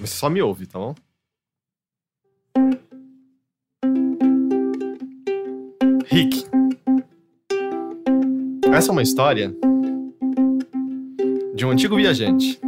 [0.00, 0.94] Você só me ouve, tá bom?
[6.06, 6.44] Rick.
[8.72, 9.54] Essa é uma história
[11.54, 12.60] de um antigo viajante.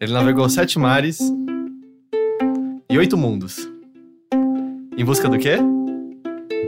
[0.00, 1.18] Ele navegou sete mares
[2.88, 3.68] e oito mundos.
[4.96, 5.56] Em busca do quê?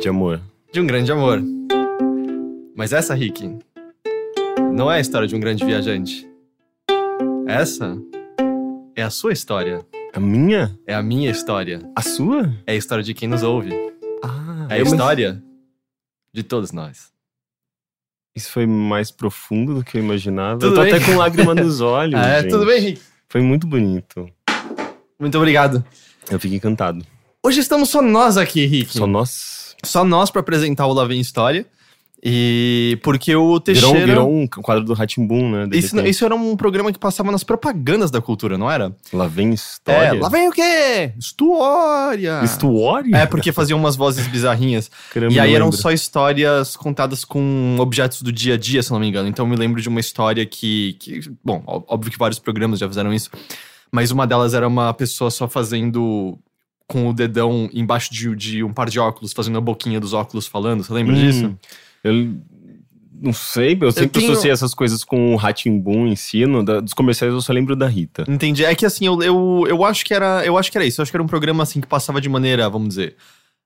[0.01, 0.41] De amor.
[0.73, 1.43] De um grande amor.
[2.75, 3.57] Mas essa, Rick,
[4.73, 6.29] não é a história de um grande viajante.
[7.47, 7.97] Essa
[8.97, 9.85] é a sua história.
[10.15, 10.77] A minha?
[10.87, 11.81] É a minha história.
[11.97, 12.53] A sua?
[12.67, 13.71] É a história de quem nos ouve.
[14.23, 15.43] Ah, É a história
[16.33, 17.12] de todos nós.
[18.35, 20.59] Isso foi mais profundo do que eu imaginava.
[20.59, 20.95] Tudo eu tô bem?
[20.95, 22.19] até com lágrima nos olhos.
[22.21, 22.51] é, gente.
[22.51, 23.03] tudo bem, Rick?
[23.29, 24.29] Foi muito bonito.
[25.19, 25.85] Muito obrigado.
[26.31, 27.05] Eu fiquei encantado.
[27.43, 28.97] Hoje estamos só nós aqui, Rick.
[28.97, 29.77] Só nós.
[29.85, 31.67] Só nós pra apresentar o Lá Vem História.
[32.25, 34.07] E porque o Virou, Teixeira...
[34.07, 35.69] virou um quadro do Ratimbum, né?
[35.73, 38.95] Isso, isso era um programa que passava nas propagandas da cultura, não era?
[39.13, 40.17] Lá vem história.
[40.17, 41.13] É, lá vem o quê?
[41.19, 42.41] História!
[42.45, 43.17] História?
[43.17, 44.89] É, porque faziam umas vozes bizarrinhas.
[45.13, 49.01] Caramba, E aí eram só histórias contadas com objetos do dia a dia, se não
[49.01, 49.29] me engano.
[49.29, 50.97] Então eu me lembro de uma história que.
[51.01, 53.31] que bom, óbvio que vários programas já fizeram isso.
[53.91, 56.39] Mas uma delas era uma pessoa só fazendo.
[56.87, 60.47] Com o dedão embaixo de, de um par de óculos, fazendo a boquinha dos óculos
[60.47, 60.85] falando.
[60.85, 61.59] Você lembra Hum, disso?
[62.05, 62.37] Eu
[63.21, 66.45] não sei, eu sempre tenho- associei essas coisas com o Ratimbum em si.
[66.45, 68.25] no- da- dos comerciais eu só lembro da Rita.
[68.29, 68.65] Entendi.
[68.65, 70.45] É que assim, eu, eu, eu acho que era.
[70.45, 71.01] Eu acho que era isso.
[71.01, 73.17] Eu acho que era um programa assim que passava de maneira, vamos dizer.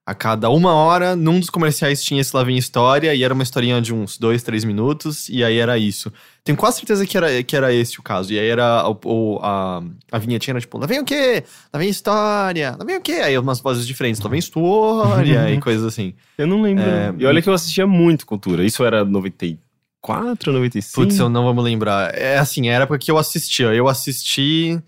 [0.07, 3.43] A cada uma hora, num dos comerciais tinha esse Lá Vem História, e era uma
[3.43, 6.13] historinha de uns dois, três minutos, e aí era isso.
[6.45, 8.33] Tenho quase certeza que era, que era esse o caso.
[8.33, 9.83] E aí era o, o- a,
[10.13, 11.43] a vinhetinha era tipo, lá vem o quê?
[11.75, 13.14] Lá vem história, lá vem o quê?
[13.14, 16.14] Aí umas vozes diferentes, lá vem história e coisas assim.
[16.39, 16.85] Eu não lembro.
[16.85, 18.64] É, E olha que eu assistia muito cultura.
[18.64, 20.95] Isso era 94, 95?
[20.95, 22.14] Putz, eu não vou me lembrar.
[22.14, 23.75] É assim, era porque eu assistia.
[23.75, 24.80] Eu assisti.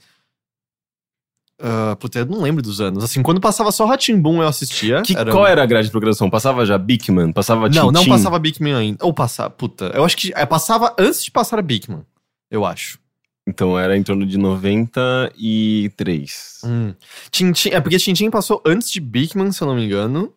[1.60, 3.02] Uh, putz, eu não lembro dos anos.
[3.02, 5.02] Assim, quando passava só Ratimbum, eu assistia.
[5.02, 6.30] Que, Qual era a grade de programação?
[6.30, 7.32] Passava já Bigman?
[7.32, 8.10] Passava Não, não Tintin?
[8.10, 9.04] passava Bigman ainda.
[9.04, 9.86] Ou passava, puta.
[9.86, 12.04] Eu acho que é, passava antes de passar a Bigman.
[12.48, 13.00] Eu acho.
[13.48, 16.60] Então era em torno de 93.
[16.64, 16.94] Hum.
[17.30, 20.32] Tintin, é porque Tintin passou antes de Bigman, se eu não me engano.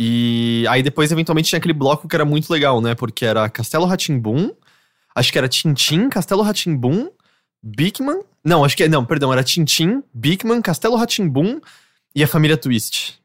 [0.00, 2.94] E aí depois, eventualmente, tinha aquele bloco que era muito legal, né?
[2.94, 4.50] Porque era Castelo Ratimbum.
[5.14, 7.10] Acho que era Tintin, Castelo Ratimbum,
[7.62, 8.22] Bigman.
[8.44, 8.88] Não, acho que é.
[8.88, 11.60] Não, perdão, era Tintin, Bigman, Castelo Ratimbum
[12.14, 13.17] e a família Twist.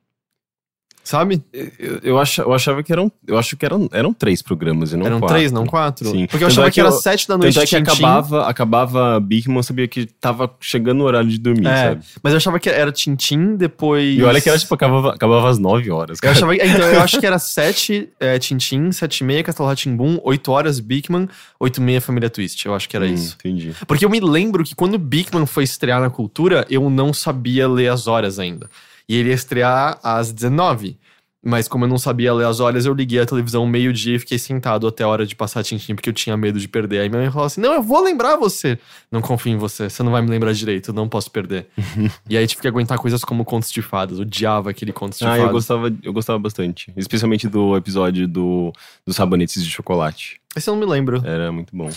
[1.03, 1.44] Sabe?
[1.52, 3.12] Eu, eu, acha- eu achava que eram.
[3.28, 5.36] Eu acho que eram, eram três programas e não Eram quatro.
[5.36, 6.09] três, não quatro?
[6.09, 6.28] Sim.
[6.28, 8.47] Porque eu achava é que, que era eu- sete da noite Tanto é que acabava,
[8.47, 12.06] acabava Bigman, eu sabia que tava chegando o horário de dormir, É, sabe?
[12.24, 14.18] mas eu achava que era Tintin, depois.
[14.18, 16.19] E olha que era tipo, acabava, acabava às 9 horas.
[16.19, 16.36] Eu Cara.
[16.36, 20.80] achava, então, eu acho que era 7 é, 7 e meia Castelo Ratimbum, 8 horas
[20.80, 21.28] Bigman,
[21.59, 22.66] 8 e meia Família Twist.
[22.66, 23.35] Eu acho que era Hum, isso.
[23.40, 23.74] Entendi.
[23.85, 27.68] Porque eu me lembro que quando o Bigman foi estrear na cultura, eu não sabia
[27.68, 28.70] ler as horas ainda.
[29.08, 30.97] E ele ia estrear às 19.
[31.46, 34.40] Mas como eu não sabia ler as horas, eu liguei a televisão meio-dia e fiquei
[34.40, 37.02] sentado até a hora de passar Tintin, porque eu tinha medo de perder.
[37.02, 38.80] Aí minha mãe falou assim: Não, eu vou lembrar você.
[39.12, 41.68] Não confio em você, você não vai me lembrar direito, eu não posso perder.
[42.30, 44.19] e aí tive que aguentar coisas como Contos de Fadas.
[44.22, 45.46] Odiava aquele Contos de Ah, Fadas.
[45.46, 46.94] eu gostava, eu gostava bastante.
[46.96, 48.72] Especialmente do episódio do,
[49.06, 50.40] dos sabonetes de chocolate.
[50.56, 51.22] Esse eu não me lembro.
[51.25, 51.90] Era muito bom.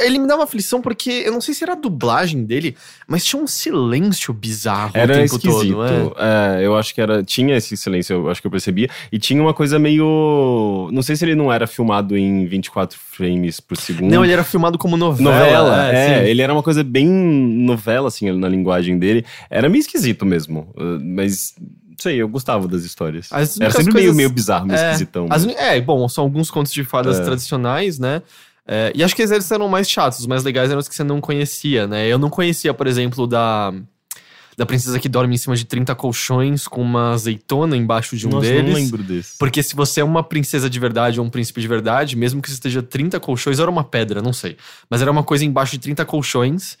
[0.00, 3.24] Ele me dá uma aflição porque eu não sei se era a dublagem dele, mas
[3.24, 5.74] tinha um silêncio bizarro Era o tempo esquisito.
[5.74, 6.16] todo.
[6.18, 6.32] É.
[6.62, 7.22] É, eu acho que era.
[7.22, 8.88] Tinha esse silêncio, eu acho que eu percebia.
[9.10, 10.88] E tinha uma coisa meio.
[10.92, 14.10] Não sei se ele não era filmado em 24 frames por segundo.
[14.10, 15.30] Não, ele era filmado como novela.
[15.30, 16.30] Novela, é, sim.
[16.30, 19.24] ele era uma coisa bem novela, assim, na linguagem dele.
[19.50, 21.54] Era meio esquisito mesmo, uh, mas,
[21.98, 23.28] sei, eu gostava das histórias.
[23.30, 25.26] As Era sempre meio, coisas- meio bizarro, meio é, esquisitão.
[25.30, 27.24] As uni- é, bom, são alguns contos de fadas É.
[27.24, 28.22] tradicionais, né?
[28.66, 31.02] É, e acho que eles eram mais chatos, os mais legais eram os que você
[31.04, 32.06] não conhecia, né?
[32.06, 33.72] Eu não conhecia, por exemplo, da.
[34.54, 38.30] Da princesa que dorme em cima de 30 colchões com uma azeitona embaixo de um
[38.32, 38.66] Nossa, deles.
[38.68, 39.38] não lembro desse.
[39.38, 42.50] Porque se você é uma princesa de verdade ou um príncipe de verdade, mesmo que
[42.50, 44.58] você esteja 30 colchões, era uma pedra, não sei.
[44.90, 46.76] Mas era uma coisa embaixo de 30 colchões.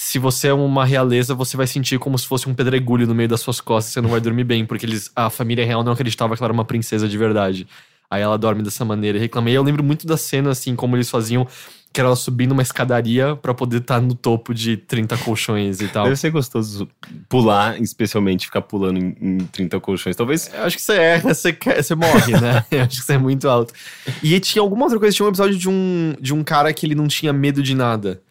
[0.00, 3.28] Se você é uma realeza, você vai sentir como se fosse um pedregulho no meio
[3.28, 6.36] das suas costas, você não vai dormir bem, porque eles, a família real não acreditava
[6.36, 7.66] que ela era uma princesa de verdade.
[8.08, 9.50] Aí ela dorme dessa maneira e reclama.
[9.50, 11.44] E eu lembro muito da cena, assim, como eles faziam.
[11.92, 15.88] que era ela subindo uma escadaria pra poder estar no topo de 30 colchões e
[15.88, 16.04] tal.
[16.04, 16.88] Deve ser gostoso
[17.28, 20.14] pular, especialmente ficar pulando em, em 30 colchões.
[20.14, 20.48] Talvez.
[20.54, 22.64] Eu acho que você erra, você, quer- você morre, né?
[22.70, 23.74] Eu acho que você é muito alto.
[24.22, 26.94] E tinha alguma outra coisa, tinha um episódio de um, de um cara que ele
[26.94, 28.22] não tinha medo de nada.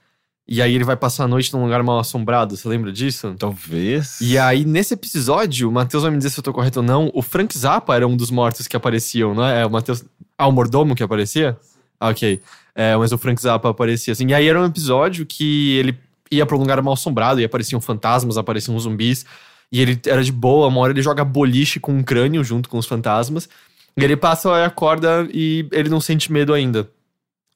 [0.48, 3.36] E aí ele vai passar a noite num lugar mal assombrado, você lembra disso?
[3.38, 4.22] Talvez.
[4.22, 7.12] E aí, nesse episódio, o Matheus vai me dizer se eu tô correto ou não,
[7.14, 9.64] o Frank Zappa era um dos mortos que apareciam, não é?
[9.64, 10.06] É o Matheus...
[10.38, 11.58] Ah, o mordomo que aparecia?
[12.00, 12.40] Ah, ok.
[12.74, 14.28] É, mas o Frank Zappa aparecia assim.
[14.28, 15.98] E aí era um episódio que ele
[16.32, 19.26] ia pra um lugar mal assombrado e apareciam fantasmas, apareciam zumbis.
[19.72, 22.78] E ele era de boa, uma hora ele joga boliche com um crânio junto com
[22.78, 23.50] os fantasmas.
[23.98, 26.90] E ele passa acorda e ele não sente medo ainda.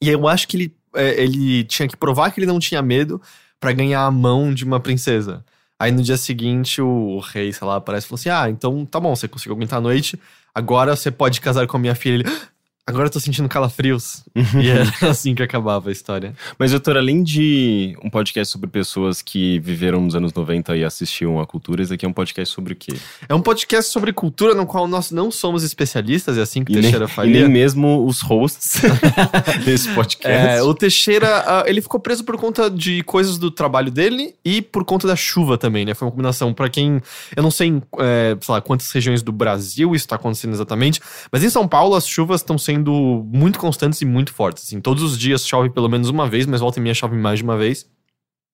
[0.02, 3.22] E eu acho que ele, ele tinha que provar que ele não tinha medo
[3.60, 5.44] pra ganhar a mão de uma princesa.
[5.80, 8.86] Aí no dia seguinte o, o rei, sei lá, aparece e falou assim: Ah, então
[8.86, 10.20] tá bom, você conseguiu aguentar a noite,
[10.54, 12.16] agora você pode casar com a minha filha.
[12.16, 12.48] Ele, "Ah,
[12.92, 14.24] agora eu tô sentindo calafrios.
[14.36, 16.34] e era assim que acabava a história.
[16.60, 21.40] Mas, doutor, além de um podcast sobre pessoas que viveram nos anos 90 e assistiam
[21.40, 22.94] a cultura, esse aqui é um podcast sobre o quê?
[23.28, 26.76] É um podcast sobre cultura no qual nós não somos especialistas, é assim que E
[26.76, 27.42] nem, Teixeira e faria.
[27.42, 28.82] nem mesmo os hosts
[29.66, 30.58] desse podcast.
[30.58, 34.62] É, o Teixeira, ah, ele ficou preso por conta de coisas do trabalho dele e
[34.62, 35.94] por conta da chuva também, né?
[35.94, 36.54] Foi uma combinação.
[36.54, 37.02] Pra quem.
[37.36, 41.00] Eu não sei, em, é, sei lá, quantas regiões do Brasil isso tá acontecendo exatamente,
[41.32, 44.64] mas em São Paulo as chuvas estão sendo muito constantes e muito fortes.
[44.64, 47.40] Assim, todos os dias chove pelo menos uma vez, mas volta e meia chove mais
[47.40, 47.86] de uma vez.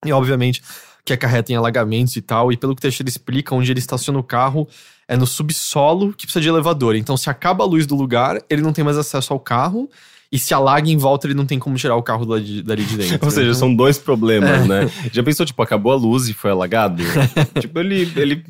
[0.05, 0.61] E obviamente
[1.07, 2.51] que acarreta em alagamentos e tal.
[2.51, 4.67] E pelo que o Teixeira explica, onde ele estaciona o carro
[5.07, 6.95] é no subsolo que precisa de elevador.
[6.95, 9.89] Então, se acaba a luz do lugar, ele não tem mais acesso ao carro.
[10.31, 12.97] E se alaga em volta, ele não tem como tirar o carro dali, dali de
[12.97, 13.19] dentro.
[13.25, 14.65] Ou seja, Então, são dois problemas, É.
[14.67, 14.91] né?
[15.11, 17.01] Já pensou, tipo, acabou a luz e foi alagado?
[17.61, 18.43] tipo, ele, ele.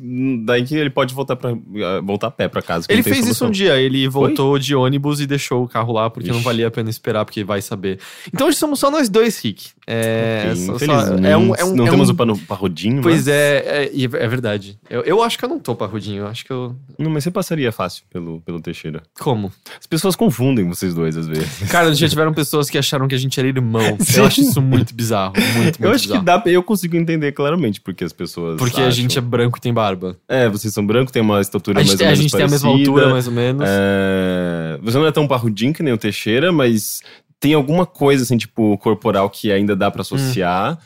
[0.44, 2.86] Daí que ele pode voltar, pra, eh, voltar a pé pra casa.
[2.88, 6.10] Ele não fez isso um dia, ele voltou de ônibus e deixou o carro lá,
[6.10, 6.44] porque não Ixi.
[6.44, 8.00] valia a pena esperar, porque vai saber.
[8.32, 9.68] Então hoje somos só nós dois, Rick.
[9.86, 13.00] É, Ok, só- só- é um, é um, não é temos um- o pano parrudinho,
[13.02, 13.28] Pois mas...
[13.28, 14.78] é, é, e é verdade.
[14.90, 16.74] Eu, eu acho que eu não tô parrudinho, eu acho que eu.
[16.98, 19.02] Não, mas você passaria fácil pelo, pelo Teixeira.
[19.18, 19.50] Como?
[19.80, 21.67] As pessoas confundem vocês dois, às vezes.
[21.68, 23.96] Cara, já tiveram pessoas que acharam que a gente era irmão.
[24.00, 24.20] Sim.
[24.20, 25.32] Eu acho isso muito bizarro.
[25.36, 26.20] Muito, muito eu acho bizarro.
[26.20, 28.56] que dá Eu consigo entender claramente porque as pessoas.
[28.56, 28.92] Porque a acham.
[28.92, 30.16] gente é branco e tem barba.
[30.28, 32.48] É, vocês são brancos, tem uma estatura A mais ou a menos gente tem a
[32.48, 32.90] mesma parecida.
[32.90, 33.64] altura, mais ou menos.
[33.66, 37.00] É, Você não é tão parrudinho que nem o Teixeira, mas
[37.40, 40.78] tem alguma coisa, assim, tipo, corporal que ainda dá pra associar.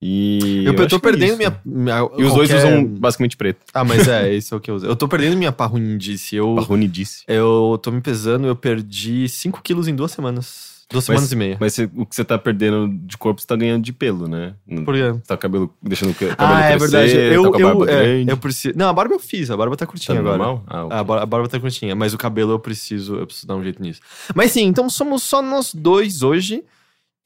[0.00, 0.62] E.
[0.64, 1.36] eu, eu tô é perdendo isso.
[1.38, 3.58] minha, minha- E os dois qualquer- usam basicamente preto.
[3.74, 4.86] Ah, mas é, esse é o que eu uso.
[4.86, 6.36] Eu tô perdendo minha parruindice.
[6.36, 7.24] Eu, Barrone disse.
[7.26, 10.78] eu tô me pesando, eu perdi 5 quilos em duas semanas.
[10.90, 11.56] Duas semanas e meia.
[11.60, 14.54] Mas você- o que você tá perdendo de corpo, você tá ganhando de pelo, né?
[14.86, 15.10] Por quê?
[15.12, 17.34] Você tá cabelo, deixando o cabelo Ah, é crescer, verdade.
[17.34, 18.74] Eu, tá eu, barba é, eu preciso.
[18.78, 20.38] Não, a barba eu fiz, a barba tá Tá curtinha agora.
[20.38, 20.64] normal?
[20.66, 20.96] Ah, ok.
[20.96, 23.62] A bar- a barba tá curtinha, mas o cabelo eu preciso, eu preciso dar um
[23.62, 24.00] jeito nisso.
[24.34, 26.62] Mas sim, então somos só nós dois hoje.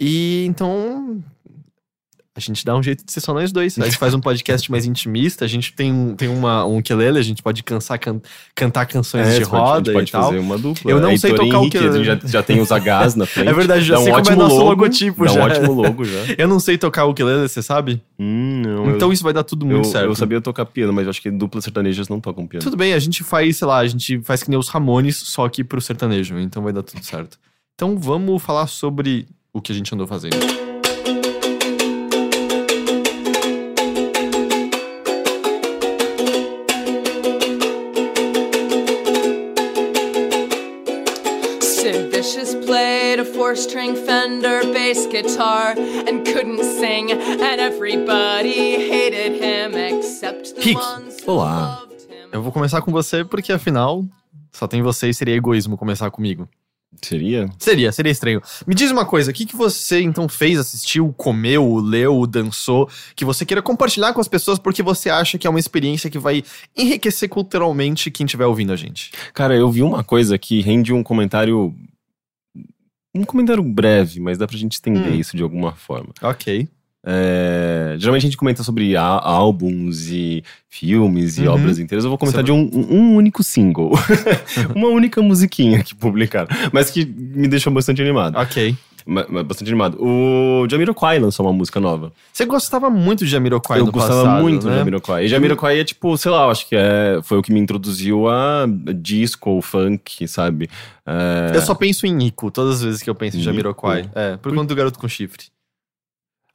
[0.00, 1.22] E então.
[2.34, 3.78] A gente dá um jeito de ser só nós dois.
[3.78, 7.18] A gente faz um podcast mais intimista, a gente tem, um- tem uma, um ukulele,
[7.18, 8.22] a gente pode cansar, can-
[8.54, 10.22] cantar canções É, de pode- a roda gente pode e tal.
[10.24, 10.90] fazer uma dupla.
[10.90, 12.04] Eu não sei Heitor e tocar o Henrique, ukulele.
[12.04, 13.48] Já, já tem os Hs na frente.
[13.48, 15.40] É verdade, já Dá um sei como é nosso logo, logotipo Dá já.
[15.40, 16.18] um ótimo logo já.
[16.38, 18.00] Eu não sei tocar o ukulele, você sabe?
[18.18, 18.90] Hum, não.
[18.96, 20.06] Então eu, isso vai dar tudo eu, muito certo.
[20.06, 22.64] eu sabia tocar piano, mas eu acho que duplas sertanejas não tocam piano.
[22.64, 25.46] Tudo bem, a gente faz, sei lá, a gente faz que nem os Ramones, só
[25.50, 27.38] que pro sertanejo, então vai dar tudo certo.
[27.74, 30.36] Então vamos falar sobre o que a gente andou fazendo.
[43.22, 50.74] A four string Fender bass guitar and couldn't sing, and everybody hated him except the
[50.74, 51.80] ones who olá.
[51.80, 52.28] loved him.
[52.32, 54.04] Eu vou começar com você porque afinal
[54.50, 56.48] só tem você e seria egoísmo começar comigo.
[57.00, 57.48] Seria?
[57.58, 58.42] Seria, seria estranho.
[58.66, 63.24] Me diz uma coisa, o que, que você então fez, assistiu, comeu, leu, dançou, que
[63.24, 66.42] você queira compartilhar com as pessoas porque você acha que é uma experiência que vai
[66.76, 69.12] enriquecer culturalmente quem estiver ouvindo a gente?
[69.32, 71.74] Cara, eu vi uma coisa que rende um comentário.
[73.14, 75.14] Um comentário breve, mas dá pra gente entender Hum.
[75.14, 76.10] isso de alguma forma.
[76.22, 76.66] Ok.
[77.04, 81.54] É, geralmente a gente comenta sobre álbuns e filmes e Uhum.
[81.54, 82.04] obras inteiras.
[82.04, 83.90] Eu vou comentar Você de um- um único single.
[84.74, 86.46] Uma única musiquinha que publicaram.
[86.72, 88.36] Mas que me deixou bastante animado.
[88.38, 88.76] Ok.
[89.06, 89.96] Bastante animado.
[90.00, 92.12] O Jamiroquai lançou uma música nova.
[92.32, 94.72] Você gostava muito de Jamiroquai eu no gostava passado, muito né?
[94.72, 95.24] de Jamiroquai.
[95.24, 98.28] E Jamiroquai é tipo, sei lá, eu acho que é, foi o que me introduziu
[98.28, 98.66] a
[98.96, 100.68] disco ou funk, sabe?
[101.06, 103.40] É, Eu só penso em Nico todas as vezes que eu penso em?
[103.40, 104.08] Jamiroquai.
[104.14, 105.46] É, por conta do garoto com chifre.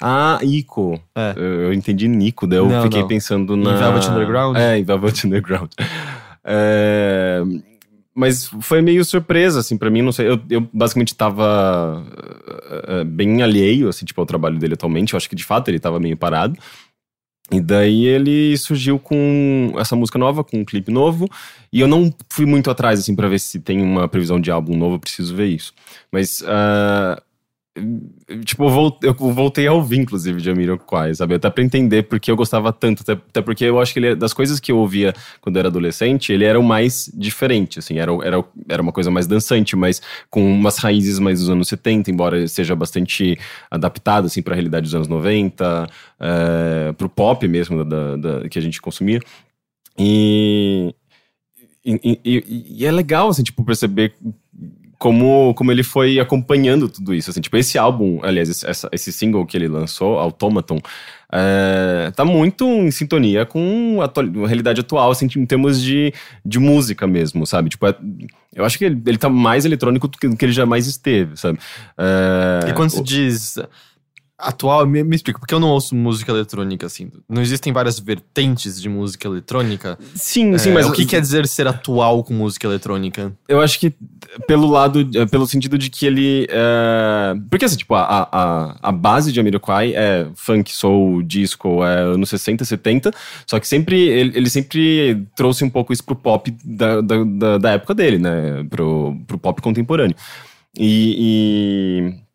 [0.01, 1.01] Ah, Ico.
[1.15, 1.33] É.
[1.35, 3.07] Eu, eu entendi Nico, daí eu Não, fiquei não.
[3.07, 3.75] pensando Em na...
[3.75, 4.55] Velvet Underground?
[4.55, 5.71] É, em Velvet Underground.
[6.43, 7.41] É,
[8.17, 10.27] mas foi meio surpresa, assim, para mim, não sei.
[10.27, 15.13] Eu, eu basicamente tava uh, bem alheio, assim, tipo, ao trabalho dele atualmente.
[15.13, 16.57] Eu acho que de fato ele tava meio parado.
[17.51, 21.29] E daí ele surgiu com essa música nova, com um clipe novo.
[21.71, 24.75] E eu não fui muito atrás, assim, pra ver se tem uma previsão de álbum
[24.75, 25.71] novo, eu preciso ver isso.
[26.11, 27.21] Mas uh,
[28.43, 28.65] Tipo,
[29.01, 31.35] eu voltei a ouvir, inclusive, de Jamiroquai, sabe?
[31.35, 33.01] Até pra entender porque eu gostava tanto.
[33.01, 35.69] Até, até, porque eu acho que ele, das coisas que eu ouvia quando eu era
[35.69, 37.97] adolescente, ele era o mais diferente, assim.
[37.99, 42.11] Era, era, era uma coisa mais dançante, mas com umas raízes mais dos anos 70,
[42.11, 43.37] embora seja bastante
[43.69, 45.87] adaptado, assim, pra realidade dos anos 90,
[46.19, 49.19] é, pro pop mesmo da, da, que a gente consumia.
[49.97, 50.93] E,
[51.85, 54.13] e, e, e é legal, assim, tipo, perceber
[54.97, 57.29] como, como ele foi acompanhando tudo isso.
[57.29, 60.79] Assim, tipo, esse álbum, aliás, esse, esse single que ele lançou, Automaton,
[61.31, 66.13] é, tá muito em sintonia com a, a, realidade atual, assim, em termos de,
[66.45, 67.69] de música mesmo, sabe?
[67.69, 67.95] Tipo, é,
[68.55, 71.37] eu acho que ele, ele tá mais eletrônico do que, do que ele jamais esteve,
[71.37, 71.59] sabe?
[71.97, 73.57] É, e quando se diz
[74.37, 77.11] atual, me, me explica, porque eu não ouço música eletrônica, assim.
[77.27, 79.97] Não existem várias vertentes de música eletrônica?
[80.13, 80.87] Sim, sim, é, mas.
[80.87, 83.33] O que quer dizer ser atual com música eletrônica?
[83.47, 83.93] Eu acho que
[84.47, 86.47] pelo lado, é, pelo sentido de que ele.
[86.49, 87.33] É...
[87.49, 92.29] Porque assim, tipo, a, a, a base de Amiroquai é funk, soul, disco, é anos
[92.29, 93.11] 60, 70,
[93.45, 97.57] só que sempre, ele, ele sempre trouxe um pouco isso pro pop da, da, da,
[97.57, 98.65] da época dele, né?
[98.69, 100.15] Pro, pro pop contemporâneo.
[100.77, 102.27] e, e...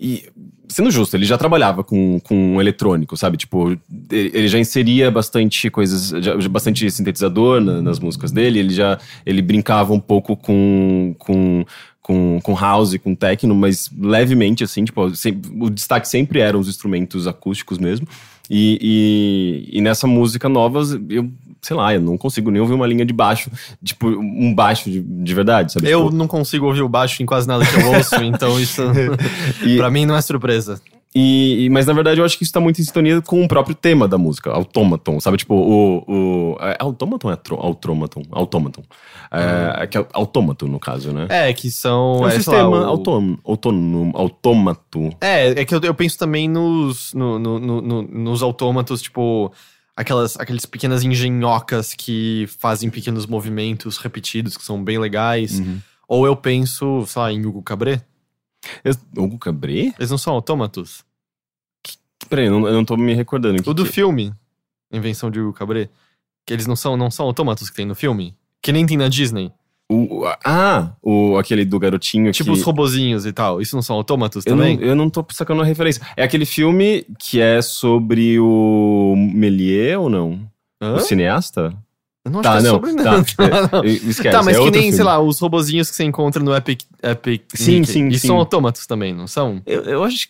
[0.00, 0.30] E
[0.78, 3.36] sendo justo, ele já trabalhava com, com eletrônico, sabe?
[3.36, 3.76] Tipo,
[4.12, 6.12] ele já inseria bastante coisas,
[6.48, 11.64] bastante sintetizador na, nas músicas dele, ele já ele brincava um pouco com, com,
[12.00, 15.02] com, com house, com techno, mas levemente, assim, tipo,
[15.60, 18.06] o destaque sempre eram os instrumentos acústicos mesmo.
[18.48, 20.80] E, e, e nessa música nova,
[21.10, 21.28] eu
[21.60, 23.50] sei lá, eu não consigo nem ouvir uma linha de baixo,
[23.82, 25.88] tipo, um baixo de, de verdade, sabe?
[25.88, 26.16] Eu tipo...
[26.16, 28.82] não consigo ouvir o baixo em quase nada que eu ouço, então isso
[29.64, 29.76] e...
[29.76, 30.80] para mim não é surpresa.
[31.14, 33.74] E, mas na verdade eu acho que isso tá muito em sintonia com o próprio
[33.74, 35.38] tema da música, Automaton, sabe?
[35.38, 36.04] Tipo, o.
[36.06, 38.22] o é, Automaton é tro, Automaton?
[38.30, 38.82] Automaton.
[39.30, 41.26] É, é, que é Automaton, no caso, né?
[41.30, 42.18] É, que são.
[42.20, 42.90] É um é, sistema lá, o...
[42.90, 45.10] autônomo, autônomo, autômato.
[45.20, 49.50] É, é que eu, eu penso também nos, no, no, no, nos autômatos, tipo
[49.98, 55.58] aquelas, aquelas pequenas engenhocas que fazem pequenos movimentos repetidos, que são bem legais.
[55.58, 55.80] Uhum.
[56.06, 58.00] Ou eu penso, sei lá, em Hugo Cabret.
[59.16, 59.92] Hugo Cabret?
[59.98, 61.04] Eles não são autômatos?
[62.28, 63.60] Peraí, eu não, eu não tô me recordando.
[63.68, 63.90] O do que...
[63.90, 64.32] filme,
[64.92, 65.90] Invenção de Hugo Cabret.
[66.46, 68.36] Que eles não são, não são autômatos que tem no filme.
[68.62, 69.52] Que nem tem na Disney.
[70.44, 72.58] Ah, o, aquele do garotinho Tipo que...
[72.58, 73.60] os robozinhos e tal.
[73.60, 74.76] Isso não são autômatos eu também?
[74.76, 76.02] Não, eu não tô sacando a referência.
[76.16, 80.40] É aquele filme que é sobre o Melier ou não?
[80.80, 80.94] Hã?
[80.94, 81.74] O cineasta?
[82.24, 83.12] Eu não acho tá, que é sobre tá.
[83.12, 83.84] não.
[83.84, 84.92] É, esquece, tá, mas é que nem, filme.
[84.92, 86.82] sei lá, os robozinhos que você encontra no Epic.
[87.02, 88.28] Epic sim, sim, E sim.
[88.28, 89.62] são autômatos também, não são?
[89.66, 90.28] Eu, eu acho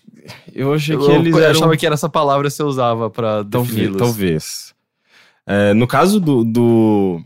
[0.54, 1.50] eu achei que eu, eles eu eram...
[1.50, 3.96] achava que era essa palavra que você usava pra defini-los.
[3.96, 4.74] Talvez.
[5.46, 7.22] É, no caso do, do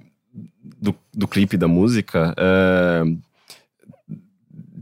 [0.81, 3.03] do, do clipe, da música, é,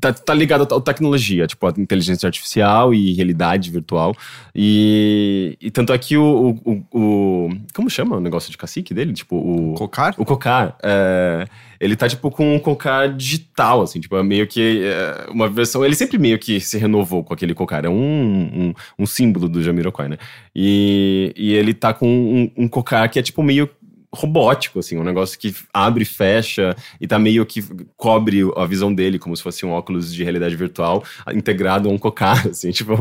[0.01, 4.17] tá, tá ligado à tecnologia, tipo, a inteligência artificial e realidade virtual.
[4.55, 9.13] E, e tanto é que o, o, o, Como chama o negócio de cacique dele?
[9.13, 9.75] Tipo, o.
[9.75, 10.15] Cocar?
[10.17, 10.77] O cocar.
[10.83, 11.47] É,
[11.79, 15.85] ele tá, tipo, com um cocar digital, assim, tipo, é meio que é, uma versão.
[15.85, 17.85] Ele sempre meio que se renovou com aquele cocar.
[17.85, 20.17] É um, um, um símbolo do Jamiroquai, né?
[20.57, 23.69] E, e ele tá com um, um cocar que é, tipo, meio
[24.13, 27.63] robótico, assim, um negócio que abre e fecha e tá meio que
[27.97, 31.99] cobre a visão dele como se fosse um óculos de realidade virtual integrado a um
[31.99, 32.95] cocar, assim, tipo,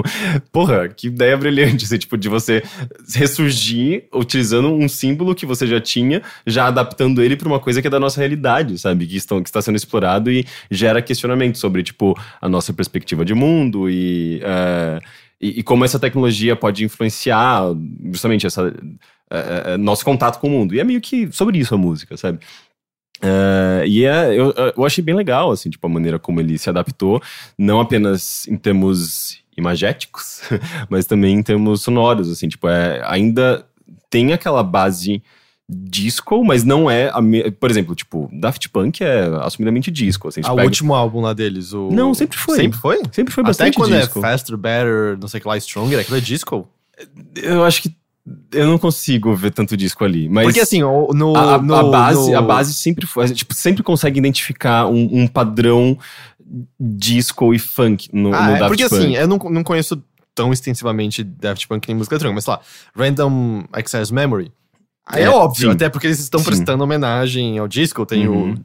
[0.52, 2.62] porra, que ideia brilhante, assim, tipo, de você
[3.16, 7.88] ressurgir utilizando um símbolo que você já tinha, já adaptando ele para uma coisa que
[7.88, 11.82] é da nossa realidade, sabe, que, estão, que está sendo explorado e gera questionamento sobre,
[11.82, 15.04] tipo, a nossa perspectiva de mundo e, uh,
[15.42, 17.64] e, e como essa tecnologia pode influenciar
[18.12, 18.74] justamente essa
[19.80, 20.74] nosso contato com o mundo.
[20.74, 22.40] E é meio que sobre isso a música, sabe?
[23.20, 26.70] Uh, e é, eu, eu achei bem legal, assim, tipo, a maneira como ele se
[26.70, 27.22] adaptou,
[27.58, 30.42] não apenas em termos imagéticos,
[30.90, 33.66] mas também em termos sonoros, assim, tipo, é, ainda
[34.10, 35.22] tem aquela base
[35.68, 37.52] disco, mas não é, a me...
[37.52, 40.42] por exemplo, tipo, Daft Punk é assumidamente disco, assim.
[40.44, 40.62] Ah, pega...
[40.62, 41.90] o último álbum lá deles, o...
[41.92, 42.56] Não, sempre foi.
[42.56, 43.02] Sempre foi?
[43.12, 44.20] Sempre foi bastante Até quando disco.
[44.20, 46.68] é Faster, Better, não sei o que lá, Stronger, aquilo é disco?
[47.36, 47.96] Eu acho que
[48.52, 50.30] eu não consigo ver tanto disco ali.
[50.30, 52.38] Mas Porque assim, no, a, no, a base, no...
[52.38, 53.30] a base sempre foi.
[53.30, 55.98] Tipo, sempre consegue identificar um, um padrão
[56.80, 59.00] disco e funk no, ah, no é, Daft porque Punk.
[59.00, 60.02] assim, eu não, não conheço
[60.34, 62.62] tão extensivamente Daft Punk nem música eletrônica, mas sei lá,
[62.96, 64.52] Random Access Memory.
[65.12, 65.74] É, é óbvio, sim.
[65.74, 66.46] até porque eles estão sim.
[66.46, 68.06] prestando homenagem ao disco.
[68.06, 68.54] Tem uhum.
[68.54, 68.56] o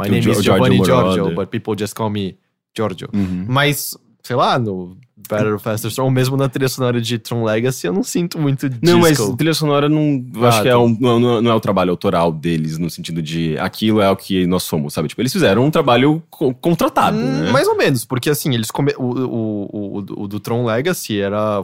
[0.00, 1.12] My O name Gio- is Giorgio Giovanni Moroder.
[1.14, 2.38] Giorgio, but people just call me
[2.74, 3.08] Giorgio.
[3.12, 3.44] Uhum.
[3.46, 4.96] Mas, sei lá, no
[5.28, 8.68] Better, Faster, Strong, ou mesmo na trilha sonora de Tron Legacy, eu não sinto muito
[8.68, 8.84] disco.
[8.84, 10.24] Não, mas trilha sonora não.
[10.34, 10.78] eu acho Ah, que é tá.
[10.78, 14.46] um- não, não- é o trabalho autoral deles, no sentido de aquilo é o que
[14.46, 15.08] nós somos, sabe?
[15.08, 17.52] Tipo, eles fizeram um trabalho co- contratado, Hum, né?
[17.52, 18.92] Mais ou menos, porque assim, eles come...
[18.98, 21.62] o, o, o, o, do Tron Legacy era.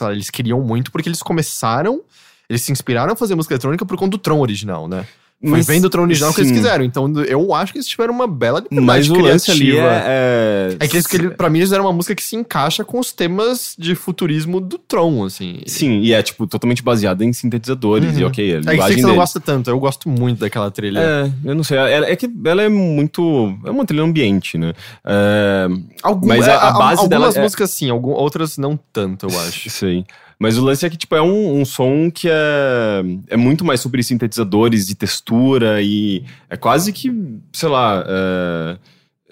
[0.00, 2.00] lá, eles queriam muito porque eles começaram.
[2.48, 5.06] Eles se inspiraram a fazer música eletrônica por conta do Tron original, né?
[5.42, 6.54] Foi Mas, vendo o Tron original que eles sim.
[6.56, 6.84] quiseram.
[6.84, 9.88] Então eu acho que eles tiveram uma bela liberdade Mas o lance ali criativa.
[10.04, 10.76] é.
[10.78, 13.12] É que, eles, que pra mim eles fizeram uma música que se encaixa com os
[13.12, 15.60] temas de futurismo do Tron, assim.
[15.66, 18.20] Sim, e é, tipo, totalmente baseada em sintetizadores, Uhum.
[18.20, 21.00] e ok, a É que você não gosta tanto, eu gosto muito daquela trilha.
[21.00, 21.76] É, eu não sei.
[21.78, 23.58] É, é que ela é muito.
[23.66, 24.72] É uma trilha ambiente, né?
[25.04, 25.66] É,
[26.04, 29.26] Algum- mas é, a- a base dela algumas é- músicas sim, algum, outras não tanto,
[29.28, 29.68] eu acho.
[29.70, 30.04] Sei.
[30.42, 33.80] Mas o lance é que, tipo, é um, um som que é, é muito mais
[33.80, 37.12] sobre sintetizadores e textura e é quase que,
[37.52, 38.04] sei lá.
[38.06, 38.76] é,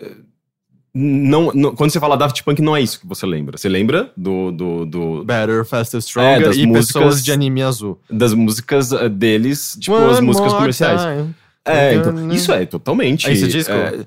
[0.00, 0.10] é,
[0.94, 3.56] não, não- quando você fala Daft Punk, não é isso que você lembra.
[3.56, 7.62] Você lembra do, do, do- Better, Faster, É, Stronger das e músicas- pessoas de anime
[7.62, 7.98] azul.
[8.10, 11.00] das músicas eh, deles, tipo, as One músicas more comerciais.
[11.00, 11.34] time.
[11.64, 13.28] É, então, isso é totalmente.
[13.28, 13.72] É esse disco?
[13.72, 14.00] É,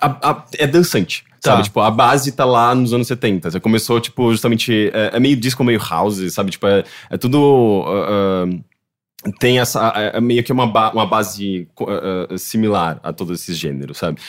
[0.00, 1.24] a- a- é dançante.
[1.40, 1.52] Tá.
[1.52, 3.50] Sabe, tipo, a base tá lá nos anos 70.
[3.50, 4.90] Você começou, tipo, justamente.
[4.92, 6.50] É, é meio disco, meio house, sabe?
[6.50, 7.84] Tipo, é, é tudo.
[7.86, 8.44] ah,
[9.24, 9.92] ah, tem essa.
[9.94, 14.20] É, é meio que uma, ba- uma base ah, similar a todos esses gêneros, sabe?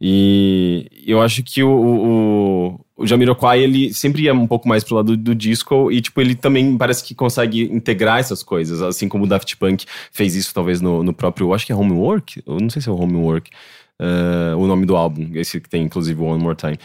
[0.00, 4.96] E eu acho que o, o, o Jamiroquai, ele sempre ia um pouco mais pro
[4.96, 9.24] lado do disco e, tipo, ele também parece que consegue integrar essas coisas, assim como
[9.24, 12.68] o Daft Punk fez isso, talvez, no, no próprio, acho que é Homework, eu não
[12.68, 13.50] sei se é o Homework,
[14.00, 16.76] eh, o nome do álbum, esse que tem, inclusive, One More Time.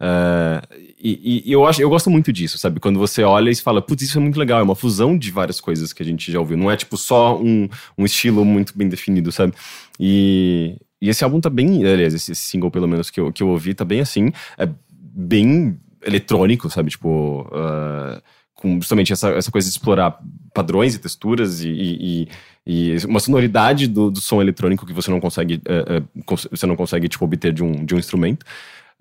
[0.00, 0.62] Eh,
[0.98, 2.80] e, e eu acho, eu gosto muito disso, sabe?
[2.80, 5.60] Quando você olha e fala, putz, isso é muito legal, é uma fusão de várias
[5.60, 6.56] coisas que a gente já ouviu.
[6.56, 9.52] Não é tipo só um, um estilo muito bem definido, sabe?
[10.00, 13.48] E, e esse álbum tá bem, aliás, esse single pelo menos que eu, que eu
[13.48, 14.68] ouvi tá bem assim, é
[15.12, 16.90] bem eletrônico, sabe?
[16.90, 18.20] Tipo, ah,
[18.54, 20.18] com justamente essa, essa coisa de explorar
[20.54, 22.28] padrões e texturas e, e,
[22.66, 26.76] e- uma sonoridade do, do som eletrônico que você não consegue, eh, cons- você não
[26.76, 28.44] consegue tipo, obter de um, de um instrumento.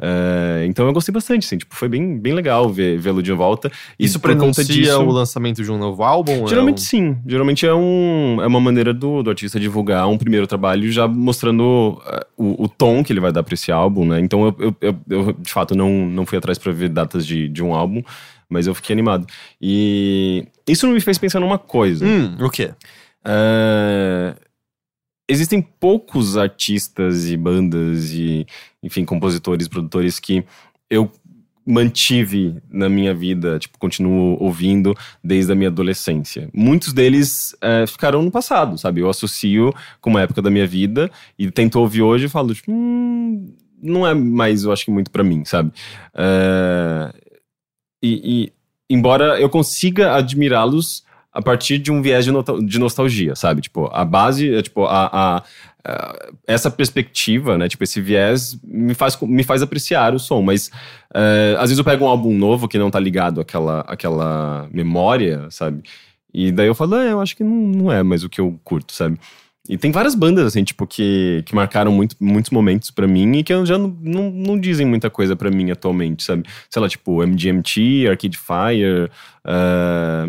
[0.01, 3.69] Eh, então eu gostei bastante, assim, tipo, foi bem, bem legal ver- vê-lo de volta.
[3.99, 4.63] E Isso por conta
[5.09, 6.47] o lançamento de um novo álbum?
[6.47, 6.85] Geralmente é um...
[6.85, 7.17] sim.
[7.27, 12.01] Geralmente é, um, é uma maneira do, do artista divulgar um primeiro trabalho já mostrando
[12.07, 14.19] eh, o, o tom que ele vai dar pra esse álbum, né?
[14.21, 17.49] Então eu, eu, eu- eu, de fato, não, não fui atrás pra ver datas de,
[17.49, 18.01] de um álbum,
[18.47, 19.27] mas eu fiquei animado.
[19.61, 22.05] E isso me fez pensar numa coisa.
[22.05, 22.71] Hum, o quê?
[23.25, 24.33] É,
[25.29, 28.47] existem poucos artistas e bandas e,
[28.81, 30.43] enfim, compositores, produtores que
[30.89, 31.11] eu
[31.65, 36.49] mantive na minha vida, tipo, continuo ouvindo desde a minha adolescência.
[36.51, 39.01] Muitos deles é, ficaram no passado, sabe?
[39.01, 42.71] Eu associo com uma época da minha vida e tento ouvir hoje e falo, tipo,
[42.71, 45.71] hum, não é mais, eu acho que muito pra mim, sabe?
[46.15, 47.13] É,
[48.01, 48.53] e, e
[48.89, 51.03] embora eu consiga admirá-los
[51.39, 53.61] a partir de um viés de, nota- de nostalgia, sabe?
[53.61, 55.43] Tipo, a base, é, tipo, a, a-
[55.85, 57.69] a- essa perspectiva, né?
[57.69, 60.69] Tipo, esse viés me faz, me faz apreciar o som, mas
[61.13, 65.47] é, às vezes eu pego um álbum novo que não tá ligado àquela, àquela memória,
[65.49, 65.81] sabe?
[66.33, 68.59] E daí eu falo, é, eu acho que não, não é mais o que eu
[68.63, 69.17] curto, sabe?
[69.67, 73.43] E tem várias bandas, assim, tipo, que, que marcaram muito, muitos momentos pra mim e
[73.43, 76.43] que já não, não, não dizem muita coisa pra mim atualmente, sabe?
[76.69, 79.09] Sei lá, tipo, MGMT, Arcade Fire.
[79.45, 80.27] ah,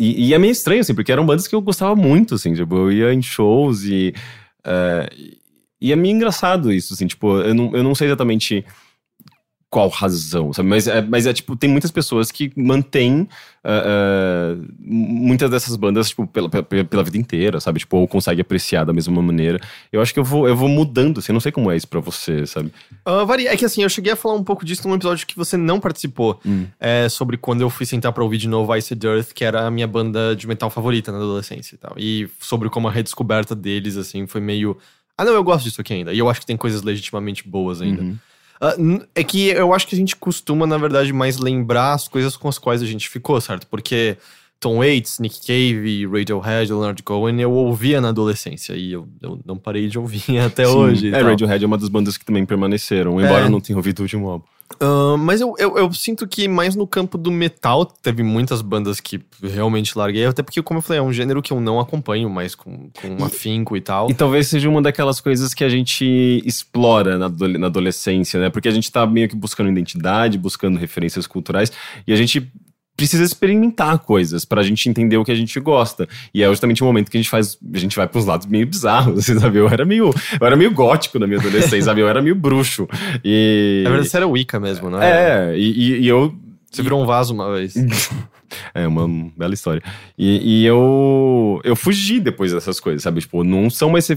[0.00, 2.74] e, e é meio estranho, assim, porque eram bandas que eu gostava muito, assim, tipo,
[2.74, 4.14] eu ia em shows e.
[4.64, 5.06] ah,
[5.80, 8.64] e é meio engraçado isso, assim, tipo, eu não, eu não sei exatamente
[9.70, 10.68] qual razão, sabe?
[10.68, 13.28] Mas é, mas é tipo, tem muitas pessoas que mantêm
[13.62, 17.78] ah, ah, muitas dessas bandas, tipo, pela, pela, pela vida inteira, sabe?
[17.78, 19.60] Tipo, ou consegue apreciar da mesma maneira.
[19.92, 21.86] Eu acho que eu vou, eu vou mudando, assim, eu não sei como é isso
[21.86, 22.72] pra você, sabe?
[23.04, 23.52] Ah, varia.
[23.52, 25.78] É que assim, eu cheguei a falar um pouco disso num episódio que você não
[25.78, 26.40] participou.
[26.44, 26.66] Hum.
[26.80, 29.70] É, sobre quando eu fui sentar pra ouvir de novo Ice Earth, que era a
[29.70, 31.94] minha banda de metal favorita na adolescência e tal.
[31.96, 34.76] E sobre como a redescoberta deles, assim, foi meio.
[35.16, 36.12] Ah, não, eu gosto disso aqui ainda.
[36.12, 38.02] E eu acho que tem coisas legitimamente boas ainda.
[38.02, 38.16] Uhum.
[38.78, 42.36] N- é que eu acho que a gente costuma, na verdade, mais lembrar as coisas
[42.36, 43.66] com as quais a gente ficou, certo?
[43.66, 44.16] Porque
[44.58, 48.74] Tom Waits, Nick Cave, Radiohead, Leonard Cohen, eu ouvia na adolescência.
[48.74, 50.72] E eu, eu não parei de ouvir até Sim.
[50.72, 51.14] hoje.
[51.14, 51.20] É.
[51.22, 53.46] Radiohead é uma das bandas que também permaneceram, embora É.
[53.46, 54.44] eu não tenha ouvido o último álbum.
[54.78, 59.00] Ah, mas eu, eu, eu sinto que mais no campo do metal teve muitas bandas
[59.00, 62.30] que realmente larguei, até porque, como eu falei, é um gênero que eu não acompanho
[62.30, 64.10] mais com, com afinco e tal.
[64.10, 68.50] E talvez seja uma daquelas coisas que a gente explora na, na adolescência, né?
[68.50, 71.72] Porque a gente tá meio que buscando identidade, buscando referências culturais,
[72.06, 72.50] e a gente
[73.00, 76.06] precisa experimentar coisas pra gente entender o que a gente gosta.
[76.34, 78.66] E é justamente o momento que a gente faz, a gente vai pros lados meio
[78.66, 79.56] bizarros, sabe?
[79.58, 82.02] Eu era meio, eu era meio gótico na minha adolescência, sabe?
[82.02, 82.86] Eu era meio bruxo.
[83.24, 85.52] E Na verdade, você era Wicca mesmo, não é?
[85.52, 86.34] é, e, e- e eu
[86.70, 87.72] Você virou um vaso uma vez.
[88.74, 89.82] é uma bela história.
[90.18, 93.20] E, e eu eu fugi depois dessas coisas, sabe?
[93.22, 94.10] Tipo, não são mais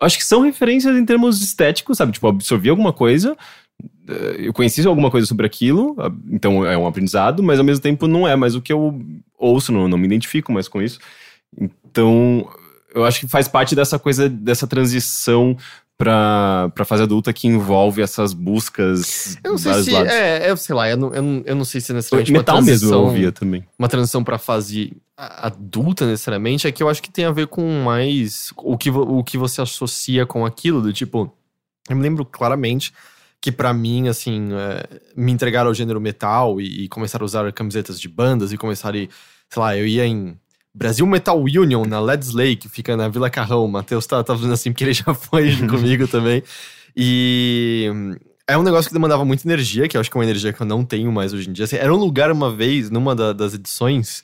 [0.00, 2.12] acho que são referências em termos estéticos, sabe?
[2.12, 3.36] Tipo, absorvi alguma coisa,
[4.38, 5.96] eu conheci alguma coisa sobre aquilo,
[6.30, 9.00] então é um aprendizado, mas ao mesmo tempo não é mais o que eu
[9.38, 10.98] ouço, não, não me identifico mais com isso.
[11.58, 12.48] Então,
[12.94, 15.56] eu acho que faz parte dessa coisa, dessa transição
[16.00, 19.36] pra, pra fase adulta que envolve essas buscas.
[19.44, 19.90] Eu não sei se.
[19.90, 20.10] lados.
[20.10, 22.56] É, eu sei lá, eu não, eu não, eu não sei se é necessariamente Metal
[22.56, 23.64] uma mesmo eu transição, ouvia também.
[23.78, 27.82] uma transição pra fase adulta necessariamente, é que eu acho que tem a ver com
[27.82, 31.30] mais o que, o que você associa com aquilo, do tipo.
[31.88, 32.92] Eu me lembro claramente
[33.40, 37.52] que pra mim, assim, é, me entregaram ao gênero metal e, e começaram a usar
[37.52, 39.10] camisetas de bandas e começaram a ir,
[39.48, 40.36] sei lá, eu ia em
[40.74, 43.64] Brasil Metal Union, na Leds Lake, que fica na Vila Carrão.
[43.64, 46.42] O Matheus tá, tá fazendo assim porque ele já foi comigo também.
[46.96, 47.90] E
[48.46, 50.60] é um negócio que demandava muita energia, que eu acho que é uma energia que
[50.60, 51.64] eu não tenho mais hoje em dia.
[51.64, 54.22] Assim, era um lugar uma vez, numa da- das edições.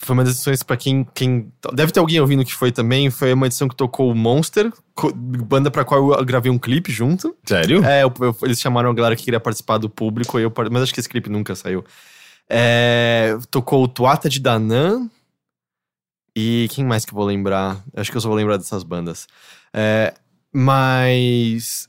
[0.00, 1.52] Foi uma das edições pra quem, quem.
[1.74, 3.10] Deve ter alguém ouvindo que foi também.
[3.10, 4.72] Foi uma edição que tocou o Monster,
[5.14, 7.36] banda pra qual eu gravei um clipe junto.
[7.44, 7.84] Sério?
[7.84, 10.94] É, eu- eu- eles chamaram a galera que queria participar do público, eu, mas acho
[10.94, 11.84] que esse clipe nunca saiu.
[12.48, 15.10] É, tocou o Tuata de Danan.
[16.34, 17.82] E quem mais que eu vou lembrar?
[17.96, 19.26] Acho que eu só vou lembrar dessas bandas.
[19.74, 20.14] É,
[20.54, 21.87] mas.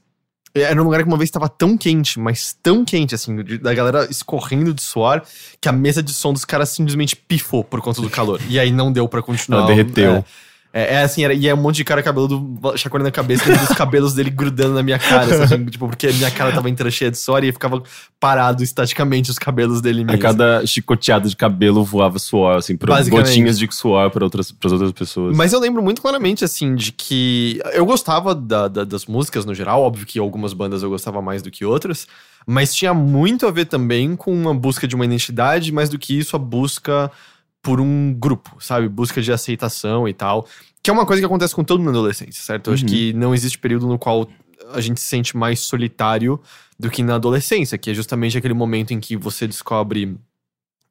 [0.53, 4.07] Era um lugar que uma vez estava tão quente, mas tão quente, assim, da galera
[4.09, 5.21] escorrendo de suor,
[5.61, 8.41] que a mesa de som dos caras simplesmente pifou por conta do calor.
[8.49, 9.59] e aí não deu pra continuar.
[9.59, 10.11] Ela derreteu.
[10.15, 10.23] É,
[10.71, 13.53] é, é assim, era, e é um monte de cara cabeludo chacoalhando a cabeça, e
[13.55, 16.91] os cabelos dele grudando na minha cara, assim, tipo, porque a minha cara tava inteira
[16.91, 17.81] cheia de suor e ficava
[18.19, 20.13] parado estaticamente os cabelos dele mim.
[20.13, 24.71] A cada chicoteada de cabelo voava suor, assim, pra gotinhas de suor para outras, pras
[24.73, 25.35] outras pessoas.
[25.35, 29.55] Mas eu lembro muito claramente, assim, de que eu gostava da- da- das músicas no
[29.55, 32.07] geral, óbvio que algumas bandas eu gostava mais do que outras,
[32.45, 36.17] mas tinha muito a ver também com uma busca de uma identidade, mais do que
[36.17, 37.11] isso, a busca
[37.61, 38.87] por um grupo, sabe?
[38.87, 40.47] Busca de aceitação e tal.
[40.81, 42.69] Que é uma coisa que acontece com todo mundo na adolescência, certo?
[42.69, 42.89] Eu acho Uhum.
[42.89, 44.27] que não existe período no qual
[44.73, 46.39] a gente se sente mais solitário
[46.79, 50.15] do que na adolescência, que é justamente aquele momento em que você descobre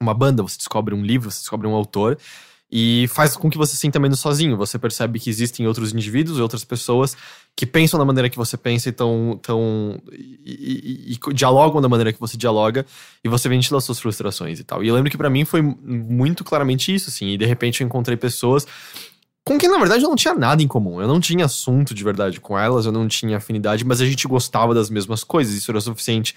[0.00, 2.18] uma banda, você descobre um livro, você descobre um autor,
[2.70, 4.56] e faz com que você se sinta menos sozinho.
[4.56, 7.16] Você percebe que existem outros indivíduos e outras pessoas
[7.56, 11.88] que pensam da maneira que você pensa e, tão, tão, e, e- e dialogam da
[11.88, 12.84] maneira que você dialoga,
[13.24, 14.84] e você ventila suas frustrações e tal.
[14.84, 17.86] E eu lembro que pra mim foi muito claramente isso, assim, e de repente eu
[17.86, 18.66] encontrei pessoas
[19.44, 21.00] com quem, na verdade, eu não tinha nada em comum.
[21.00, 24.28] Eu não tinha assunto de verdade com elas, eu não tinha afinidade, mas a gente
[24.28, 25.54] gostava das mesmas coisas.
[25.54, 26.34] Isso era suficiente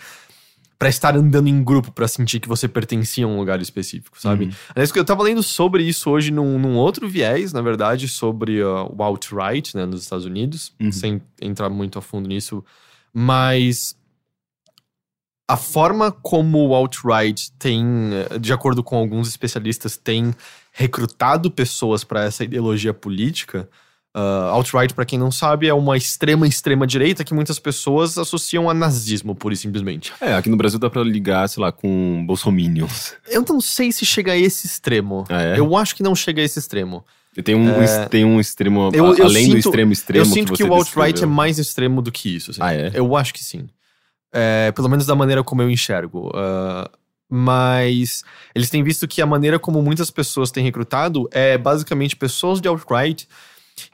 [0.82, 4.46] pra estar andando em grupo, pra sentir que você pertencia a um lugar específico, sabe?
[4.46, 4.52] Uhum.
[4.70, 8.92] Aliás, eu tava lendo sobre isso hoje num, num outro viés, na verdade, sobre uh,
[8.92, 10.92] o alt-right, né, nos Estados Unidos, Uhum.
[10.92, 12.66] sem entrar muito a fundo nisso,
[13.14, 13.96] mas
[15.48, 20.34] a forma como o alt-right tem, de acordo com alguns especialistas, tem
[20.72, 23.70] recrutado pessoas para essa ideologia política.
[24.14, 28.70] Uh, alt-right, para quem não sabe, é uma extrema, extrema direita que muitas pessoas associam
[28.70, 30.12] a nazismo, pura e simplesmente.
[30.20, 33.14] É, aqui no Brasil dá pra ligar, sei lá, com bolsominions.
[33.30, 35.24] Eu não sei se chega a esse extremo.
[35.30, 35.58] Ah, é?
[35.60, 37.06] Eu acho que não chega a esse extremo.
[37.38, 38.06] E Tem um, É.
[38.10, 40.74] tem um extremo, Eu- eu além do sinto- extremo extremo eu sinto que, você o
[40.74, 42.52] alt-right é mais extremo do que isso.
[42.52, 42.60] assim.
[42.62, 42.92] Ah, é?
[42.94, 43.70] Eu acho que sim.
[44.34, 46.30] É, pelo menos da maneira como eu enxergo.
[46.36, 46.92] Ah,
[47.30, 52.60] mas eles têm visto que a maneira como muitas pessoas têm recrutado é basicamente pessoas
[52.60, 53.26] de alt-right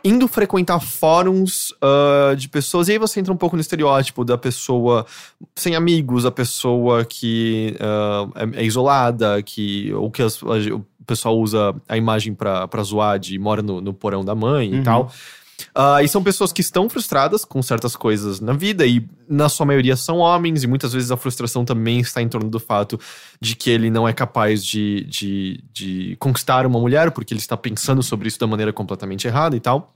[0.04, 2.88] indo frequentar fóruns ah, de pessoas.
[2.88, 5.06] E aí você entra um pouco no estereótipo da pessoa
[5.56, 11.40] sem amigos, a pessoa que ah, é, é isolada, que, ou que as- o pessoal
[11.40, 14.84] usa a imagem pra zoar de mora no, no porão da mãe e Uhum.
[14.84, 15.12] tal.
[15.74, 19.66] Ah, e são pessoas que estão frustradas com certas coisas na vida, e na sua
[19.66, 23.00] maioria são homens, e muitas vezes a frustração também está em torno do fato
[23.42, 27.58] de que ele não é capaz de, de, de conquistar uma mulher, porque ele está
[27.58, 29.94] pensando sobre isso da maneira completamente errada e tal.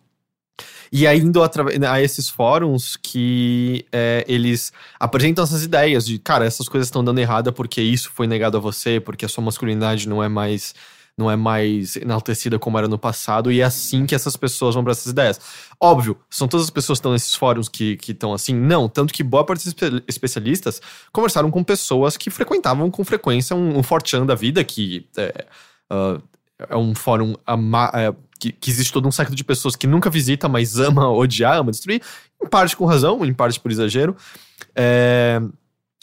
[0.91, 6.67] E aí, indo a esses fóruns que é, eles apresentam essas ideias de, cara, essas
[6.67, 10.21] coisas estão dando errada porque isso foi negado a você, porque a sua masculinidade não
[10.21, 10.75] é mais
[11.17, 14.83] não é mais enaltecida como era no passado, e é assim que essas pessoas vão
[14.83, 15.39] para essas ideias.
[15.79, 18.53] Óbvio, são todas as pessoas que estão nesses fóruns que estão assim?
[18.55, 23.55] Não, tanto que boa parte dos espe- especialistas conversaram com pessoas que frequentavam com frequência
[23.55, 25.45] um, um Fortran da vida, que é,
[25.89, 26.17] ah,
[26.69, 30.09] é um fórum ama- é, que, que existe todo um século de pessoas que nunca
[30.09, 32.01] visita, mas ama odiar, ama destruir,
[32.41, 34.15] em parte com razão, em parte por exagero.
[34.75, 35.41] É,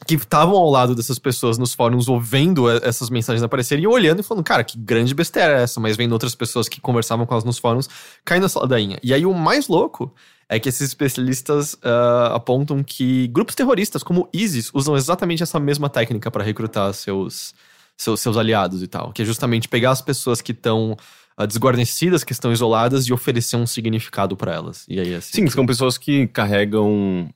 [0.06, 4.20] que estavam ao lado dessas pessoas nos fóruns ouvindo e- essas mensagens aparecerem e olhando
[4.20, 5.80] e falando, cara, que grande besteira é essa?
[5.80, 7.88] Mas vendo outras pessoas que conversavam com elas nos fóruns
[8.24, 8.98] caindo nessa ladainha.
[9.02, 10.14] E aí o mais louco
[10.48, 15.90] é que esses especialistas ah, apontam que grupos terroristas como ISIS usam exatamente essa mesma
[15.90, 17.54] técnica para recrutar seus,
[17.96, 19.12] seus, seus aliados e tal.
[19.12, 20.96] Que é justamente pegar as pessoas que estão
[21.36, 24.86] ah, desguarnecidas, que estão isoladas e oferecer um significado para elas.
[24.88, 25.42] E aí assim.
[25.42, 27.28] Sim, são pessoas que carregam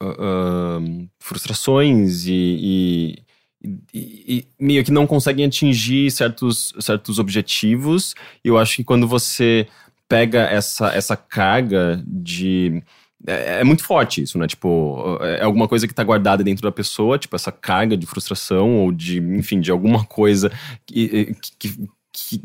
[0.00, 0.78] ah,
[1.18, 8.14] frustrações e, e- e- e meio que não conseguem atingir certos, certos objetivos.
[8.44, 9.66] E eu acho que quando você
[10.08, 12.82] pega essa, essa carga de.
[13.26, 14.46] É, é muito forte isso, né?
[14.46, 18.76] Tipo, é alguma coisa que tá guardada dentro da pessoa, tipo, essa carga de frustração
[18.76, 20.50] ou de, enfim, de alguma coisa
[20.86, 22.40] que- que- que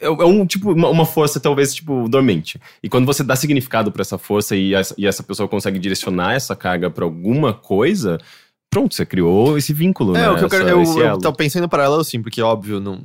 [0.00, 2.60] é, é um tipo uma, força talvez tipo dormente.
[2.82, 6.34] E quando você dá significado pra essa força e essa, e essa pessoa consegue direcionar
[6.34, 8.18] essa carga pra alguma coisa,
[8.70, 10.30] pronto, você criou esse vínculo, É, né?
[10.30, 10.80] o que eu quero.
[10.80, 13.02] Essa- Eu, eu pensando em paralelo, assim, porque, óbvio, não,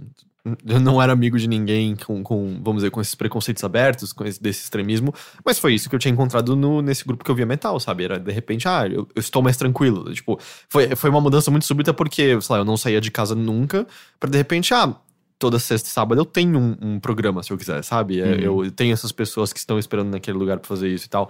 [0.66, 4.24] eu não era amigo de ninguém com, com, vamos dizer, com esses preconceitos abertos, com
[4.24, 5.14] esse, desse extremismo,
[5.46, 8.06] mas foi isso que eu tinha encontrado no, nesse grupo que eu via metal, sabe?
[8.06, 10.14] Era, de repente, ah, eu, eu estou mais tranquilo.
[10.14, 13.36] Tipo, foi, foi uma mudança muito súbita porque, sei lá, eu não saía de casa
[13.36, 13.86] nunca,
[14.20, 14.96] pra de repente, ah.
[15.40, 18.20] Toda sexta e sábado eu tenho um, um programa, se eu quiser, sabe?
[18.20, 18.64] É, Uhum.
[18.64, 21.30] Eu tenho essas pessoas que estão esperando naquele lugar pra fazer isso e tal.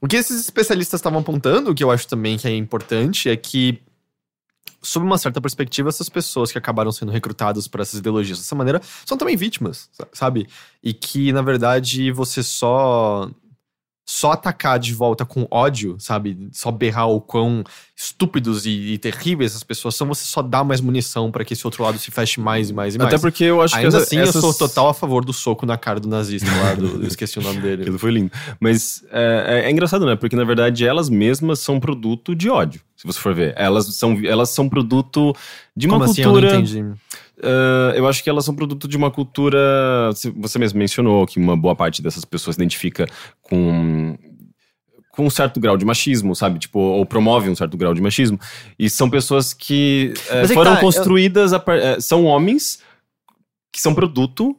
[0.00, 3.80] O que esses especialistas estavam apontando, que eu acho também que é importante, é que
[4.80, 8.80] sob uma certa perspectiva, essas pessoas que acabaram sendo recrutadas por essas ideologias dessa maneira
[9.06, 10.48] são também vítimas, sa- sabe?
[10.82, 13.30] E que, na verdade, você só.
[14.14, 16.48] Só atacar de volta com ódio, sabe?
[16.52, 17.64] Só berrar o quão
[17.96, 21.66] estúpidos e, e terríveis essas pessoas são, você só dá mais munição pra que esse
[21.66, 23.08] outro lado se feche mais e mais e mais.
[23.08, 24.34] Até porque eu acho Ainda que essa- assim, essas...
[24.34, 27.38] eu sou total a favor do soco na cara do nazista lá, do, eu esqueci
[27.38, 27.80] o nome dele.
[27.88, 28.30] Aquilo foi lindo.
[28.60, 30.14] Mas é, é- é engraçado, né?
[30.14, 32.82] Porque na verdade elas mesmas são produto de ódio.
[32.96, 35.34] Se você for ver, elas são, elas são produto
[35.74, 36.22] de uma Como assim?
[36.22, 36.48] cultura.
[36.48, 36.92] Eu não entendi.
[37.40, 39.58] Ah, eu acho que elas são produto de uma cultura.
[40.36, 43.06] Você mesmo mencionou que uma boa parte dessas pessoas se identifica
[43.40, 44.16] com
[45.14, 46.58] com um certo grau de machismo, sabe?
[46.58, 48.40] Tipo, ou promove um certo grau de machismo.
[48.78, 51.52] E são pessoas que eh, é foram tá, eu- construídas.
[51.52, 52.78] a par- eh, são homens
[53.70, 54.56] que são produto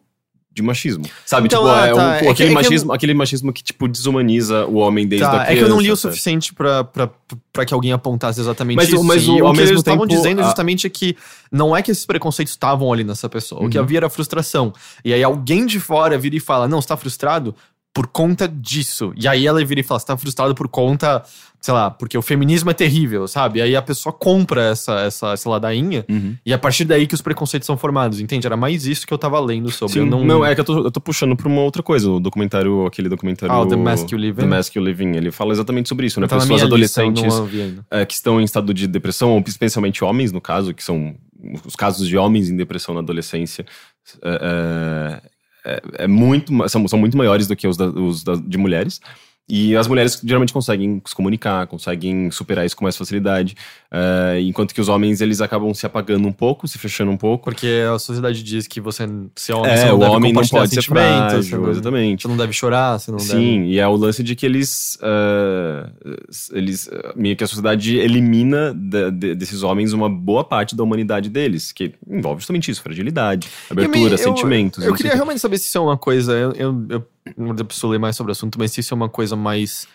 [0.54, 1.04] de machismo.
[1.26, 1.48] Sabe?
[1.48, 2.16] Então, tipo, ah, é um- tá.
[2.16, 5.26] É que- aquele, é que eu- machismo, aquele machismo que, tipo, desumaniza o homem desde
[5.26, 5.52] a Tá, criança.
[5.52, 7.10] é que eu não li o suficiente pra, pra,
[7.52, 9.04] pra que alguém apontasse exatamente Mas o- isso.
[9.04, 11.18] mas E o- ao que mesmo eles estavam dizendo a- justamente é que
[11.52, 13.66] não é que esses preconceitos estavam ali nessa pessoa.
[13.66, 13.84] O que Uhum.
[13.84, 14.72] havia era frustração.
[15.04, 17.56] E aí alguém de fora vira e fala: Não, você tá frustrado
[17.94, 19.12] por conta disso.
[19.16, 21.24] E aí ela vira e fala: Você tá frustrado por conta,
[21.64, 23.62] sei lá, porque o feminismo é terrível, sabe?
[23.62, 26.04] Aí a pessoa compra essa, essa, essa ladainha.
[26.10, 26.36] Uhum.
[26.46, 28.46] E a partir daí que os preconceitos são formados, entende?
[28.46, 29.94] Era mais isso que eu tava lendo sobre.
[29.94, 30.26] Sim, não...
[30.26, 32.12] não, é que eu tô, eu tô puxando pra uma outra coisa.
[32.12, 33.56] O documentário, aquele documentário.
[33.56, 34.50] Ah, The Mask You Live The In?
[34.50, 35.16] Mask You Live In.
[35.16, 36.28] Ele fala exatamente sobre isso, né?
[36.28, 37.24] tá Pessoas eu adolescentes
[37.90, 41.16] é, que estão em estado de depressão, ou especialmente homens, no caso, que são
[41.66, 43.66] os casos de homens em depressão na adolescência.
[44.22, 45.22] É,
[45.66, 48.58] é, é muito, ma- são, são muito maiores do que os, da- os da- de
[48.58, 49.00] mulheres.
[49.48, 53.56] E as mulheres geralmente conseguem se comunicar, conseguem superar isso com mais facilidade.
[53.92, 57.44] é, enquanto que os homens, eles acabam se apagando um pouco, se fechando um pouco.
[57.44, 60.34] Porque a sociedade diz que você, se é homem, você É, não o deve homem
[60.34, 62.22] não pode ser você frágil, não- exatamente.
[62.24, 63.30] Você não deve chorar, você não deve.
[63.30, 64.98] Sim, e é o lance de que eles.
[65.02, 65.92] ah,
[66.54, 70.84] eles ah, meio que a sociedade elimina da- de- desses homens uma boa parte da
[70.84, 74.80] humanidade deles, que envolve justamente isso: fragilidade, abertura, Eu- sentimentos.
[74.84, 76.34] Eu, sei queria realmente saber se isso é uma coisa.
[76.34, 76.54] Eu,
[76.90, 79.36] eu, eu não preciso ler mais sobre o assunto, mas se isso é uma coisa
[79.36, 79.88] mais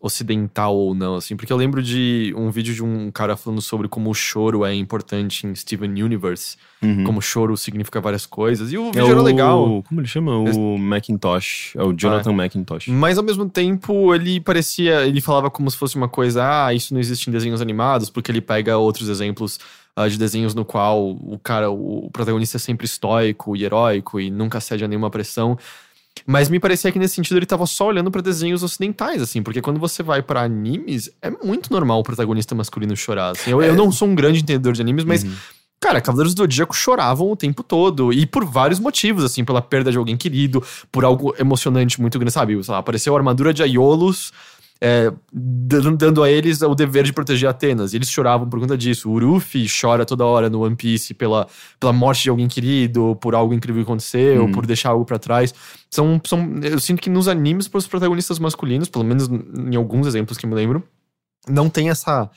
[0.00, 1.36] ocidental ou não, assim.
[1.36, 4.74] Porque eu lembro de um vídeo de um cara falando sobre como o choro é
[4.74, 7.04] importante em Steven Universe, Uhum.
[7.04, 8.72] como o choro significa várias coisas.
[8.72, 9.84] E o É vídeo era o- legal.
[9.88, 10.36] Como ele chama?
[10.36, 11.74] O Macintosh.
[11.76, 12.88] É o Jonathan Macintosh.
[12.88, 15.06] Mas ao mesmo tempo, ele parecia.
[15.06, 18.32] Ele falava como se fosse uma coisa, ah, isso não existe em desenhos animados, porque
[18.32, 19.60] ele pega outros exemplos
[19.94, 24.30] ah, de desenhos no qual o cara, o protagonista é sempre estoico e heróico e
[24.32, 25.56] nunca cede a nenhuma pressão.
[26.26, 29.60] Mas me parecia que nesse sentido ele tava só olhando pra desenhos ocidentais, assim, porque
[29.60, 33.30] quando você vai pra animes, é muito normal o protagonista masculino chorar.
[33.30, 33.50] Assim.
[33.50, 35.34] Eu, eu não sou um grande entendedor de animes, mas Uhum.
[35.82, 38.12] Cara, Cavaleiros do Zodíaco choravam o tempo todo.
[38.12, 42.32] E por vários motivos, assim, pela perda de alguém querido, por algo emocionante muito grande,
[42.32, 42.62] sabe?
[42.62, 44.32] Sei lá, apareceu a armadura de Aiolos,
[44.84, 47.92] é, dando a eles o dever de proteger Atenas.
[47.92, 49.08] E eles choravam por conta disso.
[49.08, 51.46] O Ruffy chora toda hora no One Piece pela,
[51.78, 54.50] pela morte de alguém querido, por algo incrível que aconteceu, Uhum.
[54.52, 55.54] por deixar algo pra trás.
[55.88, 60.36] São, são, eu sinto que nos animes, pros protagonistas masculinos, pelo menos em alguns exemplos
[60.36, 60.82] que eu me lembro,
[61.48, 62.28] não tem essa.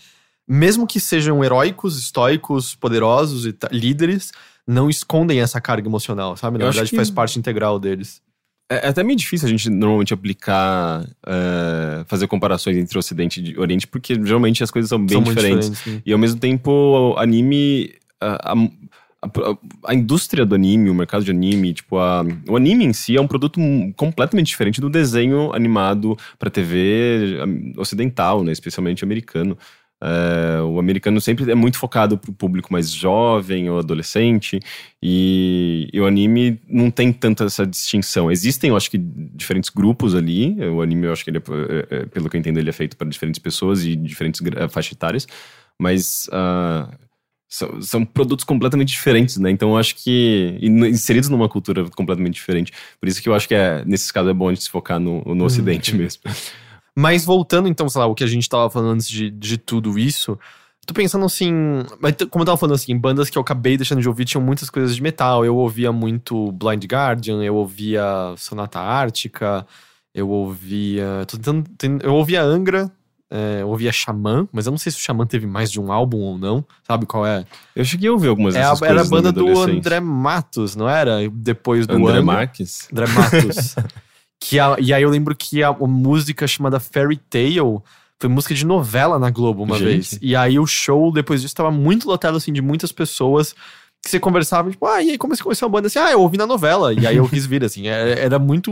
[0.48, 4.32] Mesmo que sejam heróicos, estoicos, poderosos e líderes,
[4.68, 6.60] não escondem essa carga emocional, sabe?
[6.60, 8.22] Na Eu verdade, que- faz parte integral deles.
[8.69, 13.60] É, é até meio difícil a gente normalmente aplicar, é, fazer comparações entre Ocidente e
[13.60, 15.69] Oriente, porque geralmente as coisas são bem São diferentes.
[15.69, 16.04] diferentes.
[16.06, 17.93] E ao mesmo tempo, o anime.
[18.19, 18.56] A, a-
[19.23, 23.21] a- a indústria do anime, o mercado de anime, tipo, o anime em si é
[23.21, 23.60] um produto
[23.95, 28.51] completamente diferente do desenho animado pra TV am- ocidental, né?
[28.51, 29.58] Especialmente americano.
[30.08, 34.60] É, o americano sempre é muito focado pro público mais jovem ou adolescente,
[35.02, 38.32] e, e o anime não tem tanta essa distinção.
[38.32, 40.56] Existem, eu acho que, diferentes grupos ali.
[40.70, 42.74] O anime, eu acho que ele é, é, é, pelo que eu entendo, ele é
[42.74, 45.28] feito para diferentes pessoas e diferentes faixas etárias,
[45.80, 46.88] mas ah,
[47.50, 49.50] são, são produtos completamente diferentes, né?
[49.50, 50.60] Então eu acho que.
[50.62, 52.72] inseridos numa cultura completamente diferente.
[53.00, 55.00] Por isso que eu acho que é, nesses casos é bom a gente se focar
[55.00, 56.22] no, no Ocidente mesmo.
[56.98, 60.00] Mas voltando, então, sei lá, o que a gente tava falando antes de, de tudo
[60.00, 60.40] isso,
[60.88, 61.52] tô pensando assim.
[62.00, 64.70] mas Como eu tava falando assim, bandas que eu acabei deixando de ouvir tinham muitas
[64.70, 65.44] coisas de metal.
[65.44, 68.04] Eu ouvia muito Blind Guardian, eu ouvia
[68.38, 69.66] Sonata Ártica,
[70.14, 71.26] eu ouvia.
[71.28, 72.90] Tô tentando, ten- eu ouvia Angra.
[73.30, 75.92] é, eu ouvia Xamã, mas eu não sei se o Xamã teve mais de um
[75.92, 76.64] álbum ou não.
[76.88, 77.44] Sabe qual é?
[77.76, 79.46] Eu cheguei a ouvir algumas É dessas era a banda do.
[79.60, 81.18] André Matos, não era?
[81.30, 82.22] Depois do André Angra.
[82.24, 82.88] Marques?
[82.90, 83.76] André Matos.
[84.39, 87.80] que a- e aí eu lembro que a, a música chamada Fairy Tale
[88.19, 89.86] foi música de novela na Globo uma Gente.
[89.86, 90.19] vez.
[90.21, 93.54] E aí o show, depois disso, tava muito lotado, assim, de muitas pessoas
[94.04, 95.88] que você conversava, tipo, ah, e aí como é que começou a banda?
[95.88, 96.93] Assim, ah, eu ouvi na novela.
[96.93, 98.71] E aí eu quis vir, assim, era, era muito...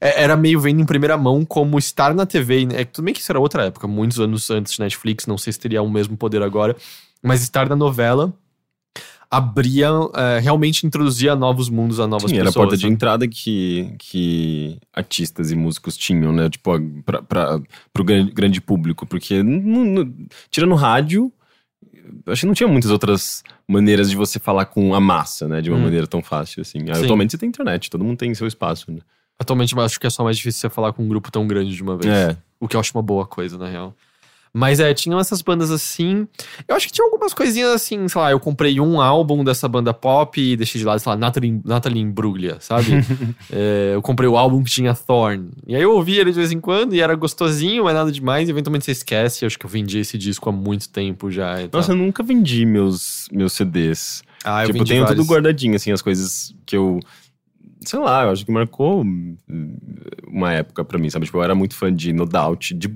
[0.00, 2.66] é- Era meio vendo em primeira mão como estar na TV.
[2.66, 2.82] né?
[2.82, 5.52] É, tudo bem que isso era outra época, muitos anos antes de Netflix, não sei
[5.52, 6.76] se teria o mesmo poder agora,
[7.22, 8.32] mas estar na novela
[9.36, 12.40] abria, é, realmente introduzia novos mundos a novas Sim, pessoas.
[12.40, 12.94] era a porta de sabe?
[12.94, 16.48] entrada que, que artistas e músicos tinham, né?
[16.50, 17.60] Tipo, a- pra, pra,
[17.92, 19.06] pro gran- grande público.
[19.06, 20.12] Porque, não- não-
[20.50, 21.32] tirando rádio,
[22.26, 25.60] acho que não tinha muitas outras maneiras de você falar com a massa, né?
[25.60, 25.82] De uma Hum.
[25.84, 26.80] maneira tão fácil, assim.
[26.80, 26.90] Sim.
[27.04, 29.00] Atualmente você tem internet, todo mundo tem seu espaço, né?
[29.38, 31.74] Atualmente eu acho que é só mais difícil você falar com um grupo tão grande
[31.74, 32.12] de uma vez.
[32.14, 32.36] É.
[32.60, 33.94] O que eu acho uma boa coisa, na real.
[34.56, 36.28] Mas é, tinham essas bandas assim.
[36.68, 39.92] Eu acho que tinha algumas coisinhas assim, sei lá, eu comprei um álbum dessa banda
[39.92, 42.84] pop e deixei de lado, sei lá, Natalie, Natalie Imbruglia, sabe?
[43.50, 45.50] É, eu comprei o álbum que tinha Thorn.
[45.66, 48.48] E aí eu ouvi ele de vez em quando e era gostosinho, mas nada demais.
[48.48, 49.44] E eventualmente você esquece.
[49.44, 51.56] Eu acho que eu vendi esse disco há muito tempo já.
[51.72, 54.22] Nossa, eu nunca vendi meus, meus CDs.
[54.44, 55.20] ah, eu tipo, vendi tenho vários.
[55.20, 57.00] tudo guardadinho, assim, as coisas que eu.
[57.80, 59.36] Sei lá, eu acho que marcou hum,
[60.28, 61.26] uma época pra mim, sabe?
[61.26, 62.74] Tipo, eu era muito fã de No Doubt.
[62.74, 62.88] De,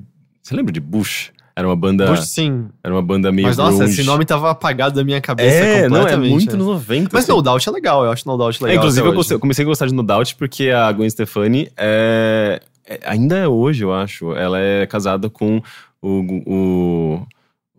[0.42, 1.32] você lembra de Bush?
[1.58, 2.06] Era uma banda.
[2.06, 2.66] Puxa, sim.
[2.84, 3.48] Era uma banda meio.
[3.48, 3.92] Mas nossa, grunge.
[3.94, 6.56] esse nome tava apagado da minha cabeça É, não, é muito né?
[6.58, 7.10] nos 90.
[7.12, 7.32] Mas assim.
[7.32, 8.76] No Doubt é legal, eu acho No Doubt É, legal.
[8.78, 9.38] inclusive, até eu hoje.
[9.38, 13.82] comecei a gostar de No Doubt porque a Gwen Stefani é, é- ainda é hoje,
[13.82, 14.32] eu acho.
[14.34, 15.60] Ela é casada com
[16.00, 17.26] o, o,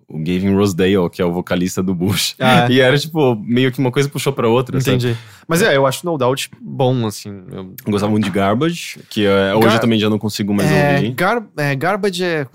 [0.09, 2.35] o Gavin Rosedale, que é o vocalista do Bush.
[2.37, 2.71] Ah, é.
[2.75, 4.81] E era, tipo, meio que uma coisa puxou pra outra.
[4.81, 4.97] sabe?
[4.97, 5.17] Entendi.
[5.47, 7.29] Mas é, eu acho No Doubt bom, assim.
[7.49, 7.73] Eu...
[7.85, 10.69] Eu gostava muito de Garbage, que é, hoje Gar- eu também já não consigo mais
[10.69, 11.11] é, ouvir.
[11.13, 12.45] Gar é, Garbage é.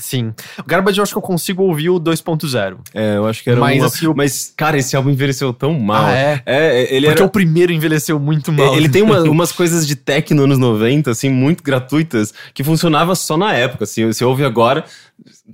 [0.00, 0.32] Sim.
[0.66, 2.78] Garbage eu acho que eu consigo ouvir o 2.0.
[2.94, 3.86] É, eu acho que era Mas, uma...
[3.86, 6.06] assim, o- Mas, cara, esse álbum envelheceu tão mal.
[6.06, 6.42] Ah, é?
[6.46, 7.26] É, ele Porque era...
[7.28, 8.74] o primeiro envelheceu muito mal.
[8.76, 13.36] Ele tem uma- umas coisas de techno anos 90, assim, muito gratuitas, que funcionava só
[13.36, 14.84] na época, assim, você ouve agora,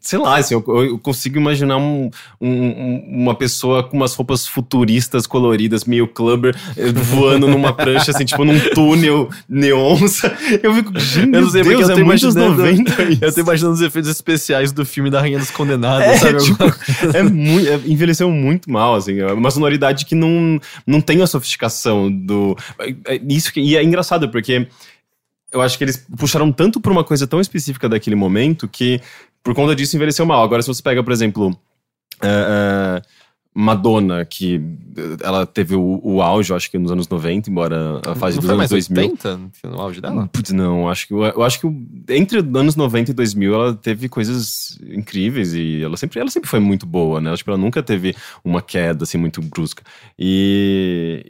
[0.00, 5.26] sei lá, assim, eu, eu consigo imaginar um- um- uma pessoa com umas roupas futuristas,
[5.26, 9.96] coloridas, meio clubber, eh, voando numa prancha, assim, tipo num túnel neon,
[10.62, 13.18] eu fico, gente, Eu não sei Deus, eu é tô muito anos imaginando- 90 isso.
[13.24, 16.42] Eu tô imaginando os efeitos especiais do filme da Rainha dos Condenados, É, sabe?
[16.44, 16.64] tipo,
[17.16, 21.26] é muito, é- envelheceu muito mal, assim, é uma sonoridade que não, não tem a
[21.26, 22.56] sofisticação do.
[22.78, 24.66] é- é Isso que, e é engraçado, porque
[25.52, 29.00] eu acho que eles puxaram tanto pra uma coisa tão específica daquele momento que,
[29.46, 30.42] por conta disso, envelheceu mal.
[30.42, 31.56] Agora, se você pega, por exemplo,
[32.20, 33.02] é, é,
[33.54, 34.56] Madonna, que
[34.96, 38.40] eh, ela teve o, o auge, acho que nos anos 90, embora a fase não
[38.42, 39.02] dos anos mais 2000.
[39.10, 40.28] 80 no auge dela?
[40.32, 41.66] Putz, não, acho que eu acho que
[42.12, 46.60] entre anos 90 e 2000 ela teve coisas incríveis e ela sempre ela sempre foi
[46.60, 47.30] muito boa, né?
[47.32, 49.82] Acho que ela nunca teve uma queda assim muito brusca.
[50.18, 51.24] E,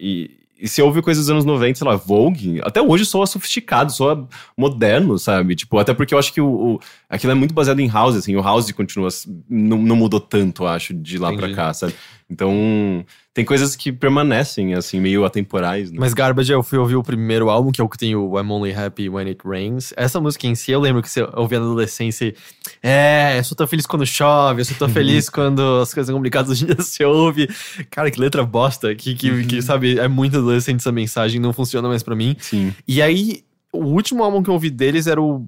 [0.59, 3.93] e, e se ouve coisas dos anos 90, sei lá, Vogue, até hoje soa sofisticado,
[3.93, 4.27] soa
[4.57, 5.55] moderno, sabe?
[5.55, 8.35] Tipo, até porque eu acho que o, o- aquilo é muito baseado em house, assim,
[8.37, 9.09] o house continua
[9.49, 11.55] não, não mudou tanto, acho, de lá pra Entendi.
[11.55, 11.95] cá, sabe?
[12.29, 15.99] Então, tem coisas que permanecem assim meio atemporais, né?
[16.01, 18.51] Mas Garbage, eu fui ouvir o primeiro álbum, que é o que tem o I'm
[18.51, 19.93] Only Happy When It Rains.
[19.97, 22.25] Essa música em si, eu lembro que você ouvia na adolescência.
[22.27, 22.35] e,
[22.83, 26.17] É, eu só tô feliz quando chove, eu só tô feliz quando as coisas são
[26.17, 27.49] complicadas hoje em dia você ouve.
[27.91, 28.93] Cara, que letra bosta.
[28.97, 32.35] Que, que, que, sabe, é muito adolescente essa mensagem, não funciona mais pra mim.
[32.41, 32.75] Sim.
[32.89, 35.47] E aí, o último álbum que eu ouvi deles era o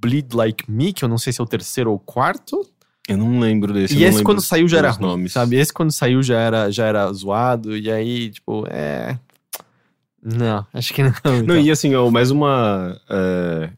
[0.00, 2.66] Bleed Like Me, que eu não sei se é o terceiro ou o quarto.
[3.08, 3.94] Eu não lembro desse.
[3.94, 5.32] e não esse quando saiu já era ruim, nomes.
[5.32, 5.56] sabe?
[5.56, 9.18] Esse quando saiu já era, já era zoado, e aí, tipo, é...
[10.22, 11.12] Não, acho que não.
[11.24, 11.60] Não, então.
[11.60, 13.70] e assim, ó, mais uma é,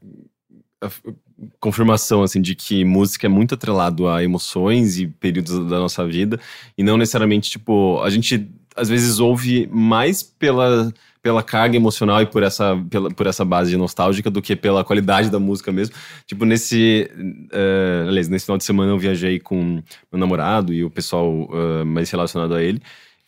[1.60, 6.40] confirmação, assim, de que música é muito atrelado a emoções e períodos da nossa vida,
[6.76, 10.92] e não necessariamente, tipo, a gente às vezes ouve mais pela,
[11.28, 15.28] pela carga emocional e por essa, pela, por essa base nostálgica do que pela qualidade
[15.28, 15.94] da música mesmo.
[16.26, 17.06] Tipo, nesse,
[17.52, 21.84] é, aliás, nesse final de semana eu viajei com meu namorado e o pessoal é,
[21.84, 22.80] mais relacionado a ele,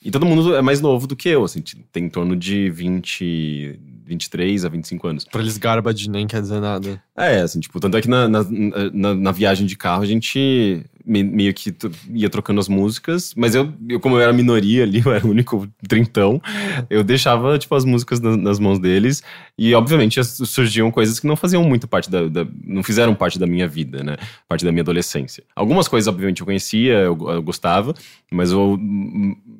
[0.02, 3.78] e todo mundo é mais novo do que eu, assim, tem em torno de 20,
[4.10, 5.24] 23 a 25 anos.
[5.24, 7.02] Pra eles, garbage nem quer dizer nada.
[7.16, 8.44] É, assim, tipo, tanto é que na, na,
[8.92, 11.74] na, na viagem de carro a gente me- meio que
[12.12, 15.30] ia trocando as músicas, mas eu, eu, como eu era minoria ali, eu era o
[15.30, 16.40] único trintão,
[16.88, 19.22] eu deixava, tipo, as músicas na- nas mãos deles
[19.56, 23.46] e, obviamente, surgiam coisas que não faziam muito parte da, da- não fizeram parte da
[23.46, 24.16] minha vida, né,
[24.48, 25.44] parte da minha adolescência.
[25.54, 27.94] Algumas coisas, obviamente, eu conhecia, eu, eu gostava,
[28.30, 28.78] mas eu,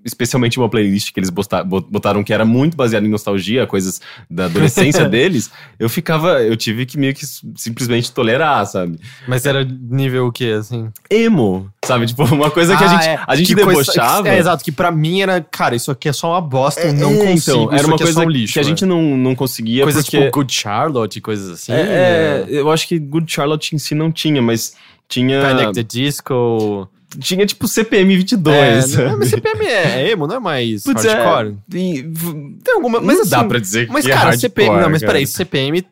[0.05, 5.07] especialmente uma playlist que eles botaram que era muito baseada em nostalgia, coisas da adolescência
[5.09, 7.25] deles, eu ficava, eu tive que meio que
[7.57, 8.99] simplesmente tolerar, sabe?
[9.29, 10.89] Mas era nível o quê, assim?
[11.11, 12.07] Emo, sabe?
[12.07, 13.21] Tipo, uma coisa que a Ah, gente, é.
[13.27, 14.29] a gente Que coisa- debochava.
[14.29, 17.13] é, exato, que pra mim era, cara, isso aqui é só uma bosta, eu não
[17.23, 18.55] É, consigo, então, era uma é coisa um lixo.
[18.55, 18.89] que a gente né?
[18.95, 20.19] não, não conseguia Coisas porque...
[20.19, 21.73] tipo Good Charlotte e coisas assim.
[21.73, 21.93] é, né?
[21.93, 24.75] é, eu acho que Good Charlotte em si não tinha, mas
[25.09, 25.41] tinha...
[25.43, 26.89] Panic the Disco.
[27.19, 31.05] Tinha tipo CPM 22, é, não, mas CPM é, é emo, não é mais Putz,
[31.05, 31.57] é, hardcore?
[31.75, 34.41] e v- Tem alguma, Mas não assim, dá pra dizer Mas, que é cara, hardcore,
[34.41, 34.81] CPM.
[34.81, 35.13] Não, mas cara.
[35.13, 35.85] peraí, CPM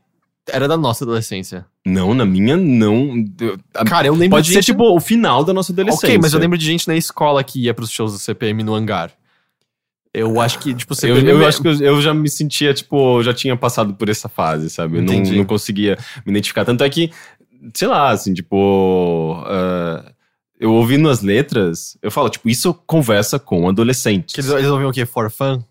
[0.51, 1.67] era da nossa adolescência.
[1.85, 3.25] Não, na minha não.
[3.41, 6.07] Eu- Cara, eu lembro Pode de ser gente- tipo o final da nossa adolescência.
[6.09, 8.75] Ok, mas eu lembro de gente na escola que ia pros shows do CPM no
[8.75, 9.11] hangar.
[10.15, 11.29] Eu acho que, tipo, Eu, CPM.
[11.31, 14.29] eu acho que eu, eu já me sentia, tipo, eu já tinha passado por essa
[14.29, 14.99] fase, sabe?
[14.99, 16.65] Eu não, não conseguia me identificar.
[16.65, 17.11] Tanto é que,
[17.75, 19.35] sei lá, assim, tipo.
[19.47, 20.13] ah,
[20.59, 24.35] eu ouvindo as letras, eu falo, tipo, isso conversa com adolescentes.
[24.35, 25.07] que eles, eles ouviam o quê?
[25.07, 25.63] For Fun?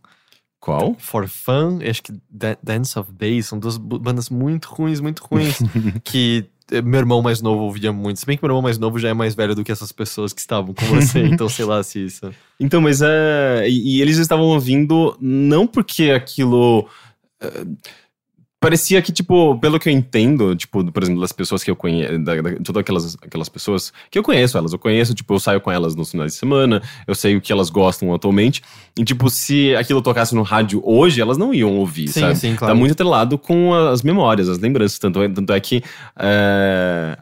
[0.59, 0.95] Qual?
[0.99, 5.59] For Fun, acho que Da- Dance of Bass, são duas bandas muito ruins, muito ruins,
[6.03, 8.19] que eh, meu irmão mais novo ouvia muito.
[8.19, 10.33] Se bem que meu irmão mais novo já é mais velho do que essas pessoas
[10.33, 12.29] que estavam com você, então sei lá se isso...
[12.59, 13.65] Então, mas é.
[13.69, 16.87] E, e eles estavam ouvindo não porque aquilo.
[17.39, 17.65] eh,
[18.59, 22.17] parecia que, tipo, pelo que eu entendo, tipo, por exemplo, das pessoas que eu conheço,
[22.19, 25.61] da, da- todas aquelas, aquelas pessoas que eu conheço elas, eu conheço, tipo, eu saio
[25.61, 28.61] com elas nos finais de semana, eu sei o que elas gostam atualmente,
[28.97, 32.35] e, tipo, se aquilo tocasse no rádio hoje, elas não iam ouvir, Sim, sabe?
[32.35, 32.73] sim, claro.
[32.73, 35.83] Tá muito atrelado com as memórias, as lembranças, tanto é, tanto é que.
[36.17, 37.17] é,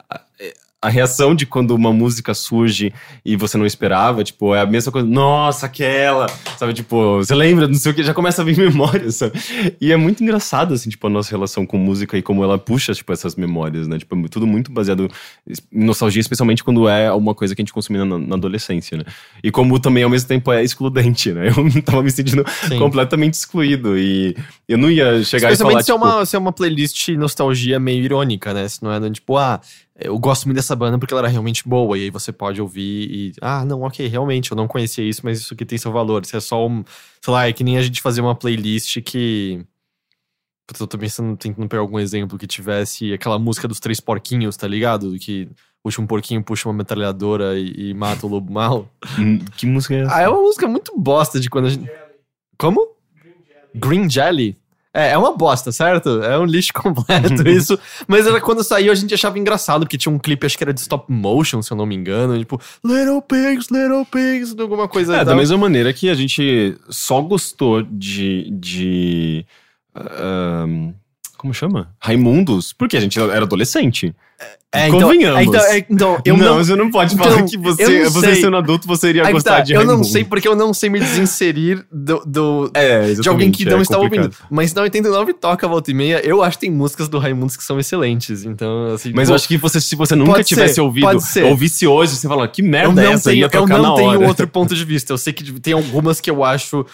[0.85, 4.91] a- reação de quando uma música surge e você não esperava, tipo, é a mesma
[4.91, 5.07] coisa.
[5.07, 6.27] Nossa, aquela!
[6.57, 9.33] Sabe, tipo, você lembra, não sei o que, já começa a vir memória, sabe?
[9.79, 12.93] E é muito engraçado, assim, tipo, a nossa relação com música e como ela puxa,
[12.93, 13.97] tipo, essas memórias, né?
[13.97, 15.09] Tipo, é tudo muito baseado
[15.47, 19.03] em nostalgia, especialmente quando é uma coisa que a gente consumia na, na adolescência, né?
[19.43, 21.49] E como também, ao mesmo tempo, é excludente, né?
[21.75, 22.77] Eu tava me sentindo Sim.
[22.79, 24.35] completamente excluído e
[24.67, 26.05] eu não ia chegar e falar, se, é tipo...
[26.05, 28.67] uma, se é uma playlist nostalgia meio irônica, né?
[28.67, 29.59] Se não é tipo, ah,
[29.97, 33.09] eu gosto muito dessa banda porque ela era realmente boa, e aí você pode ouvir
[33.09, 36.25] e, ah, não, ok, realmente, eu não conhecia isso, mas isso aqui tem seu valor.
[36.25, 36.83] Se é só um,
[37.21, 39.65] sei lá, é que nem a gente fazer uma playlist que.
[40.67, 44.57] Putz, eu tô pensando, tentando pegar algum exemplo que tivesse aquela música dos três porquinhos,
[44.57, 45.15] tá ligado?
[45.19, 45.47] Que
[45.83, 48.89] puxa um porquinho, puxa uma metralhadora e, e mata o lobo mal.
[49.19, 50.15] Hum, Que música é essa?
[50.15, 51.89] Ah, é uma música muito bosta de quando a gente.
[52.57, 52.95] Como?
[53.75, 54.57] Green Jelly.
[54.95, 56.23] É, é uma bosta, certo?
[56.23, 57.77] É um lixo completo isso.
[58.07, 60.73] Mas era quando saiu a gente achava engraçado, porque tinha um clipe, acho que era
[60.73, 62.39] de stop motion, se eu não me engano.
[62.39, 67.19] Tipo, Little Pigs, Little Pigs, alguma coisa É, da mesma maneira que a gente só
[67.21, 68.49] gostou de.
[68.49, 69.45] de
[69.93, 70.93] ah, ahn,
[71.45, 71.89] como chama?
[71.99, 74.15] Raimundos, porque a gente era adolescente.
[74.73, 75.39] É, então, Convenhamos.
[75.39, 76.57] é, então, é, então, eu não, não.
[76.57, 79.61] você não pode Então, falar que eu você, você sendo adulto, você iria gostar tá,
[79.61, 83.51] de eu não sei porque eu não sei me desinserir do, do- É, de alguém
[83.51, 84.29] que não é estava ouvindo.
[84.49, 86.19] Mas na 89 toca volta e meia.
[86.25, 88.43] Eu acho que tem músicas do Raimundos que são excelentes.
[88.43, 89.13] Então, assim.
[89.15, 91.07] Mas pô, eu acho que você, se você nunca tivesse ser, ouvido,
[91.45, 93.29] ouvisse hoje, você fala, que eu merda é não essa?
[93.29, 94.27] tenho, eu não tenho hora.
[94.27, 95.13] outro ponto de vista.
[95.13, 96.85] Eu sei que tem algumas que eu acho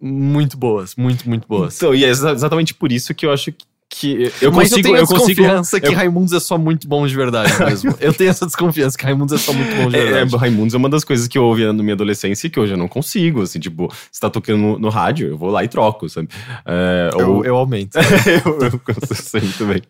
[0.00, 1.76] muito boas, muito, muito boas.
[1.76, 4.78] Então, e é exa- exatamente por isso que eu acho que, que eu Mas consigo...
[4.78, 7.94] eu tenho eu consigo desconfiança que eu- Raimundos é só muito bom de verdade mesmo.
[8.00, 10.36] eu tenho essa desconfiança que Raimundos é só muito bom de É, é, verdade.
[10.36, 12.76] Raimundos é uma das coisas que eu ouvia na minha adolescência e que hoje eu
[12.76, 16.08] não consigo, assim, tipo, se tá tocando no, no rádio, eu vou lá e troco,
[16.08, 16.28] sabe?
[16.66, 17.94] É, eu, ou- eu aumento.
[18.44, 18.58] eu,
[18.88, 19.82] eu sei muito bem.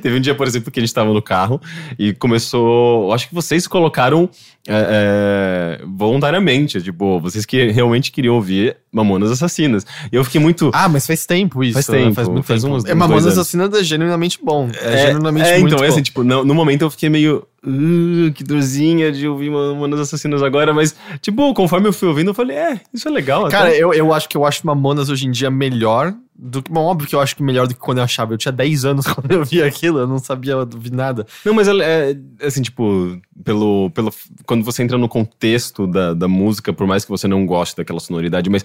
[0.00, 1.60] Teve um dia, por exemplo, que a gente tava no carro
[1.98, 3.04] e começou.
[3.08, 4.28] Eu acho que vocês colocaram
[4.68, 9.84] é, é, voluntariamente, tipo, vocês que realmente queriam ouvir Mamonas Assassinas.
[10.12, 10.70] E eu fiquei muito.
[10.72, 11.74] Ah, mas faz tempo isso.
[11.74, 11.98] Faz né?
[11.98, 12.74] tempo, faz muito faz tempo.
[12.76, 13.26] uns- é Mamonas.
[13.26, 14.68] Assassinas é genuinamente bom.
[14.80, 15.92] É, É, genuinamente é, muito então, é bom.
[15.94, 17.46] assim, tipo, no, no momento eu fiquei meio.
[17.64, 22.34] "Uh, que dorzinha de ouvir Mamonas Assassinas agora, mas, tipo, conforme eu fui ouvindo, eu
[22.34, 23.48] falei, é, isso é legal.
[23.48, 23.78] Cara, até.
[23.82, 26.72] eu, eu acho que eu acho Mamonas hoje em dia melhor do que.
[26.72, 28.34] Bom, óbvio que eu acho que melhor do que quando eu achava.
[28.34, 31.24] Eu tinha 10 anos quando eu vi aquilo, eu não sabia vi nada.
[31.44, 34.12] Não, mas ela é, assim, tipo, pelo, pelo.
[34.44, 38.00] Quando você entra no contexto da, da música, por mais que você não goste daquela
[38.00, 38.64] sonoridade, mas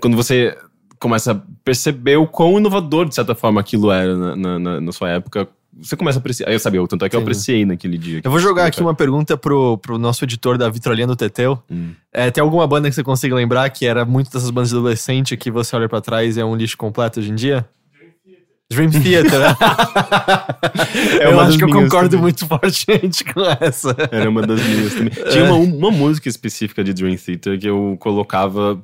[0.00, 0.56] quando você
[0.98, 5.10] começa a perceber o quão inovador, de certa forma, aquilo era na, na, na sua
[5.10, 5.48] época,
[5.80, 6.50] você começa a apreciar.
[6.50, 7.24] Eu sabia, tanto é que eu Sim.
[7.24, 8.20] apreciei naquele dia.
[8.24, 11.62] Eu vou jogar aqui uma pergunta pro, pro nosso editor da Vitrolina do Teteu.
[11.70, 11.90] Hum.
[12.12, 15.36] É, tem alguma banda que você consiga lembrar que era muito dessas bandas de adolescente
[15.36, 17.66] que você olha pra trás e é um lixo completo hoje em dia?
[18.70, 19.40] Dream Theater.
[19.40, 19.56] né?
[21.20, 22.22] É eu acho que eu concordo também.
[22.22, 23.94] muito fortemente com essa.
[24.10, 25.12] Era uma das minhas também.
[25.30, 28.82] Tinha uma, uma música específica de Dream Theater que eu colocava.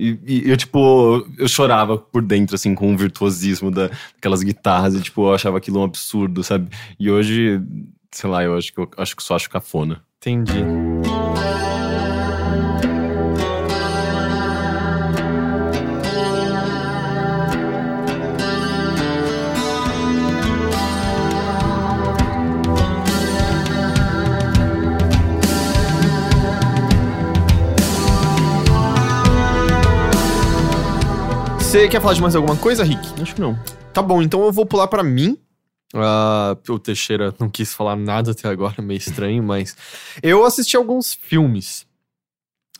[0.00, 4.94] E, e eu, tipo, eu chorava por dentro, assim, com o virtuosismo da, daquelas guitarras.
[4.94, 6.68] E, tipo, eu achava aquilo um absurdo, sabe?
[6.98, 7.60] E hoje,
[8.10, 10.02] sei lá, eu acho que eu acho que só acho cafona.
[10.18, 10.64] Entendi.
[31.70, 33.22] Você quer falar de mais alguma coisa, Rick?
[33.22, 33.56] Acho que não.
[33.92, 35.38] Tá bom, então eu vou pular pra mim.
[35.94, 39.76] Ah, o Teixeira não quis falar nada até agora, meio estranho, mas
[40.20, 41.86] eu assisti alguns filmes.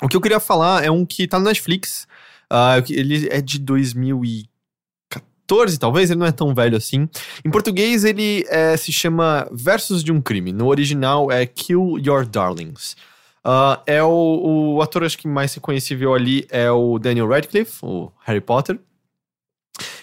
[0.03, 2.09] O que eu queria falar é um que tá no Netflix.
[2.51, 7.09] Ah, ele é de 2014, talvez, ele não é tão velho assim.
[7.45, 10.53] Em português, ele é, se chama Versos de um Crime.
[10.53, 12.97] No original é Kill Your Darlings.
[13.45, 18.12] Ah, é o, o ator, acho que mais reconhecível ali é o Daniel Radcliffe, o
[18.24, 18.78] Harry Potter.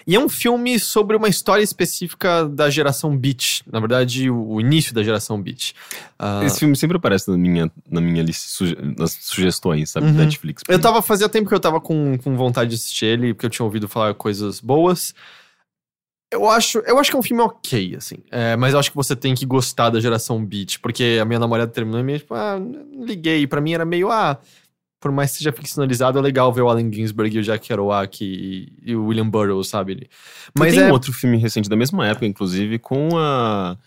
[0.07, 3.61] E é um filme sobre uma história específica da geração Beat.
[3.71, 5.73] Na verdade, o, início da geração Beat.
[6.17, 10.07] Ah, Esse filme sempre aparece na minha, na minha lista, suge- nas sugestões, sabe?
[10.07, 10.13] Uhum.
[10.13, 10.63] Netflix.
[10.67, 13.49] eu tava, fazia tempo que eu tava com, com vontade de assistir ele, porque eu
[13.49, 15.13] tinha ouvido falar coisas boas.
[16.31, 18.17] Eu acho, eu acho que é um filme ok, assim.
[18.29, 21.39] É, mas eu acho que você tem que gostar da geração Beat, porque a minha
[21.39, 22.59] namorada terminou e me tipo, ah,
[22.91, 23.47] liguei.
[23.47, 24.37] Pra mim era meio, ah,
[24.99, 28.23] por mais que seja ficcionalizado, é legal ver o Allen Ginsberg e o Jack Kerouac
[28.23, 30.09] e, e o William Burroughs, sabe?
[30.53, 33.77] Mas Mas tem é um outro filme recente da mesma época, inclusive, com a.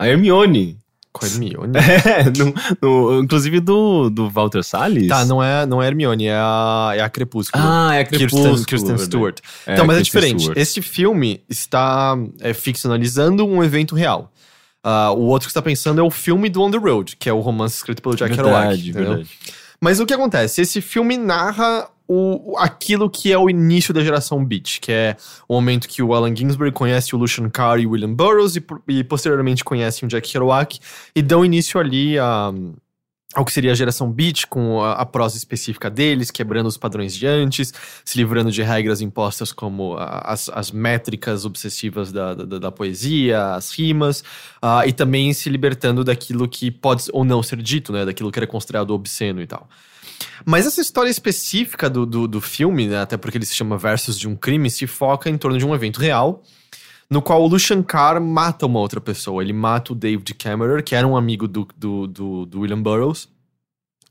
[0.00, 0.78] A Hermione.
[1.12, 1.72] Com a Hermione.
[1.76, 5.08] É, no, no- inclusive do, do Walter Salles.
[5.08, 7.62] Tá, não é, não é Hermione, é a, é a Crepúsculo.
[7.64, 8.64] Ah, é Kirsten, Crepúsculo.
[8.66, 9.06] Kirsten verdade.
[9.06, 9.38] Stewart.
[9.66, 10.40] É, então, mas é Kristen diferente.
[10.42, 10.58] Stewart.
[10.58, 14.32] Esse filme está é, ficcionalizando um evento real.
[14.82, 17.28] Ah, o outro que você está pensando é o filme do On the Road, que
[17.28, 18.68] é o romance escrito pelo Jack Kerouac.
[18.68, 19.30] Verdade, verdade.
[19.80, 20.60] Mas o que acontece?
[20.60, 25.54] Esse filme narra o, aquilo que é o início da geração Beat, que é o
[25.54, 29.04] momento que o Allen Ginsberg conhece o Lucian Carr e o William Burroughs e, e
[29.04, 30.80] posteriormente conhecem o Jack Kerouac
[31.14, 32.52] e dão início ali a,
[33.32, 37.14] ao que seria a geração Beat, com a, a prosa específica deles, quebrando os padrões
[37.14, 37.72] de antes,
[38.04, 43.54] se livrando de regras impostas como a- as, as métricas obsessivas da, da, da poesia,
[43.54, 44.24] as rimas,
[44.60, 48.04] ah, e também se libertando daquilo que pode ou não ser dito, né?
[48.04, 49.68] Daquilo que era considerado obsceno e tal.
[50.44, 54.18] Mas essa história específica do, do, do filme, né, até porque ele se chama Versos
[54.18, 56.42] de um Crime, se foca em torno de um evento real,
[57.08, 59.42] no qual o Lucian Carr mata uma outra pessoa.
[59.42, 63.28] Ele mata o David Cameron, que era um amigo do, do, do, do William Burroughs.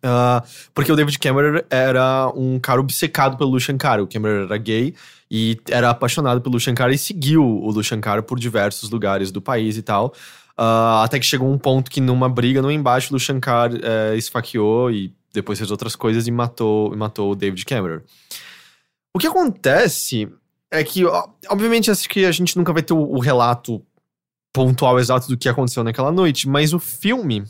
[0.01, 0.43] Ah,
[0.73, 4.01] porque o David Cameron era um cara obcecado pelo Lucian Carr.
[4.01, 4.93] O Cameron era gay
[5.29, 9.41] e era apaixonado pelo Lucian Carr e seguiu o Lucian Carr por diversos lugares do
[9.41, 10.13] país e tal.
[10.57, 14.17] Ah, até que chegou um ponto que numa briga, no embate, o Lucian Carr eh,
[14.17, 18.01] esfaqueou e depois fez outras coisas e matou, matou o David Cameron.
[19.13, 20.29] O que acontece
[20.71, 21.03] é que,
[21.49, 23.83] obviamente, acho que a gente nunca vai ter o, o relato
[24.53, 27.43] pontual exato do que aconteceu naquela noite, mas o filme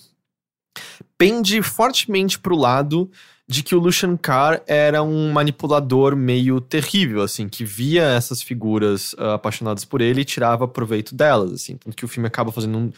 [1.18, 3.10] pende fortemente pro lado
[3.48, 9.16] de que o Lucian Carr era um manipulador meio terrível, assim, que via essas figuras
[9.18, 11.76] ah, apaixonadas por ele e tirava proveito delas, assim.
[11.76, 12.92] Tanto que o filme acaba fazendo um,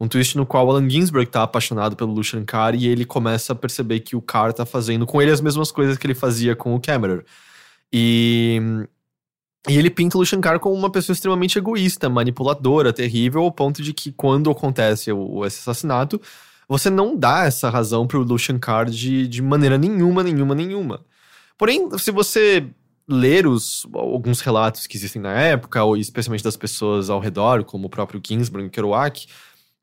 [0.00, 3.56] um twist no qual Alan Ginsberg tá apaixonado pelo Lucian Carr e ele começa a
[3.56, 6.74] perceber que o Carr tá fazendo com ele as mesmas coisas que ele fazia com
[6.74, 7.20] o Cameron.
[7.92, 8.60] E,
[9.68, 13.82] e ele pinta o Lucian Carr como uma pessoa extremamente egoísta, manipuladora, terrível, ao ponto
[13.82, 16.20] de que quando acontece o, esse assassinato,
[16.68, 21.04] você não dá essa razão pro Lucian Carr de, de maneira nenhuma, nenhuma, nenhuma.
[21.56, 22.68] Porém, se você
[23.08, 27.86] ler os, alguns relatos que existem na época, ou especialmente das pessoas ao redor, como
[27.86, 29.26] o próprio Ginsberg e Kerouac,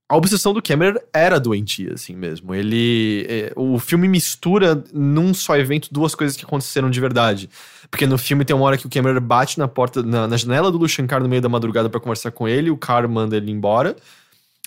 [0.07, 2.53] a obsessão do Cameron era doentia, assim mesmo.
[2.53, 3.25] Ele.
[3.27, 7.49] é, o filme mistura num só evento duas coisas que aconteceram de verdade.
[7.89, 10.71] Porque no filme tem uma hora que o Cameron bate na porta, na, na janela
[10.71, 13.51] do Lucian Carr no meio da madrugada pra conversar com ele, o Carr manda ele
[13.51, 13.95] embora.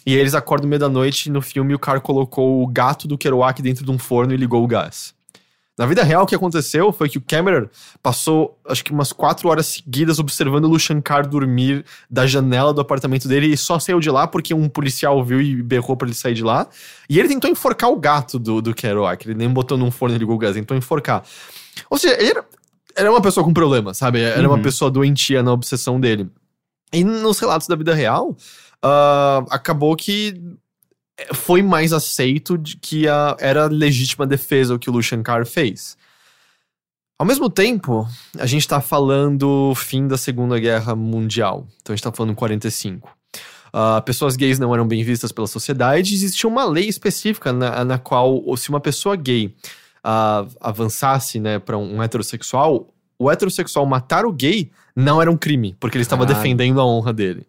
[0.05, 3.07] E eles acordam no meio da noite e no filme o Carr colocou o gato
[3.07, 5.15] do Kerouac dentro de um forno e ligou o gás.
[5.79, 7.69] Na vida real, o que aconteceu foi que o Cameron
[8.03, 13.29] passou, acho que umas quatro horas seguidas observando o Lushankar dormir da janela do apartamento
[13.29, 16.35] dele e só saiu de lá porque um policial viu e berrou pra ele sair
[16.35, 16.67] de lá.
[17.09, 19.25] E ele tentou enforcar o gato do, do Kerouac.
[19.25, 21.23] Ele nem botou num forno e ligou o gás, tentou enforcar.
[21.89, 22.45] Ou seja, ele era,
[22.97, 24.21] era uma pessoa com problema, sabe?
[24.21, 24.63] Era uma Uhum.
[24.63, 26.29] pessoa doentia na obsessão dele.
[26.93, 28.37] E nos relatos da vida real,
[28.83, 30.43] ah, acabou que
[31.35, 35.97] foi mais aceito de que a, era legítima defesa o que o Lu Shankar fez.
[37.19, 38.09] Ao mesmo tempo,
[38.39, 41.67] a gente tá falando fim da Segunda Guerra Mundial.
[41.83, 43.11] Então a gente tá falando 45.
[43.73, 46.15] Ah, pessoas gays não eram bem vistas pela sociedade.
[46.15, 49.53] Existia uma lei específica na, na qual, se uma pessoa gay
[50.05, 52.89] ah, avançasse né, para um heterossexual,
[53.19, 57.13] o heterossexual matar o gay não era um crime, porque ele estava defendendo a honra
[57.13, 57.47] dele.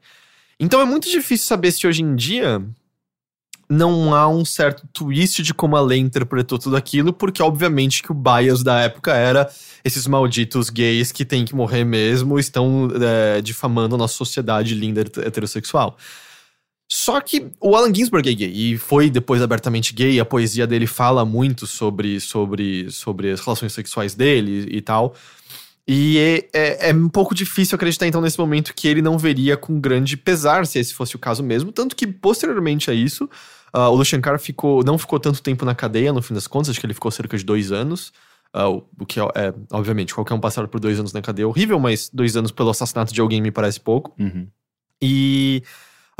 [0.59, 2.61] Então é muito difícil saber se hoje em dia
[3.69, 8.11] não há um certo twist de como a lei interpretou tudo aquilo, porque obviamente que
[8.11, 9.49] o bias da época era
[9.83, 15.01] esses malditos gays que têm que morrer mesmo, estão é, difamando a nossa sociedade linda
[15.01, 15.95] het- heterossexual.
[16.91, 20.19] Só que o Allen Ginsberg é gay e foi depois abertamente gay.
[20.19, 25.15] A poesia dele fala muito sobre, sobre, sobre as relações sexuais dele e tal.
[25.87, 29.55] E é, é, é um pouco difícil acreditar, então, nesse momento, que ele não veria
[29.55, 31.71] com grande pesar se esse fosse o caso mesmo.
[31.71, 33.29] Tanto que, posteriormente a isso,
[33.73, 36.79] ah, o Lushankar ficou, não ficou tanto tempo na cadeia, no fim das contas, acho
[36.79, 38.11] que ele ficou cerca de dois anos.
[38.53, 41.47] Ah, o que é, é, obviamente, qualquer um passar por dois anos na cadeia é
[41.47, 44.13] horrível, mas dois anos pelo assassinato de alguém me parece pouco.
[44.19, 44.47] Uhum.
[45.01, 45.63] E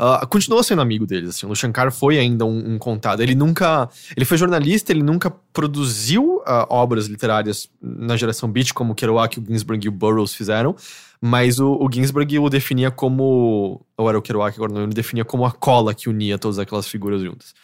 [0.02, 1.46] ah, continuou sendo amigo deles, assim.
[1.46, 3.20] O Shankar foi ainda um, um contado.
[3.20, 3.86] Ele nunca...
[4.16, 9.38] Ele foi jornalista, ele nunca produziu ah, obras literárias na geração Beat, como o Kerouac,
[9.38, 10.74] o Ginsberg e o Burroughs fizeram.
[11.20, 13.84] Mas o, o Ginsberg o definia como...
[13.96, 14.84] Ou era o Kerouac, agora não.
[14.84, 17.54] Ele definia como a cola que unia todas aquelas figuras juntas.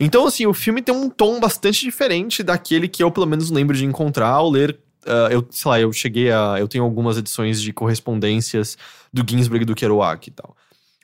[0.00, 3.76] Então, assim, o filme tem um tom bastante diferente daquele que eu, pelo menos, lembro
[3.76, 4.78] de encontrar ao ler...
[5.06, 6.56] ah, eu, sei lá, eu cheguei a...
[6.58, 8.78] Eu tenho algumas edições de correspondências
[9.12, 10.56] do Ginsberg e do Kerouac e tal.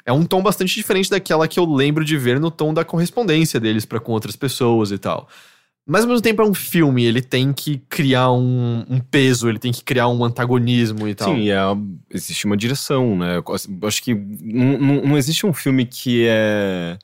[0.07, 3.61] É um tom bastante diferente daquela que eu lembro de ver no tom da correspondência
[3.61, 5.29] deles para com outras pessoas e tal.
[5.87, 9.59] Mas ao mesmo tempo é um filme, ele tem que criar um, um peso, ele
[9.59, 11.35] tem que criar um antagonismo e tal.
[11.35, 11.57] Sim, é,
[12.11, 13.39] existe uma direção, né?
[13.39, 13.55] Eu
[13.85, 16.97] acho- que não, não, não existe um filme que é.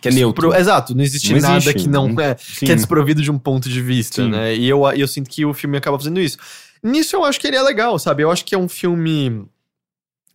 [0.00, 0.48] que é neutro.
[0.48, 2.64] Pro- exato, não existe Não nada existe, que não não- é, Sim.
[2.66, 4.30] que é desprovido de um ponto de vista, Sim.
[4.30, 4.54] né?
[4.56, 6.38] E eu, eu sinto que o filme acaba fazendo isso.
[6.82, 8.22] Nisso eu acho que ele é legal, sabe?
[8.22, 9.44] Eu acho que é um filme.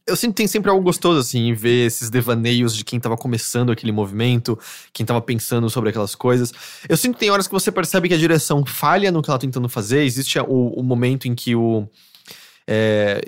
[0.07, 3.17] Eu sinto que tem sempre algo gostoso, assim, em ver esses devaneios de quem tava
[3.17, 4.57] começando aquele movimento,
[4.93, 6.53] quem tava pensando sobre aquelas coisas.
[6.87, 9.37] Eu sinto que tem horas que você percebe que a direção falha no que ela
[9.37, 10.03] tá tentando fazer.
[10.03, 11.87] Existe o, o momento em que o.
[12.69, 13.21] É,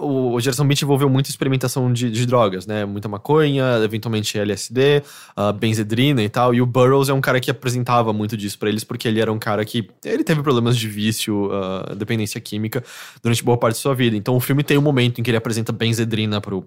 [0.00, 2.84] o, a geração Beat envolveu muita experimentação de, de drogas, né?
[2.84, 5.02] Muita maconha, eventualmente LSD,
[5.34, 6.54] ah, benzedrina e tal.
[6.54, 9.32] E o Burroughs é um cara que apresentava muito disso pra eles, porque ele era
[9.32, 9.90] um cara que.
[10.04, 12.84] Ele teve problemas de vício, ah, dependência química,
[13.20, 14.16] durante boa parte de sua vida.
[14.16, 16.64] Então o filme tem um momento em que ele apresenta benzedrina pro.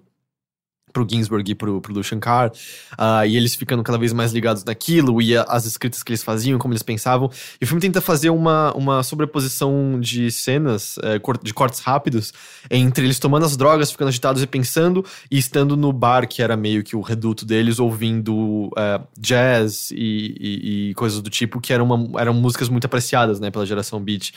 [0.98, 2.50] Pro Ginsberg e pro, pro Shankar,
[2.96, 6.22] ah, e eles ficando cada vez mais ligados naquilo, e a- as escritas que eles
[6.24, 7.30] faziam, como eles pensavam.
[7.60, 12.32] E o filme tenta fazer uma, uma sobreposição de cenas, cor- de cortes rápidos,
[12.70, 16.56] entre eles tomando as drogas, ficando agitados e pensando, e estando no bar, que era
[16.56, 21.72] meio que o reduto deles, ouvindo eh, jazz e, e- e coisas do tipo, que
[21.72, 24.32] eram, uma- eram músicas muito apreciadas, né, pela geração beat.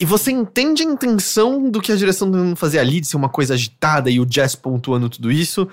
[0.00, 3.16] E você entende a intenção do que a direção tá tentando fazer ali, de ser
[3.16, 5.68] uma coisa agitada e o jazz pontuando tudo isso,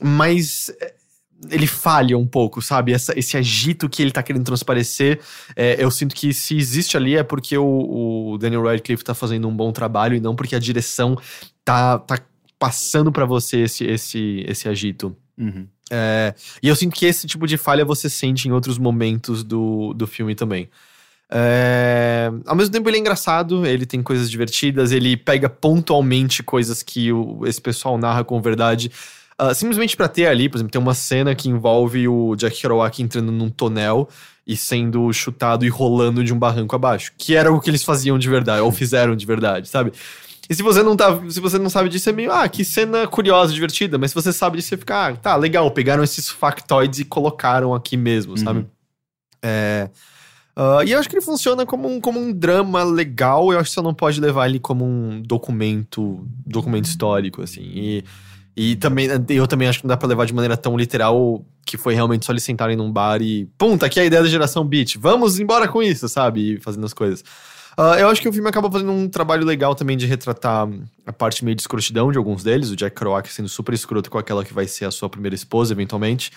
[0.00, 0.94] mas eh,
[1.50, 2.92] ele falha um pouco, sabe?
[2.92, 5.20] Essa- esse agito que ele tá querendo transparecer,
[5.56, 9.48] é, eu sinto que se existe ali é porque o, o Daniel Radcliffe tá fazendo
[9.48, 11.16] um bom trabalho e não porque a direção
[11.64, 12.18] tá, tá
[12.58, 15.16] passando pra você esse, esse, esse agito.
[15.38, 15.66] Uhum.
[15.90, 19.92] É, e eu sinto que esse tipo de falha você sente em outros momentos do,
[19.94, 20.68] do filme também.
[21.34, 26.82] É, ao mesmo tempo, ele é engraçado, ele tem coisas divertidas, ele pega pontualmente coisas
[26.82, 28.90] que o- esse pessoal narra com verdade.
[29.38, 33.02] ah, simplesmente pra ter ali, por exemplo, tem uma cena que envolve o Jack Kerouac
[33.02, 34.08] entrando num tonel
[34.46, 37.12] e sendo chutado e rolando de um barranco abaixo.
[37.18, 39.90] Que era o que eles faziam de verdade, ou fizeram de verdade, sabe?
[40.48, 43.06] E se você não tá, se você não sabe disso, é meio, ah, que cena
[43.08, 43.96] curiosa, divertida.
[43.98, 47.74] Mas se você sabe disso, você fica, ah, tá, legal, pegaram esses factoides e colocaram
[47.74, 48.60] aqui mesmo, sabe?
[48.60, 48.66] Uhum.
[49.42, 49.88] É.
[50.54, 53.70] ah, e eu acho que ele funciona como um, como um drama legal, eu acho
[53.70, 57.62] que você não pode levar ele como um documento, documento histórico, assim.
[57.62, 58.04] E,
[58.56, 61.78] e também, eu também acho que não dá pra levar de maneira tão literal que
[61.78, 64.64] foi realmente só eles sentarem num bar e, pum, tá aqui a ideia da geração
[64.64, 66.54] beat, vamos embora com isso, sabe?
[66.54, 67.24] E fazendo as coisas.
[67.76, 70.68] Ah, eu acho que o filme acaba fazendo um trabalho legal também de retratar
[71.06, 74.18] a parte meio de escrotidão de alguns deles, o Jack Kerouac sendo super escroto com
[74.18, 76.30] aquela que vai ser a sua primeira esposa, eventualmente.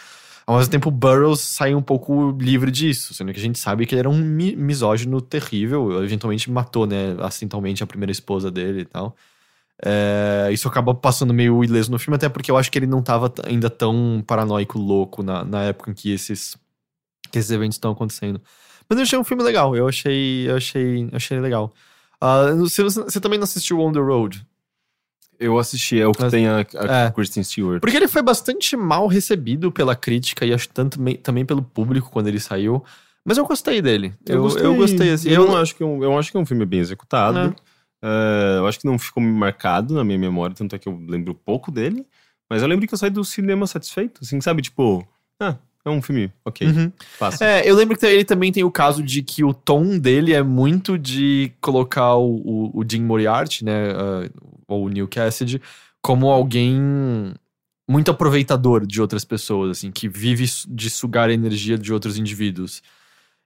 [0.47, 3.95] Ao mesmo tempo, Burroughs sai um pouco livre disso, sendo que a gente sabe que
[3.95, 6.03] ele era um mi misógino terrível.
[6.03, 9.15] Eventualmente matou, né, acidentalmente a primeira esposa dele e tal.
[9.83, 12.99] É, isso acaba passando meio ileso no filme, até porque eu acho que ele não
[12.99, 16.55] estava ainda tão paranoico, louco na, na época em que esses,
[17.31, 18.41] que esses eventos estão acontecendo.
[18.87, 21.73] Mas eu achei um filme legal, eu achei, eu achei, eu achei legal.
[22.21, 24.45] Uh, você, você também não assistiu On the Road?
[25.39, 27.11] Eu assisti, é o que Mas- tem a, a é.
[27.11, 27.81] Kristen Stewart.
[27.81, 32.27] Porque ele foi bastante mal recebido pela crítica e acho tanto também pelo público quando
[32.27, 32.83] ele saiu.
[33.25, 34.13] Mas eu gostei dele.
[34.25, 35.29] Eu, eu gostei, assim.
[35.29, 37.39] Eu, Eu, não acho que é um, eu acho que é um filme bem executado.
[37.39, 37.75] É.
[38.07, 41.33] É, eu acho que não ficou marcado na minha memória, tanto é que eu lembro
[41.33, 42.05] pouco dele.
[42.47, 44.61] Mas eu lembro que eu saí do cinema satisfeito, assim, sabe?
[44.61, 45.07] Tipo,
[45.41, 45.55] ah,
[45.85, 46.91] é um filme, ok, Uhum.
[47.43, 50.41] É, eu lembro que ele também tem o caso de que o tom dele é
[50.41, 54.29] muito de colocar o, o, o Jim Moriarty, né, ah,
[54.67, 55.61] ou o Neil Cassidy,
[56.01, 57.33] como alguém
[57.87, 62.81] muito aproveitador de outras pessoas, assim, que vive de sugar a energia de outros indivíduos.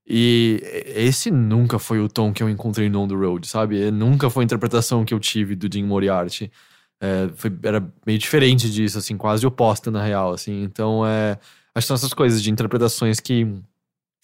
[0.07, 0.61] E
[0.95, 3.91] esse nunca foi o tom que eu encontrei no On The Road, sabe?
[3.91, 6.51] Nunca foi a interpretação que eu tive do Jim Moriarty.
[7.01, 10.63] É, foi- era meio diferente disso, assim, quase oposta na real, assim.
[10.63, 11.37] Então, é,
[11.79, 13.47] acho que são essas coisas de interpretações que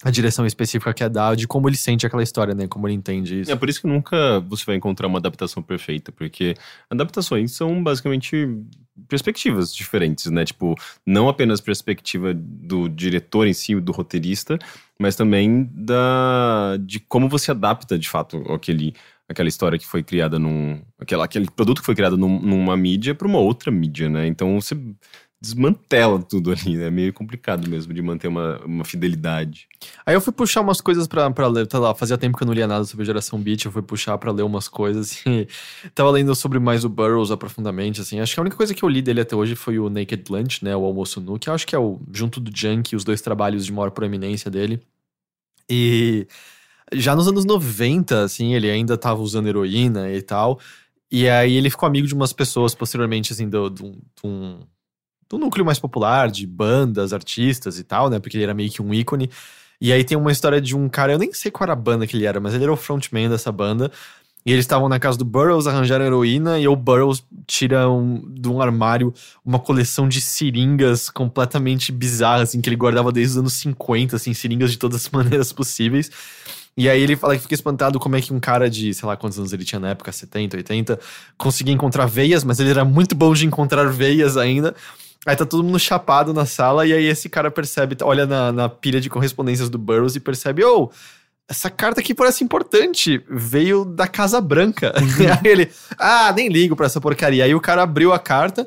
[0.04, 2.68] a direção específica quer dar de como ele sente aquela história, né?
[2.68, 3.50] Como ele entende isso.
[3.50, 6.54] É por isso que nunca você vai encontrar uma adaptação perfeita, porque
[6.90, 8.46] adaptações são basicamente
[9.08, 10.44] perspectivas diferentes, né?
[10.44, 14.58] Tipo, não apenas perspectiva do diretor em si, do roteirista,
[14.98, 18.94] mas também da de como você adapta de fato aquele
[19.28, 23.12] aquela história que foi criada num aquela, aquele produto que foi criado num- numa mídia
[23.14, 24.26] para uma outra mídia, né?
[24.26, 24.76] Então você
[25.40, 26.86] desmantela tudo ali, né?
[26.86, 29.68] É meio complicado mesmo de manter uma, uma fidelidade.
[30.04, 32.46] Aí eu fui puxar umas coisas pra, pra ler, tá lá, fazia tempo que eu
[32.46, 35.46] não lia nada sobre geração Beat, eu fui puxar pra ler umas coisas e
[35.94, 38.18] tava lendo sobre mais o Burroughs aprofundamente, assim.
[38.20, 40.64] Acho que a única coisa que eu li dele até hoje foi o Naked Lunch,
[40.64, 43.20] né, o Almoço Nu, que eu acho que é o, junto do Junk, os dois
[43.20, 44.80] trabalhos de maior proeminência dele.
[45.68, 46.26] E
[46.92, 50.60] já nos anos 90, assim, ele ainda tava usando heroína e tal,
[51.10, 54.66] e aí ele ficou amigo de umas pessoas posteriormente, assim, do, do, do,
[55.28, 58.82] do núcleo mais popular, de bandas, artistas e tal, né, porque ele era meio que
[58.82, 59.30] um ícone.
[59.80, 62.06] E aí tem uma história de um cara, eu nem sei qual era a banda
[62.06, 63.90] que ele era, mas ele era o frontman dessa banda.
[64.46, 68.48] E eles estavam na casa do Burroughs, arranjaram heroína, e o Burroughs tira um, de
[68.48, 69.12] um armário
[69.44, 74.32] uma coleção de seringas completamente bizarras, assim, que ele guardava desde os anos 50, assim,
[74.32, 76.12] seringas de todas as maneiras possíveis.
[76.76, 79.16] E aí ele fala que fica espantado como é que um cara de, sei lá
[79.16, 81.00] quantos anos ele tinha na época, 70, 80,
[81.36, 84.76] conseguia encontrar veias, mas ele era muito bom de encontrar veias ainda.
[85.26, 88.68] Aí tá todo mundo chapado na sala, e aí esse cara percebe, olha na, na
[88.68, 90.88] pilha de correspondências do Burroughs e percebe, ô,
[91.48, 94.92] essa carta aqui parece importante, veio da Casa Branca.
[95.42, 97.44] aí ele, ah, nem ligo pra essa porcaria.
[97.44, 98.66] Aí o cara abriu a carta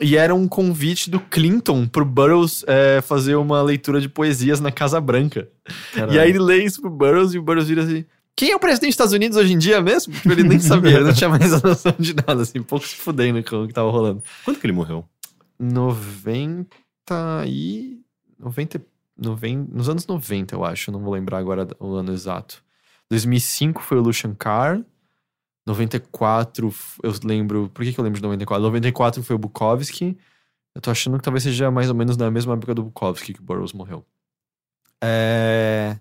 [0.00, 4.72] e era um convite do Clinton pro Burroughs é, fazer uma leitura de poesias na
[4.72, 5.48] Casa Branca.
[6.10, 8.04] E aí ele lê isso pro Burroughs e o Burroughs vira assim.
[8.34, 10.12] Quem é o presidente dos Estados Unidos hoje em dia mesmo?
[10.14, 13.42] Tipo, ele nem sabia, não tinha mais a noção de nada, assim, pouco se fudendo
[13.44, 14.22] com o que tava rolando.
[14.44, 15.04] Quando que ele morreu?
[15.62, 16.66] 90
[17.46, 18.00] e.
[18.38, 18.82] 90,
[19.16, 22.62] 90, nos anos 90, eu acho, não vou lembrar agora o ano exato.
[23.10, 24.82] 2005 foi o Lucian Carr.
[25.66, 27.70] 94, f- eu lembro.
[27.72, 28.62] Por que, que eu lembro de 94?
[28.62, 30.18] 94 foi o Bukowski.
[30.74, 33.40] Eu tô achando que talvez seja mais ou menos na mesma época do Bukowski que
[33.40, 34.04] o Burroughs morreu.
[35.02, 35.96] É.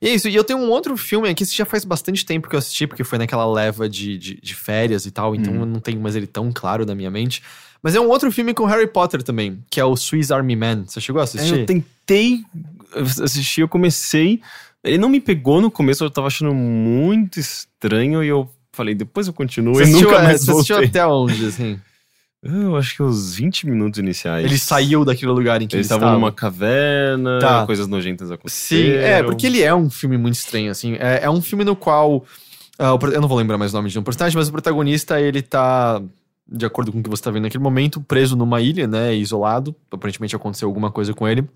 [0.00, 2.48] E é isso, e eu tenho um outro filme que esse já faz bastante tempo
[2.48, 5.60] que eu assisti, porque foi naquela leva de, de, de férias e tal, então Hum.
[5.60, 7.40] eu não tenho mais ele tão claro na minha mente.
[7.82, 10.84] Mas é um outro filme com Harry Potter também, que é o Swiss Army Man.
[10.86, 11.58] Você chegou a É, assistir?
[11.60, 12.44] eu tentei
[13.22, 14.40] assistir, eu comecei.
[14.84, 19.26] Ele não me pegou no começo, eu tava achando muito estranho e eu falei, depois
[19.26, 20.88] eu continuo Você e assistiu, nunca é, mais você assistiu voltei.
[20.90, 21.78] até onde, assim?
[22.42, 24.44] Eu acho que os 20 minutos iniciais.
[24.44, 27.64] Ele saiu daquele lugar em que Eles eles estavam numa caverna, Tá.
[27.66, 28.82] coisas nojentas aconteceram.
[28.82, 30.94] Sim, é, porque ele é um filme muito estranho, assim.
[30.94, 32.24] É, é um filme no qual.
[32.98, 35.40] pro- eu não vou lembrar mais o nome de um personagem, mas o protagonista, ele
[35.40, 36.02] tá,
[36.46, 39.14] de acordo com o que você tá vendo naquele momento, preso numa ilha, né?
[39.14, 39.74] Isolado.
[39.90, 41.48] Aparentemente aconteceu alguma coisa com ele.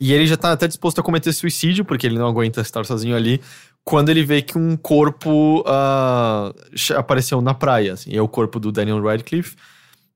[0.00, 3.14] E ele já tá até disposto a cometer suicídio, porque ele não aguenta estar sozinho
[3.14, 3.40] ali,
[3.84, 5.64] quando ele vê que um corpo
[6.74, 8.14] che- apareceu na praia, assim.
[8.14, 9.56] É o corpo do Daniel Radcliffe.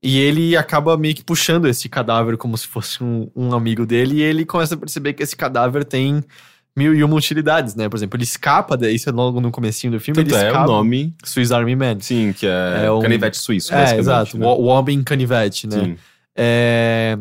[0.03, 4.17] E ele acaba meio que puxando esse cadáver como se fosse um, um amigo dele,
[4.17, 6.23] e ele começa a perceber que esse cadáver tem
[6.77, 7.89] mil e uma utilidades, né?
[7.89, 10.47] Por exemplo, ele escapa, daí isso é logo no comecinho do filme, Tanto ele é
[10.47, 10.65] escapa.
[10.65, 11.97] o nome, Swiss Army Man.
[11.99, 14.37] sim, que é, É um- canivete suíço, É, exato.
[14.37, 14.45] né?
[14.45, 15.79] O, o homem canivete, né?
[15.83, 15.97] Sim.
[16.35, 17.17] É...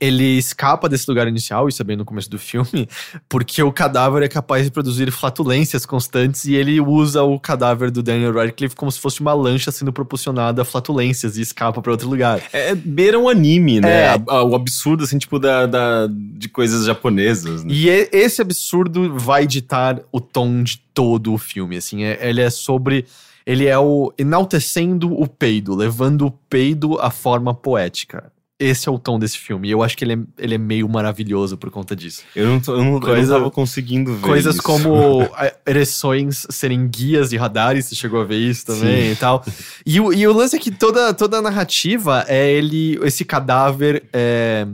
[0.00, 2.88] ele escapa desse lugar inicial, isso é bem no começo do filme,
[3.28, 8.02] porque o cadáver é capaz de produzir flatulências constantes e ele usa o cadáver do
[8.02, 12.08] Daniel Radcliffe como se fosse uma lancha sendo propulsionada a flatulências e escapa para outro
[12.08, 12.40] lugar.
[12.52, 13.90] É, beira um anime, né?
[14.04, 14.08] É.
[14.08, 17.72] A- a- o absurdo, assim, tipo, da, da- de coisas japonesas, né?
[17.74, 22.40] E e- esse absurdo vai ditar o tom de todo o filme, assim, é- ele
[22.40, 23.04] é sobre...
[23.46, 28.30] Ele é o enaltecendo o peido, levando o peido à forma poética.
[28.60, 29.68] Esse é o tom desse filme.
[29.68, 32.22] E eu acho que ele é, ele é meio maravilhoso por conta disso.
[32.36, 34.62] Eu não, tô, eu não, eu Coisa- não tava conseguindo ver Coisas isso.
[34.62, 35.26] como
[35.66, 39.12] ereções serem guias de radares, você chegou a ver isso também Sim.
[39.12, 39.42] e tal.
[39.86, 44.04] E o, e o lance é que toda, toda a narrativa é ele, esse cadáver.
[44.12, 44.66] é,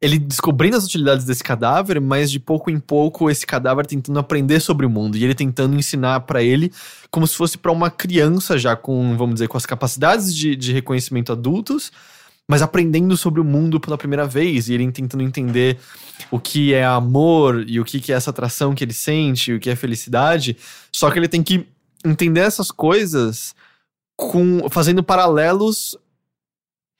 [0.00, 4.60] ele descobrindo as utilidades desse cadáver, mas de pouco em pouco esse cadáver tentando aprender
[4.60, 6.70] sobre o mundo e ele tentando ensinar pra ele
[7.10, 10.72] como se fosse pra uma criança já com, vamos dizer, com as capacidades de, de
[10.74, 11.90] reconhecimento adultos,
[12.48, 15.78] mas aprendendo sobre o mundo pela primeira vez e ele tentando entender
[16.30, 19.54] o que é amor e o que que é essa atração que ele sente, e
[19.54, 20.56] o que é felicidade.
[20.92, 21.66] Só que ele tem que
[22.04, 23.54] entender essas coisas
[24.16, 25.96] com fazendo paralelos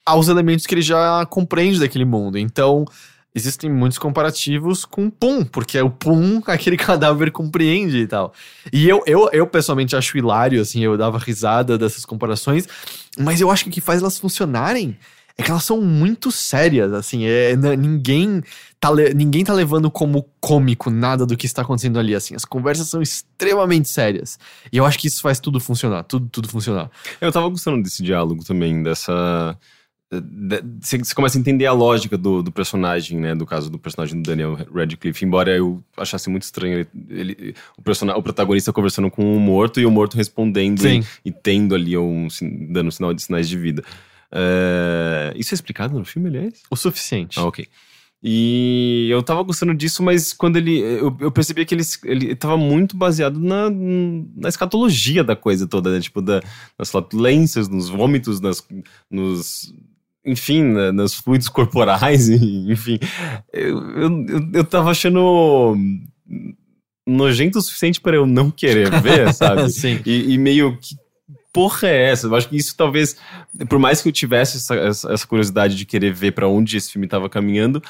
[0.05, 2.37] aos elementos que ele já compreende daquele mundo.
[2.37, 2.85] Então,
[3.33, 8.33] existem muitos comparativos com Pum, porque é o Pum aquele cadáver compreende e tal.
[8.73, 12.67] E eu, eu, eu pessoalmente acho hilário, assim, eu dava risada dessas comparações,
[13.17, 14.97] mas eu acho que o que faz elas funcionarem
[15.37, 18.41] é que elas são muito sérias, assim, é, n- ninguém,
[18.79, 22.87] tá ninguém tá levando como cômico nada do que está acontecendo ali, assim, as conversas
[22.87, 24.39] são extremamente sérias.
[24.71, 26.89] E eu acho que isso faz tudo funcionar, tudo, tudo funcionar.
[27.19, 29.57] Eu tava gostando desse diálogo também, dessa.
[30.11, 33.35] de- Você começa a entender a lógica do, do personagem, né?
[33.35, 35.25] Do caso do personagem do Daniel Radcliffe.
[35.25, 39.81] Embora eu achasse muito estranho ele, ele- o, person, o protagonista conversando com o morto
[39.81, 40.79] e o morto respondendo
[41.23, 42.27] e, e tendo ali um,
[42.69, 43.83] dando sinal de sinais de vida.
[44.31, 46.61] É, isso é explicado no filme, aliás?
[46.69, 47.39] O suficiente.
[47.39, 47.67] Ah, ok.
[48.27, 50.79] E eu tava gostando disso, mas quando ele.
[50.79, 55.91] Eu, eu percebia que ele, ele tava muito baseado na, na escatologia da coisa toda,
[55.91, 55.99] né?
[55.99, 56.41] Tipo, da,
[56.79, 58.65] nas flatulências, nos vômitos, nas,
[59.11, 59.71] nos.
[60.25, 62.27] Enfim, na- nos fluidos corporais,
[62.67, 62.97] enfim.
[63.53, 65.77] Eu, eu, eu, eu tava achando
[67.07, 69.69] nojento o suficiente para eu não querer ver, sabe?
[69.71, 69.99] Sim.
[70.05, 70.95] E, e meio que
[71.55, 72.27] porra é essa?
[72.27, 73.15] Eu acho que isso talvez,
[73.69, 76.91] por mais que eu tivesse essa, essa, essa curiosidade de querer ver pra onde esse
[76.91, 77.81] filme tava caminhando,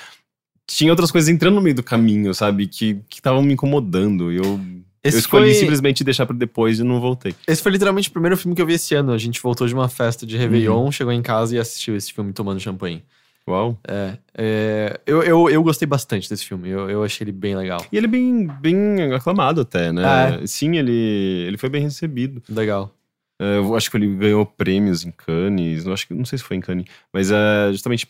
[0.67, 2.67] tinha outras coisas entrando no meio do caminho, sabe?
[2.67, 4.31] Que estavam me incomodando.
[4.31, 4.59] Eu,
[5.03, 7.33] eu escolhi foi- simplesmente deixar pra depois e não voltei.
[7.47, 9.11] Esse foi literalmente o primeiro filme que eu vi esse ano.
[9.11, 12.31] A gente voltou de uma festa de Réveillon, chegou em casa e assistiu esse filme
[12.33, 13.03] tomando champanhe.
[13.47, 13.77] Uau.
[13.87, 17.85] É, é, eu, eu, eu gostei bastante desse filme, eu, eu achei ele bem legal.
[17.91, 20.03] E ele é bem, bem aclamado até, né?
[20.03, 22.41] Ah, Sim, ele, ele foi bem recebido.
[22.49, 22.94] Legal.
[23.39, 26.43] É, eu acho que ele ganhou prêmios em Cannes, não, acho que, não sei se
[26.43, 28.07] foi em Cannes, mas é, justamente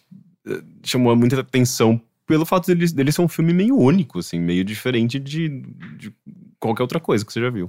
[0.48, 4.64] é, chamou muita atenção pelo fato dele, dele ser um filme meio único, assim, meio
[4.64, 5.50] diferente de,
[5.98, 6.14] de
[6.60, 7.68] qualquer outra coisa que você já viu.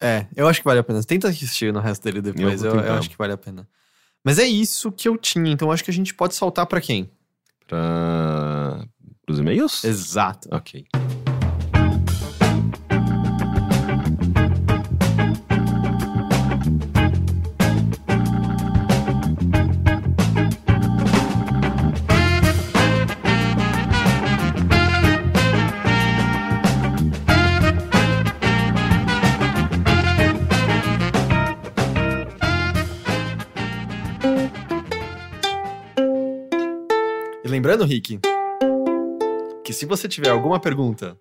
[0.00, 1.02] É, eu acho que vale a pena.
[1.02, 3.66] Tenta assistir no resto dele depois, Eu eu, eu acho que vale a pena.
[4.22, 7.10] Mas é isso que eu tinha, então acho que a gente pode saltar pra quem?
[7.66, 8.84] Pra...
[9.24, 9.84] Pros e-mails?
[9.84, 10.48] Exato.
[10.52, 10.84] Ok.
[37.84, 38.18] Lembrando, Rick,
[39.64, 41.16] que se você tiver alguma pergunta,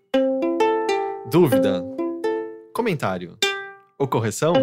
[1.29, 1.83] dúvida,
[2.73, 3.37] comentário
[3.99, 4.53] ou correção,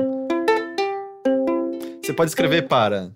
[2.03, 3.13] você pode escrever para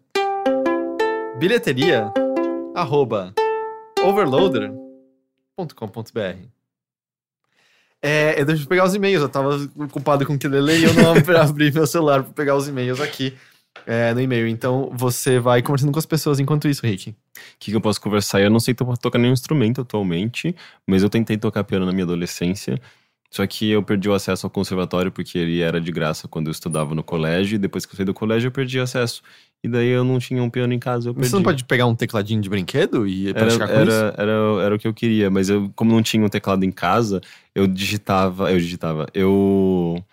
[1.38, 2.12] bilheteria
[2.74, 3.34] arroba
[4.02, 6.48] overloader.com.br.
[8.02, 11.14] É, eu pegar os e-mails, eu tava ocupado com o que ler e eu não
[11.40, 13.34] abri meu celular para pegar os e-mails aqui
[13.86, 14.46] é, no e-mail.
[14.48, 17.10] Então você vai conversando com as pessoas enquanto isso, Rick.
[17.10, 17.14] O
[17.58, 18.40] que, que eu posso conversar?
[18.40, 20.54] Eu não sei to- tocar nenhum instrumento atualmente,
[20.86, 22.80] mas eu tentei tocar piano na minha adolescência.
[23.30, 26.52] Só que eu perdi o acesso ao conservatório porque ele era de graça quando eu
[26.52, 27.56] estudava no colégio.
[27.56, 29.22] E depois que eu saí do colégio, eu perdi acesso.
[29.62, 31.10] E daí eu não tinha um piano em casa.
[31.12, 33.90] Você não pode pegar um tecladinho de brinquedo e Era, praticar com isso?
[33.90, 36.70] era, era, era o que eu queria, mas eu, como não tinha um teclado em
[36.70, 37.20] casa,
[37.54, 40.04] eu digitava, eu digitava, eu,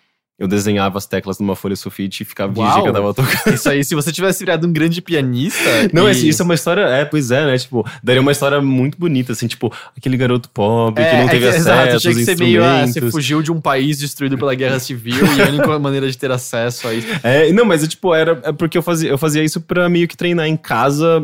[0.42, 2.66] eu desenhava as teclas numa folha sulfite e ficava Uau!
[2.66, 3.54] fingindo que eu tava tocando.
[3.54, 5.62] Isso aí, se você tivesse virado um grande pianista.
[5.94, 6.28] Não, e...
[6.28, 7.56] isso é uma história, é, pois é, né?
[7.56, 11.48] Tipo, daria uma história muito bonita, assim, tipo, aquele garoto pobre que não teve é
[11.50, 12.64] acesso exato, tinha que ser meio.
[12.64, 13.14] Ah, você instrumentos.
[13.14, 16.88] fugiu de um país destruído pela guerra civil e a única maneira de ter acesso
[16.88, 17.06] a isso.
[17.22, 20.08] É, não, mas é tipo, era é porque eu fazia, eu fazia isso pra meio
[20.08, 21.22] que treinar em casa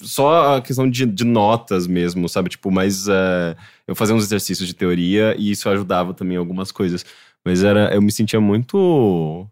[0.00, 2.50] só a questão de, de notas mesmo, sabe?
[2.50, 6.70] Tipo, mas é, eu fazia uns exercícios de teoria e isso ajudava também em algumas
[6.70, 7.04] coisas.
[7.48, 9.46] Mas era, eu me sentia muito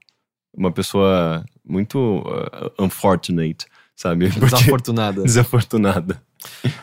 [0.55, 3.64] uma pessoa muito uh, unfortunate,
[3.97, 4.28] sabe?
[4.38, 5.22] Porque- Desafortunada.
[5.22, 6.22] Desafortunada.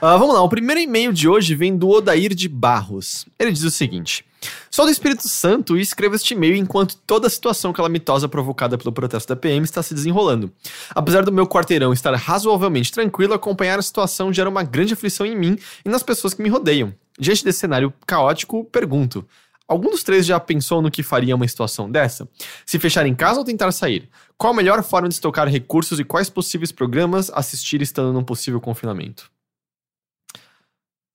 [0.02, 3.28] Ah, vamos lá, o primeiro e-mail de hoje vem do Odair de Barros.
[3.38, 4.26] Ele diz o seguinte:
[4.72, 8.92] Sou do Espírito Santo e escrevo este e-mail enquanto toda a situação calamitosa provocada pelo
[8.92, 10.52] protesto da PM está se desenrolando.
[10.96, 15.36] Apesar do meu quarteirão estar razoavelmente tranquilo, acompanhar a situação gera uma grande aflição em
[15.38, 16.92] mim e nas pessoas que me rodeiam.
[17.20, 19.24] Diante desse cenário caótico, pergunto.
[19.68, 22.28] Algum dos três já pensou no que faria uma situação dessa?
[22.66, 24.10] Se fechar em casa ou tentar sair?
[24.38, 28.60] Qual a melhor forma de estocar recursos e quais possíveis programas assistir estando num possível
[28.60, 29.32] confinamento?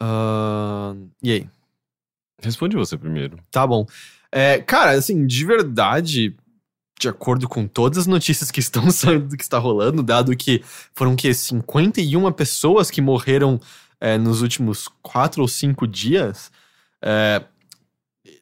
[0.00, 1.48] Ahn, e aí?
[2.40, 3.38] Responde você primeiro.
[3.50, 3.86] Tá bom.
[4.30, 6.36] É, cara, assim, de verdade,
[6.98, 10.62] de acordo com todas as notícias que estão saindo do que está rolando, dado que
[10.94, 13.60] foram que 51 pessoas que morreram
[14.00, 16.50] é, nos últimos quatro ou cinco dias,
[17.02, 17.42] é,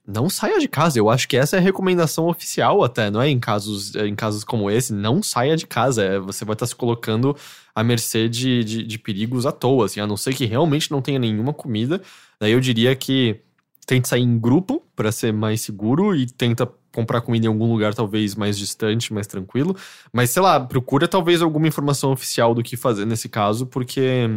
[0.06, 0.98] não saia de casa.
[0.98, 3.28] Eu acho que essa é a recomendação oficial até, não é?
[3.28, 6.04] Em casos, em casos como esse, não saia de casa.
[6.04, 7.36] É, você vai estar se colocando
[7.74, 11.02] à mercê de, de, de perigos à toa, assim, a não ser que realmente não
[11.02, 12.00] tenha nenhuma comida.
[12.38, 13.40] Daí eu diria que
[13.86, 17.94] tente sair em grupo para ser mais seguro e tenta comprar comida em algum lugar
[17.94, 19.76] talvez mais distante, mais tranquilo.
[20.12, 24.28] Mas sei lá, procura talvez alguma informação oficial do que fazer nesse caso, porque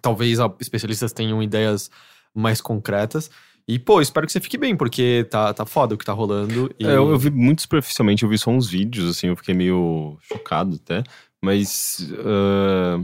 [0.00, 1.90] talvez especialistas tenham ideias
[2.34, 3.30] mais concretas.
[3.68, 6.70] E, pô, espero que você fique bem, porque tá, tá foda o que tá rolando.
[6.78, 6.84] E...
[6.86, 10.16] É, eu, eu vi muito superficialmente, eu vi só uns vídeos, assim, eu fiquei meio
[10.20, 11.02] chocado até.
[11.40, 12.10] Mas.
[12.24, 13.00] ah,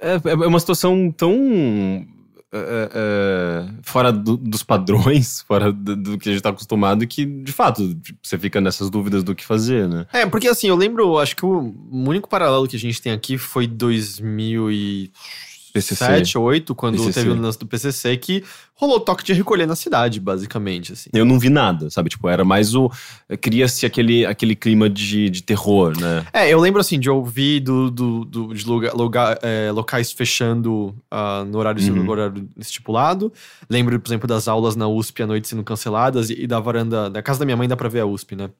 [0.00, 1.36] é, é uma situação tão.
[2.52, 7.26] é, é, fora do- dos padrões, fora do, do que a gente tá acostumado, que
[7.26, 10.06] de fato tipo, você fica nessas dúvidas do que fazer, né?
[10.12, 13.36] É, porque assim, eu lembro, acho que o único paralelo que a gente tem aqui
[13.36, 13.66] foi
[15.72, 17.12] 2007, 2008, quando PCC.
[17.20, 18.44] teve o lance do PCC, que
[18.74, 21.10] rolou toque de recolher na cidade, basicamente, assim.
[21.12, 22.08] Eu não vi nada, sabe?
[22.10, 22.90] Tipo, era mais o.
[23.40, 26.24] Cria-se aquele, aquele clima de, de terror, né?
[26.32, 30.94] É, eu lembro assim de ouvir do, do, do- de lugar, lugar- é, locais fechando
[31.10, 32.02] ah, no, horário, Uhum.
[32.04, 33.32] no horário estipulado.
[33.68, 37.10] Lembro, por exemplo, das aulas na USP à noite sendo canceladas e, e da varanda.
[37.10, 38.50] Da casa da minha mãe dá pra ver a USP, né?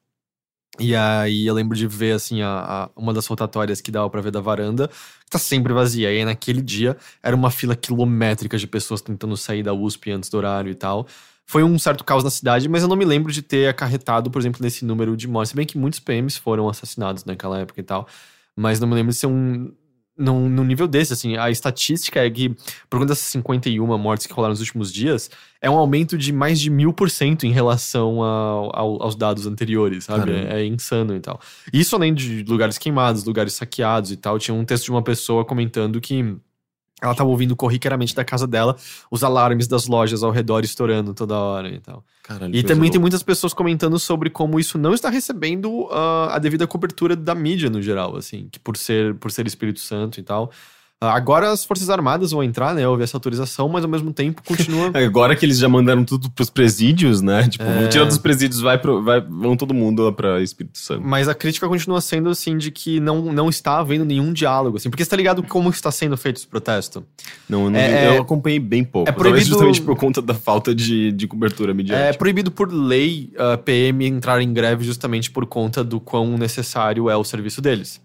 [0.80, 2.48] E aí eu lembro de ver, assim, a,
[2.86, 6.12] a- uma das rotatórias que dava pra ver da varanda, que tá sempre vazia.
[6.12, 10.30] E aí naquele dia era uma fila quilométrica de pessoas tentando sair da USP antes
[10.30, 11.06] do horário e tal.
[11.44, 14.38] Foi um certo caos na cidade, mas eu não me lembro de ter acarretado, por
[14.40, 15.50] exemplo, nesse número de mortes.
[15.50, 18.06] Se bem que muitos PMs foram assassinados naquela época e tal.
[18.54, 19.72] Mas não me lembro de ser um.
[20.18, 21.36] Num, num nível desse, assim.
[21.36, 22.48] A estatística é que,
[22.90, 25.30] por conta dessas 51 mortes que rolaram nos últimos dias,
[25.62, 29.46] é um aumento de mais de mil por cento em relação ao- ao- aos dados
[29.46, 30.32] anteriores, sabe?
[30.32, 31.40] É, é insano e tal.
[31.72, 34.38] Isso além de lugares queimados, lugares saqueados e tal.
[34.40, 36.34] Tinha um texto de uma pessoa comentando que
[37.00, 38.76] ela tava ouvindo corriqueiramente da casa dela
[39.10, 42.04] os alarmes das lojas ao redor estourando toda hora e tal.
[42.22, 46.38] Caralho, E também tem muitas pessoas comentando sobre como isso não está recebendo ah, a
[46.38, 50.22] devida cobertura da mídia no geral, assim, que por ser por ser Espírito Santo e
[50.22, 50.50] tal.
[51.00, 52.86] Ah, agora as Forças Armadas vão entrar, né?
[52.88, 54.90] Houve essa autorização, mas ao mesmo tempo continua.
[54.98, 57.46] Agora que eles já mandaram tudo pros presídios, né?
[57.48, 57.86] Tipo, É.
[57.86, 61.00] tira dos presídios, vai pro, vai, vão todo mundo lá pra Espírito Santo.
[61.06, 64.90] mas a crítica continua sendo, assim, de que não, não está havendo nenhum diálogo, assim.
[64.90, 67.04] Porque você tá ligado como está sendo feito esse protesto?
[67.48, 69.08] Não, eu, não É- vi- é- eu acompanhei bem pouco.
[69.08, 72.18] é Talvez proibido- justamente por conta da falta de, de cobertura É midiática.
[72.18, 77.16] proibido por lei a PM entrar em greve justamente por conta do quão necessário é
[77.16, 78.00] o serviço deles.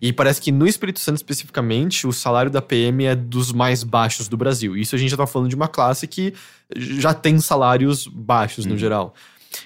[0.00, 4.28] E parece que no Espírito Santo especificamente, o salário da PM é dos mais baixos
[4.28, 4.76] do Brasil.
[4.76, 6.32] Isso a gente já tá falando de uma classe que
[6.76, 9.14] já tem salários baixos no geral.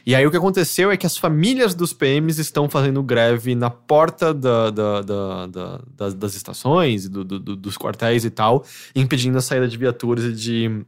[0.06, 3.68] E aí o que aconteceu é que as famílias dos PMs estão fazendo greve na
[3.68, 8.64] porta da- da- da- da- das, das estações, do- do- do- dos quartéis e tal,
[8.94, 10.84] impedindo a saída de viaturas e de,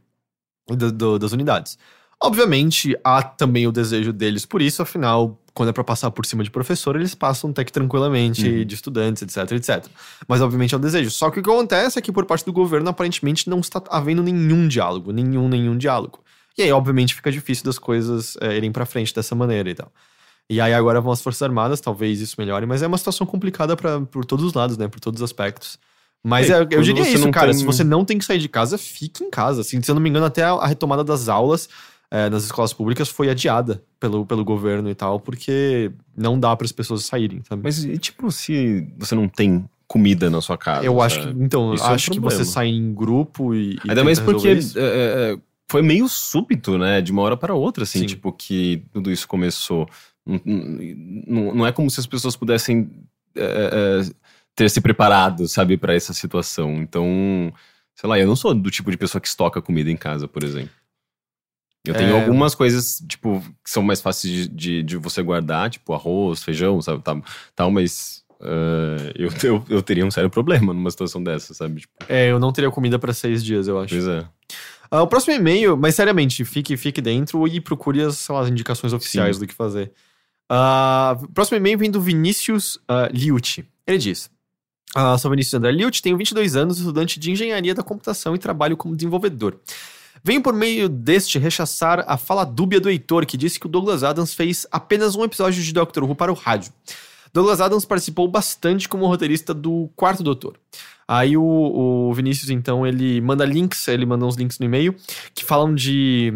[0.93, 1.77] do- das unidades.
[2.23, 6.43] Obviamente, há também o desejo deles por isso, afinal, quando é pra passar por cima
[6.43, 8.65] de professor, eles passam até que tranquilamente, Uhum.
[8.65, 9.85] de estudantes, etc, etc.
[10.27, 11.09] Mas, obviamente, é o desejo.
[11.09, 14.21] Só que o que acontece é que, por parte do governo, aparentemente não está havendo
[14.21, 15.11] nenhum diálogo.
[15.11, 16.19] Nenhum, nenhum diálogo.
[16.57, 19.91] E aí, obviamente, fica difícil das coisas é, irem pra frente dessa maneira e tal.
[20.49, 23.75] E aí, agora vão as Forças Armadas, talvez isso melhore, mas é uma situação complicada
[23.75, 24.87] pra, por todos os lados, né?
[24.87, 25.79] Por todos os aspectos.
[26.23, 27.51] Mas É, é, eu diria isso, cara.
[27.51, 29.61] tem- Se você não tem que sair de casa, fique em casa.
[29.61, 31.69] Assim, se eu não me engano, até a retomada das aulas
[32.15, 36.63] é, nas escolas públicas foi adiada pelo, pelo governo e tal, porque não dá para
[36.63, 37.61] as pessoas saírem, sabe?
[37.61, 40.85] Mas e, tipo, se você não tem comida na sua casa?
[40.85, 43.73] eu acho que, então, Isso é um acho que você sai em grupo e.
[43.83, 45.37] e Ainda mais porque é, é,
[45.69, 47.01] foi meio súbito, né?
[47.01, 48.05] De uma hora para outra, assim, Sim.
[48.05, 49.85] tipo, que tudo isso começou.
[50.25, 50.39] Não,
[51.27, 52.89] não- não é como se as pessoas pudessem
[53.35, 54.11] é, é,
[54.55, 56.75] ter se preparado, sabe, pra essa situação.
[56.77, 57.51] Então,
[57.93, 60.45] sei lá, eu não sou do tipo de pessoa que estoca comida em casa, por
[60.45, 60.71] exemplo.
[61.85, 62.21] Eu tenho É.
[62.21, 66.81] algumas coisas, tipo, que são mais fáceis de, de, de você guardar, tipo arroz, feijão,
[66.81, 67.21] sabe, tal,
[67.55, 71.81] tal mas eh, eu, eu, eu teria um sério problema numa situação dessa, sabe?
[71.81, 73.93] Tipo, É, eu não teria comida pra seis dias, eu acho.
[73.93, 74.25] pois é.
[74.91, 78.49] Ah, o próximo e-mail, mas seriamente, fique, fique dentro e procure as, sei lá, as
[78.49, 79.91] indicações oficiais do que fazer.
[80.49, 83.65] Ah, o próximo e-mail vem do Vinícius uh, Liucci.
[83.87, 84.29] Ele diz:
[84.93, 88.77] ah, Sou Vinícius André Liucci, tenho 22 anos, estudante de engenharia da computação e trabalho
[88.77, 89.59] como desenvolvedor.
[90.25, 94.03] Venho por meio deste rechaçar a fala dúbia do Heitor, que disse que o Douglas
[94.03, 96.73] Adams fez apenas um episódio de Doctor Who para o rádio.
[97.31, 100.55] Douglas Adams participou bastante como roteirista do Quarto Doutor.
[101.07, 104.95] Aí o, o Vinícius, então, ele manda links, ele manda uns links no e-mail
[105.35, 106.33] que falam de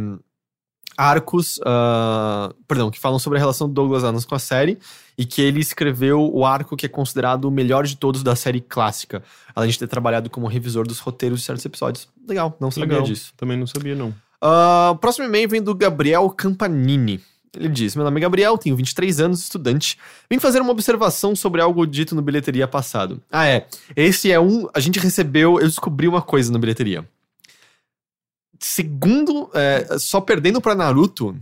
[0.99, 4.77] arcos, ah, perdão, que falam sobre a relação do Douglas Adams com a série
[5.17, 8.59] e que ele escreveu o arco que é considerado o melhor de todos da série
[8.59, 9.23] clássica,
[9.55, 12.09] além de ter trabalhado como revisor dos roteiros de certos episódios.
[12.27, 13.03] Legal, não sabia Legal.
[13.03, 13.33] disso.
[13.37, 14.13] Também não sabia, não.
[14.41, 17.21] Ah, o próximo e-mail vem do Gabriel Campanini.
[17.55, 19.97] Ele diz: Meu nome é Gabriel, tenho 23 anos, estudante.
[20.29, 23.21] Vim fazer uma observação sobre algo dito no bilheteria passado.
[23.31, 23.65] Ah, é.
[23.95, 24.67] Esse é um.
[24.73, 25.59] A gente recebeu.
[25.59, 27.07] Eu descobri uma coisa no bilheteria.
[28.59, 29.49] Segundo.
[29.53, 31.35] é, só perdendo pra Naruto.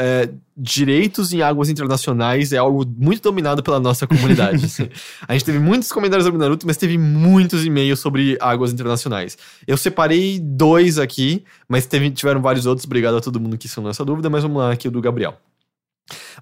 [0.00, 4.64] é, direitos em águas internacionais é algo muito dominado pela nossa comunidade.
[4.64, 4.88] assim.
[5.28, 9.36] A gente teve muitos comentários sobre Naruto, mas teve muitos e-mails sobre águas internacionais.
[9.66, 12.86] Eu separei dois aqui, mas teve- tiveram vários outros.
[12.86, 15.36] Obrigado a todo mundo que são nessa dúvida, mas vamos lá aqui o do Gabriel.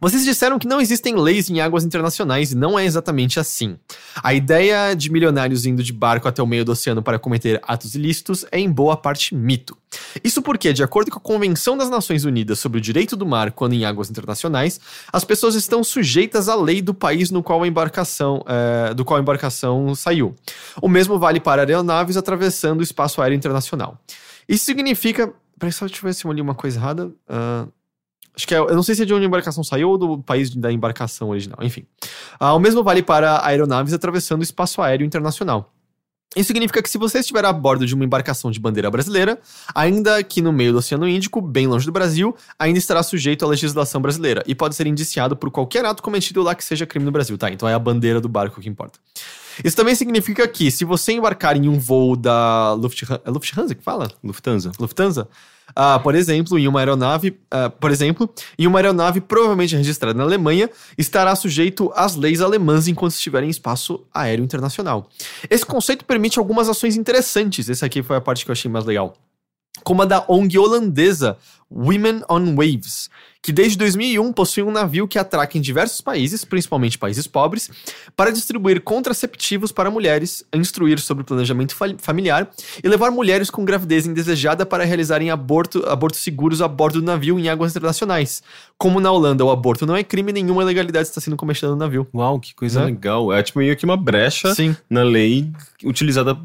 [0.01, 3.77] Vocês disseram que não existem leis em águas internacionais e não é exatamente assim.
[4.23, 7.95] A ideia de milionários indo de barco até o meio do oceano para cometer atos
[7.95, 9.77] ilícitos é em boa parte mito.
[10.23, 13.53] Isso porque, de acordo com a Convenção das Nações Unidas sobre o Direito do Mar
[13.53, 14.81] quando em águas internacionais,
[15.13, 19.19] as pessoas estão sujeitas à lei do país no qual a embarcação, eh, do qual
[19.19, 20.35] a embarcação saiu.
[20.81, 23.99] O mesmo vale para aeronaves atravessando o espaço aéreo internacional.
[24.49, 25.33] Isso significa.
[25.59, 27.13] Peraí, só deixa eu ver se eu li uma coisa errada.
[27.29, 27.67] Ah,
[28.35, 30.19] acho que é, eu não sei se é de onde a embarcação saiu ou do
[30.19, 31.59] país da embarcação original.
[31.63, 31.85] Enfim.
[32.39, 35.73] Ah, o mesmo vale para aeronaves atravessando o espaço aéreo internacional.
[36.37, 39.41] Isso significa que se você estiver a bordo de uma embarcação de bandeira brasileira,
[39.75, 43.49] ainda que no meio do Oceano Índico, bem longe do Brasil, ainda estará sujeito à
[43.49, 47.11] legislação brasileira e pode ser indiciado por qualquer ato cometido lá que seja crime no
[47.11, 47.51] Brasil, tá?
[47.51, 49.01] Então é a bandeira do barco que importa.
[49.65, 53.83] Isso também significa que, se você embarcar em um voo da Lufthansa, é Lufthansa que
[53.83, 54.09] fala?
[54.23, 54.71] Lufthansa.
[54.79, 55.29] Lufthansa,
[55.75, 60.25] ah, por exemplo, em uma aeronave, ah, por exemplo, em uma aeronave provavelmente registrada na
[60.25, 65.09] Alemanha, estará sujeito às leis alemãs enquanto estiver em espaço aéreo internacional.
[65.49, 67.69] Esse conceito permite algumas ações interessantes.
[67.69, 69.15] Essa aqui foi a parte que eu achei mais legal.
[69.83, 71.39] Como a da ONG holandesa
[71.71, 73.09] Women on Waves,
[73.43, 77.71] que desde 2001 possui um navio que atraca em diversos países, principalmente países pobres,
[78.15, 82.51] para distribuir contraceptivos para mulheres, instruir sobre planejamento fa- familiar
[82.85, 87.39] e levar mulheres com gravidez indesejada para realizarem aborto, abortos seguros a bordo do navio
[87.39, 88.43] em águas internacionais.
[88.77, 92.07] Como na Holanda o aborto não é crime, nenhuma ilegalidade está sendo cometida no navio.
[92.15, 92.87] Uau, que coisa Né?
[92.87, 93.33] legal.
[93.33, 94.77] É tipo meio que uma brecha Sim.
[94.89, 95.51] na lei
[95.83, 96.37] utilizada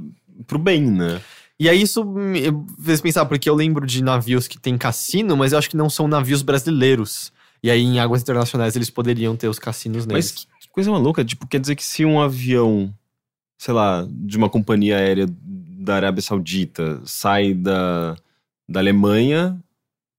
[0.47, 1.19] pro bem, né?
[1.59, 2.41] E aí isso me
[2.83, 5.89] fez pensar, porque eu lembro de navios que tem cassino, mas eu acho que não
[5.89, 7.31] são navios brasileiros.
[7.63, 10.31] E aí em águas internacionais eles poderiam ter os cassinos Mas neles.
[10.31, 11.23] que, que coisa maluca.
[11.23, 12.93] Tipo, quer dizer que se um avião,
[13.57, 18.15] sei lá, de uma companhia aérea da Arábia Saudita sai da,
[18.67, 19.57] da Alemanha,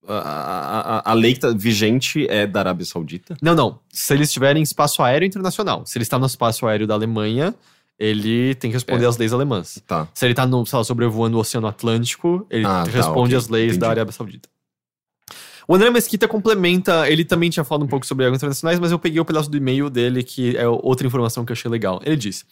[0.08, 3.36] a, a, a- lei tá vigente é da Arábia Saudita?
[3.42, 3.78] Não, não.
[3.90, 5.84] Se eles estiverem em espaço aéreo internacional.
[5.84, 7.54] Se ele está no espaço aéreo da Alemanha,
[7.98, 9.08] ele tem que responder É.
[9.08, 9.82] às leis alemãs.
[9.86, 10.08] Tá.
[10.14, 13.36] Se ele está no, sei lá, sobrevoando o Oceano Atlântico, ele Ah, tá, responde ok.
[13.36, 13.90] às leis da Entendi.
[14.00, 14.48] Arábia Saudita.
[15.68, 19.00] O André Mesquita complementa, ele também tinha falado um pouco sobre águas internacionais, mas eu
[19.00, 22.00] peguei o pedaço do e-mail dele, que é outra informação que eu achei legal.
[22.04, 22.44] Ele diz: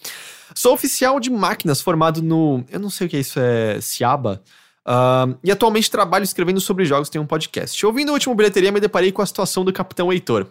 [0.53, 2.65] Sou oficial de máquinas formado no.
[2.69, 4.43] Eu não sei o que é isso, é Ciaba.
[4.85, 7.85] Ah, e atualmente trabalho escrevendo sobre jogos, tenho um podcast.
[7.87, 10.47] Ouvindo o último bilheteria, me deparei com a situação do Capitão Heitor.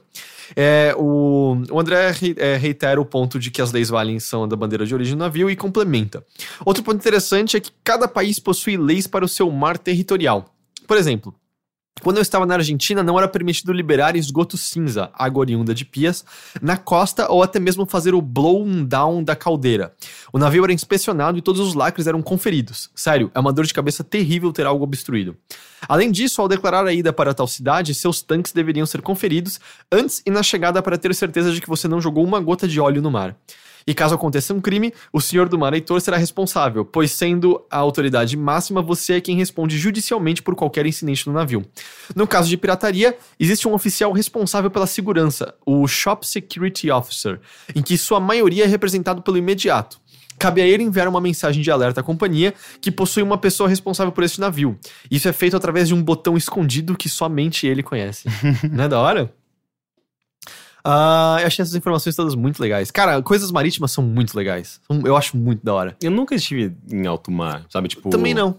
[0.56, 4.48] É, o, o André re- é, reitera o ponto de que as leis valem são
[4.48, 6.24] da bandeira de origem do navio e complementa.
[6.66, 10.54] Outro ponto interessante é que cada país possui leis para o seu mar territorial.
[10.86, 11.34] Por exemplo,
[12.04, 16.26] quando eu estava na Argentina, não era permitido liberar esgoto cinza, água oriunda de pias,
[16.62, 19.94] na costa ou até mesmo fazer o blow down da caldeira.
[20.32, 22.90] O navio era inspecionado e todos os lacres eram conferidos.
[22.94, 25.38] Sério, é uma dor de cabeça terrível ter algo obstruído.
[25.88, 29.60] Além disso, ao declarar a ida para tal cidade, seus tanques deveriam ser conferidos
[29.92, 32.80] antes e na chegada para ter certeza de que você não jogou uma gota de
[32.80, 33.36] óleo no mar.
[33.86, 37.78] E caso aconteça um crime, o senhor do mar Heitor será responsável, pois sendo a
[37.78, 41.66] autoridade máxima, você é quem responde judicialmente por qualquer incidente no navio.
[42.16, 47.40] No caso de pirataria, existe um oficial responsável pela segurança, o Shop Security Officer,
[47.76, 50.02] em que sua maioria é representado pelo imediato.
[50.40, 54.12] Cabe a ele enviar uma mensagem de alerta à companhia que possui uma pessoa responsável
[54.12, 54.78] por este navio.
[55.10, 58.28] Isso é feito através de um botão escondido que somente ele conhece.
[58.72, 59.34] Não é da hora?
[60.84, 62.92] Ah, eu achei essas informações todas muito legais.
[62.92, 64.82] Cara, coisas marítimas são muito legais.
[65.06, 65.96] Eu acho muito da hora.
[66.02, 67.88] Eu nunca estive em alto mar, sabe?
[67.88, 68.10] Tipo.
[68.10, 68.58] Também não.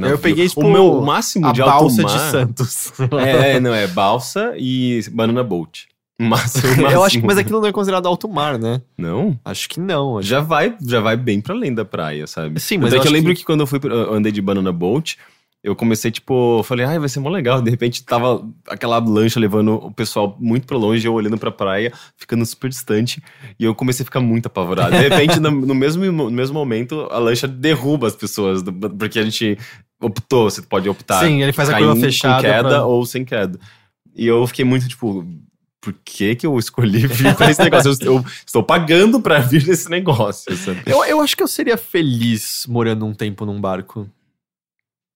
[0.00, 2.12] Eu peguei, tipo, o meu o máximo A de alto balsa mar.
[2.12, 2.92] de Santos.
[3.26, 5.88] É, é, não, é balsa e banana boat.
[6.20, 6.24] O
[6.92, 8.80] eu acho que, mas aquilo não é considerado alto mar, né?
[8.96, 9.36] Não?
[9.44, 10.18] Acho que não.
[10.18, 12.60] acho- Já vai, já vai bem pra além da praia, sabe?
[12.60, 13.44] Sim, mas é eu que eu lembro que- que...
[13.44, 15.18] quando eu fui eu andei de banana boat,
[15.62, 17.62] eu comecei, tipo, falei, ai, vai ser mó legal.
[17.62, 21.92] De repente tava aquela lancha levando o pessoal muito pra longe, eu olhando pra praia,
[22.16, 23.22] ficando super distante,
[23.58, 24.90] e eu comecei a ficar muito apavorado.
[24.90, 28.62] De repente, no, no mesmo, no mesmo momento, a lancha derruba as pessoas,
[28.98, 29.56] porque a gente
[30.00, 31.24] optou, você pode optar.
[31.24, 32.42] Sim, ele faz a curva com fechada.
[32.42, 33.58] queda pra- ou sem queda.
[34.16, 35.24] E eu fiquei muito, tipo,
[35.80, 37.90] por que que eu escolhi vir pra esse negócio?
[38.02, 40.52] Eu, eu estou pagando pra vir nesse negócio?
[40.84, 44.08] Eu, eu acho que eu seria feliz morando um tempo num barco.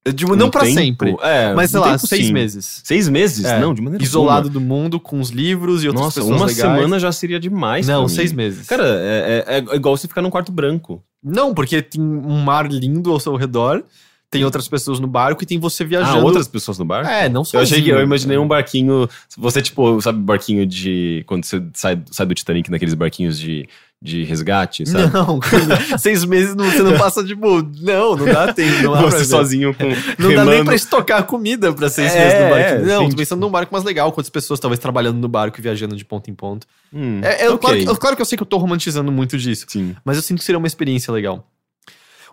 [0.07, 1.17] Eu digo, não Um pra tempo- sempre.
[1.21, 2.33] É, Mas sei um lá, seis sim.
[2.33, 2.81] meses.
[2.85, 3.45] Seis meses?
[3.45, 6.05] É, Não, de maneira Isolado do mundo, com os livros e alguma.
[6.07, 6.77] outras Nossa, pessoas uma legais.
[6.81, 7.89] semana já seria demais.
[7.89, 8.69] Não, seis meses.
[8.69, 11.03] Cara, é, é- é igual você ficar num quarto branco.
[11.23, 13.83] Não, porque tem um mar lindo ao seu redor,
[14.31, 16.19] tem outras pessoas no barco e tem você viajando.
[16.21, 17.11] Ah, outras pessoas no barco?
[17.11, 17.63] É, não Eu sozinho.
[17.65, 19.09] achei que eu imaginei um barquinho.
[19.37, 21.25] Você, tipo, sabe, barquinho de.
[21.27, 23.69] Quando você sai, sai do Titanic naqueles barquinhos de,
[24.03, 25.13] de resgate, sabe?
[25.13, 25.41] Não,
[25.99, 28.83] seis meses não- você não passa, tipo, não, não dá tempo.
[28.83, 29.85] Não, dá Você sozinho com.
[30.23, 30.65] não dá nem remando.
[30.67, 32.69] pra estocar comida pra seis É, meses no barco.
[32.71, 35.59] é, não, sim, tô pensando num barco mais legal, quantas pessoas talvez trabalhando no barco
[35.59, 36.67] e viajando de ponto em ponto.
[36.93, 37.59] Hum, É, é, ok.
[37.59, 39.97] claro, que, eu- claro que eu sei que eu tô romantizando muito disso, Sim.
[40.05, 41.49] mas eu sinto que seria uma experiência legal.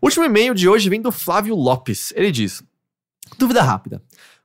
[0.02, 2.11] O último e-mail de hoje vem do Flávio Lopes.
[2.15, 2.61] Ele diz:
[3.40, 4.02] Dúvida rápida.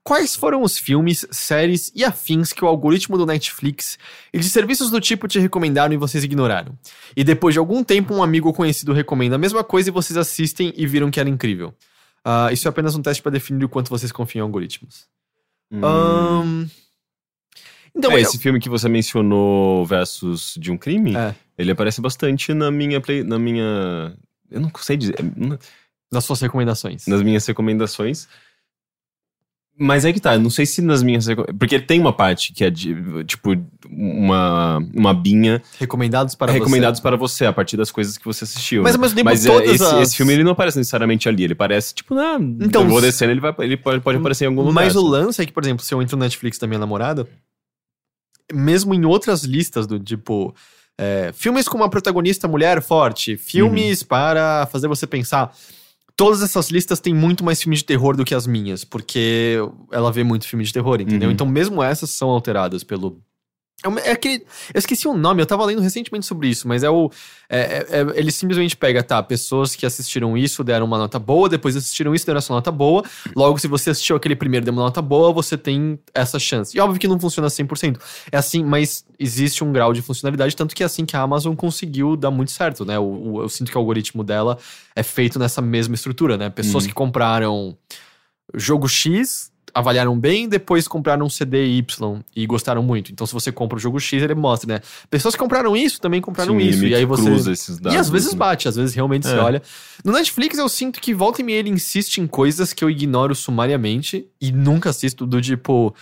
[0.09, 3.99] Quais foram os filmes, séries e afins que o algoritmo do Netflix
[4.33, 6.79] e de serviços do tipo te recomendaram e vocês ignoraram?
[7.15, 10.17] E depois de algum tempo, um amigo ou conhecido recomenda a mesma coisa e vocês
[10.17, 11.75] assistem e viram que era incrível.
[12.25, 15.05] Ah, isso é apenas um teste para definir o quanto vocês confiam em algoritmos.
[15.71, 15.85] Hum.
[15.85, 16.67] Ahn,
[17.95, 21.35] Então, é, eu- esse filme que você mencionou versus de um crime, É.
[21.59, 24.17] ele aparece bastante na minha play, na minha,
[24.51, 25.59] eu não sei dizer, na-
[26.11, 27.07] nas suas recomendações.
[27.07, 28.27] nas minhas recomendações.
[29.81, 31.27] Mas é que tá, não sei se nas minhas
[31.57, 33.55] porque tem uma parte que é de, tipo
[33.89, 37.03] uma uma binha Recomendados para recomendados você.
[37.03, 38.83] para você a partir das coisas que você assistiu.
[38.83, 39.09] Mas né?
[39.09, 42.15] tempo, Mas é, esse, as- esse filme ele não aparece necessariamente ali, ele parece tipo,
[42.19, 44.75] ah, Então, eu vou descendo, ele vai ele pode, pode aparecer em algum lugar.
[44.75, 45.11] Mas o sabe?
[45.13, 47.29] lance é que, por exemplo, se eu entro no Netflix da minha namorada,
[48.53, 50.55] mesmo em outras listas do tipo.
[50.99, 55.55] é, filmes com uma protagonista mulher forte, filmes para fazer você pensar.
[56.19, 59.55] Todas essas listas têm muito mais filmes de terror do que as minhas, porque
[59.93, 61.29] ela vê muito filme de terror, entendeu?
[61.29, 61.33] Uhum.
[61.33, 63.23] Então, mesmo essas são alteradas pelo.
[63.85, 64.45] É É aquele.
[64.75, 67.11] Eu esqueci o nome, eu tava lendo recentemente sobre isso, mas é o.
[67.49, 71.49] é- é- é- ele simplesmente pega, tá, pessoas que assistiram isso deram uma nota boa,
[71.49, 73.05] depois assistiram isso deram essa nota boa.
[73.37, 76.77] Logo, se você assistiu aquele primeiro e deu uma nota boa, você tem essa chance.
[76.77, 78.01] E óbvio que não funciona 100%.
[78.33, 81.55] É assim, mas existe um grau de funcionalidade, tanto que é assim que a Amazon
[81.55, 82.99] conseguiu dar muito certo, né?
[82.99, 84.59] O, o- eu sinto que o algoritmo dela
[84.97, 86.51] é feito nessa mesma estrutura, né?
[86.51, 86.89] Pessoas Uhum.
[86.89, 87.79] que compraram
[88.55, 93.13] jogo X avaliaram bem, depois compraram um CD Y e gostaram muito.
[93.13, 94.81] Então, se você compra o jogo X, ele mostra, né?
[95.11, 96.85] Pessoas que compraram isso também compraram Sim, isso.
[96.87, 97.25] E aí você.
[97.25, 97.95] cruza esses dados.
[97.95, 98.39] E às vezes né?
[98.39, 99.39] bate, às vezes realmente você É.
[99.41, 99.63] olha.
[100.05, 103.35] No Netflix eu sinto que volta e meia ele insiste em coisas que eu ignoro
[103.35, 105.95] sumariamente e nunca assisto, do tipo.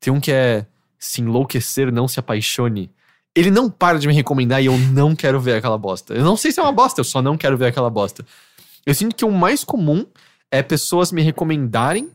[0.00, 0.66] Tem um que é
[0.98, 2.90] Se enlouquecer, não se apaixone.
[3.36, 6.14] Ele não para de me recomendar e eu não quero ver aquela bosta.
[6.14, 8.24] Eu não sei se é uma bosta, eu só não quero ver aquela bosta.
[8.86, 10.06] Eu sinto que o mais comum
[10.50, 12.08] é pessoas me recomendarem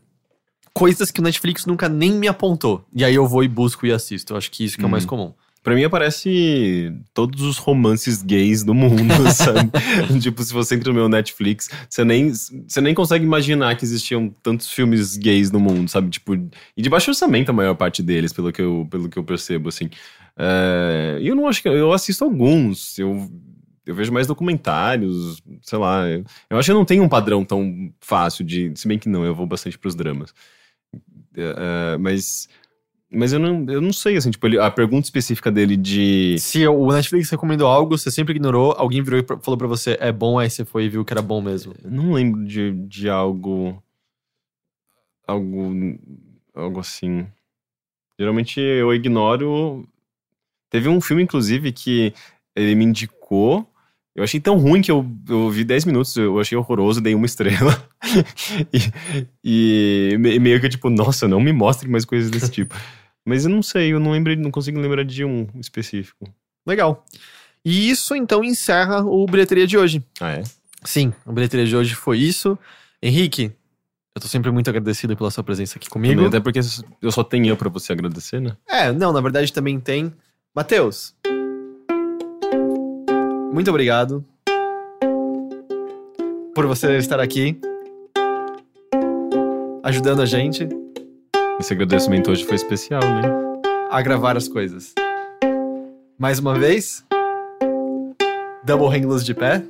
[0.74, 2.84] coisas que o Netflix nunca nem me apontou.
[2.94, 4.32] E aí eu vou e busco e assisto.
[4.32, 5.08] Eu acho que isso que é o mais Hum.
[5.08, 5.32] comum.
[5.62, 9.70] Pra mim aparece todos os romances gays do mundo, sabe?
[10.18, 14.34] tipo, se você entra no meu Netflix, você nem, você nem consegue imaginar que existiam
[14.42, 16.08] tantos filmes gays no mundo, sabe?
[16.08, 19.22] Tipo, e de baixo orçamento a maior parte deles, pelo que eu, pelo que eu
[19.24, 19.90] percebo, assim.
[20.38, 21.68] É, E eu não acho que...
[21.68, 23.30] Eu assisto alguns, eu...
[23.86, 26.06] Eu vejo mais documentários, sei lá.
[26.08, 28.70] Eu, eu acho que não tem um padrão tão fácil de.
[28.76, 30.32] Se bem que não, eu vou bastante pros dramas.
[31.36, 32.48] É, é, mas.
[33.12, 36.36] Mas eu não, eu não sei, assim, tipo, ele- a pergunta específica dele de.
[36.38, 40.12] Se o Netflix recomendou algo, você sempre ignorou, alguém virou e falou pra você, é
[40.12, 41.74] bom, aí você foi e viu que era bom mesmo.
[41.82, 43.82] Eu não lembro de, de algo.
[45.26, 45.98] Algo.
[46.54, 47.26] Algo assim.
[48.18, 49.88] Geralmente eu ignoro.
[50.68, 52.12] Teve um filme, inclusive, que
[52.54, 53.68] ele me indicou.
[54.20, 57.24] Eu achei tão ruim que eu, eu vi 10 minutos, eu achei horroroso, dei uma
[57.24, 57.82] estrela.
[59.42, 62.74] e, e me- meio que tipo, nossa, não me mostre mais coisas desse tipo.
[63.24, 66.28] Mas eu não sei, eu não lembro, não consigo lembrar de um específico.
[66.66, 67.04] Legal.
[67.64, 70.02] E isso então encerra o bilheteria de hoje.
[70.20, 70.42] Ah, é?
[70.84, 72.58] Sim, a bilheteria de hoje foi isso.
[73.02, 73.52] Henrique,
[74.14, 76.12] eu tô sempre muito agradecido pela sua presença aqui comigo.
[76.14, 76.60] Também, até porque
[77.00, 78.54] eu só tenho eu pra você agradecer, né?
[78.68, 80.12] É, não, na verdade também tem.
[80.54, 81.14] Matheus.
[83.52, 84.24] Muito obrigado
[86.54, 87.60] por você estar aqui
[89.82, 90.68] ajudando a gente
[91.58, 93.22] Esse agradecimento hoje foi especial, né?
[93.90, 94.94] a gravar as coisas.
[96.16, 97.04] Mais uma vez,
[98.62, 99.64] double hang de pé.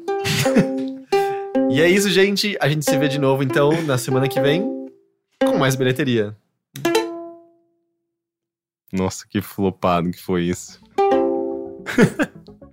[1.71, 2.59] e é isso, gente.
[2.61, 4.63] A gente se vê de novo então na semana que vem
[5.43, 6.37] com mais bilheteria.
[8.93, 10.81] Nossa, que flopado que foi isso.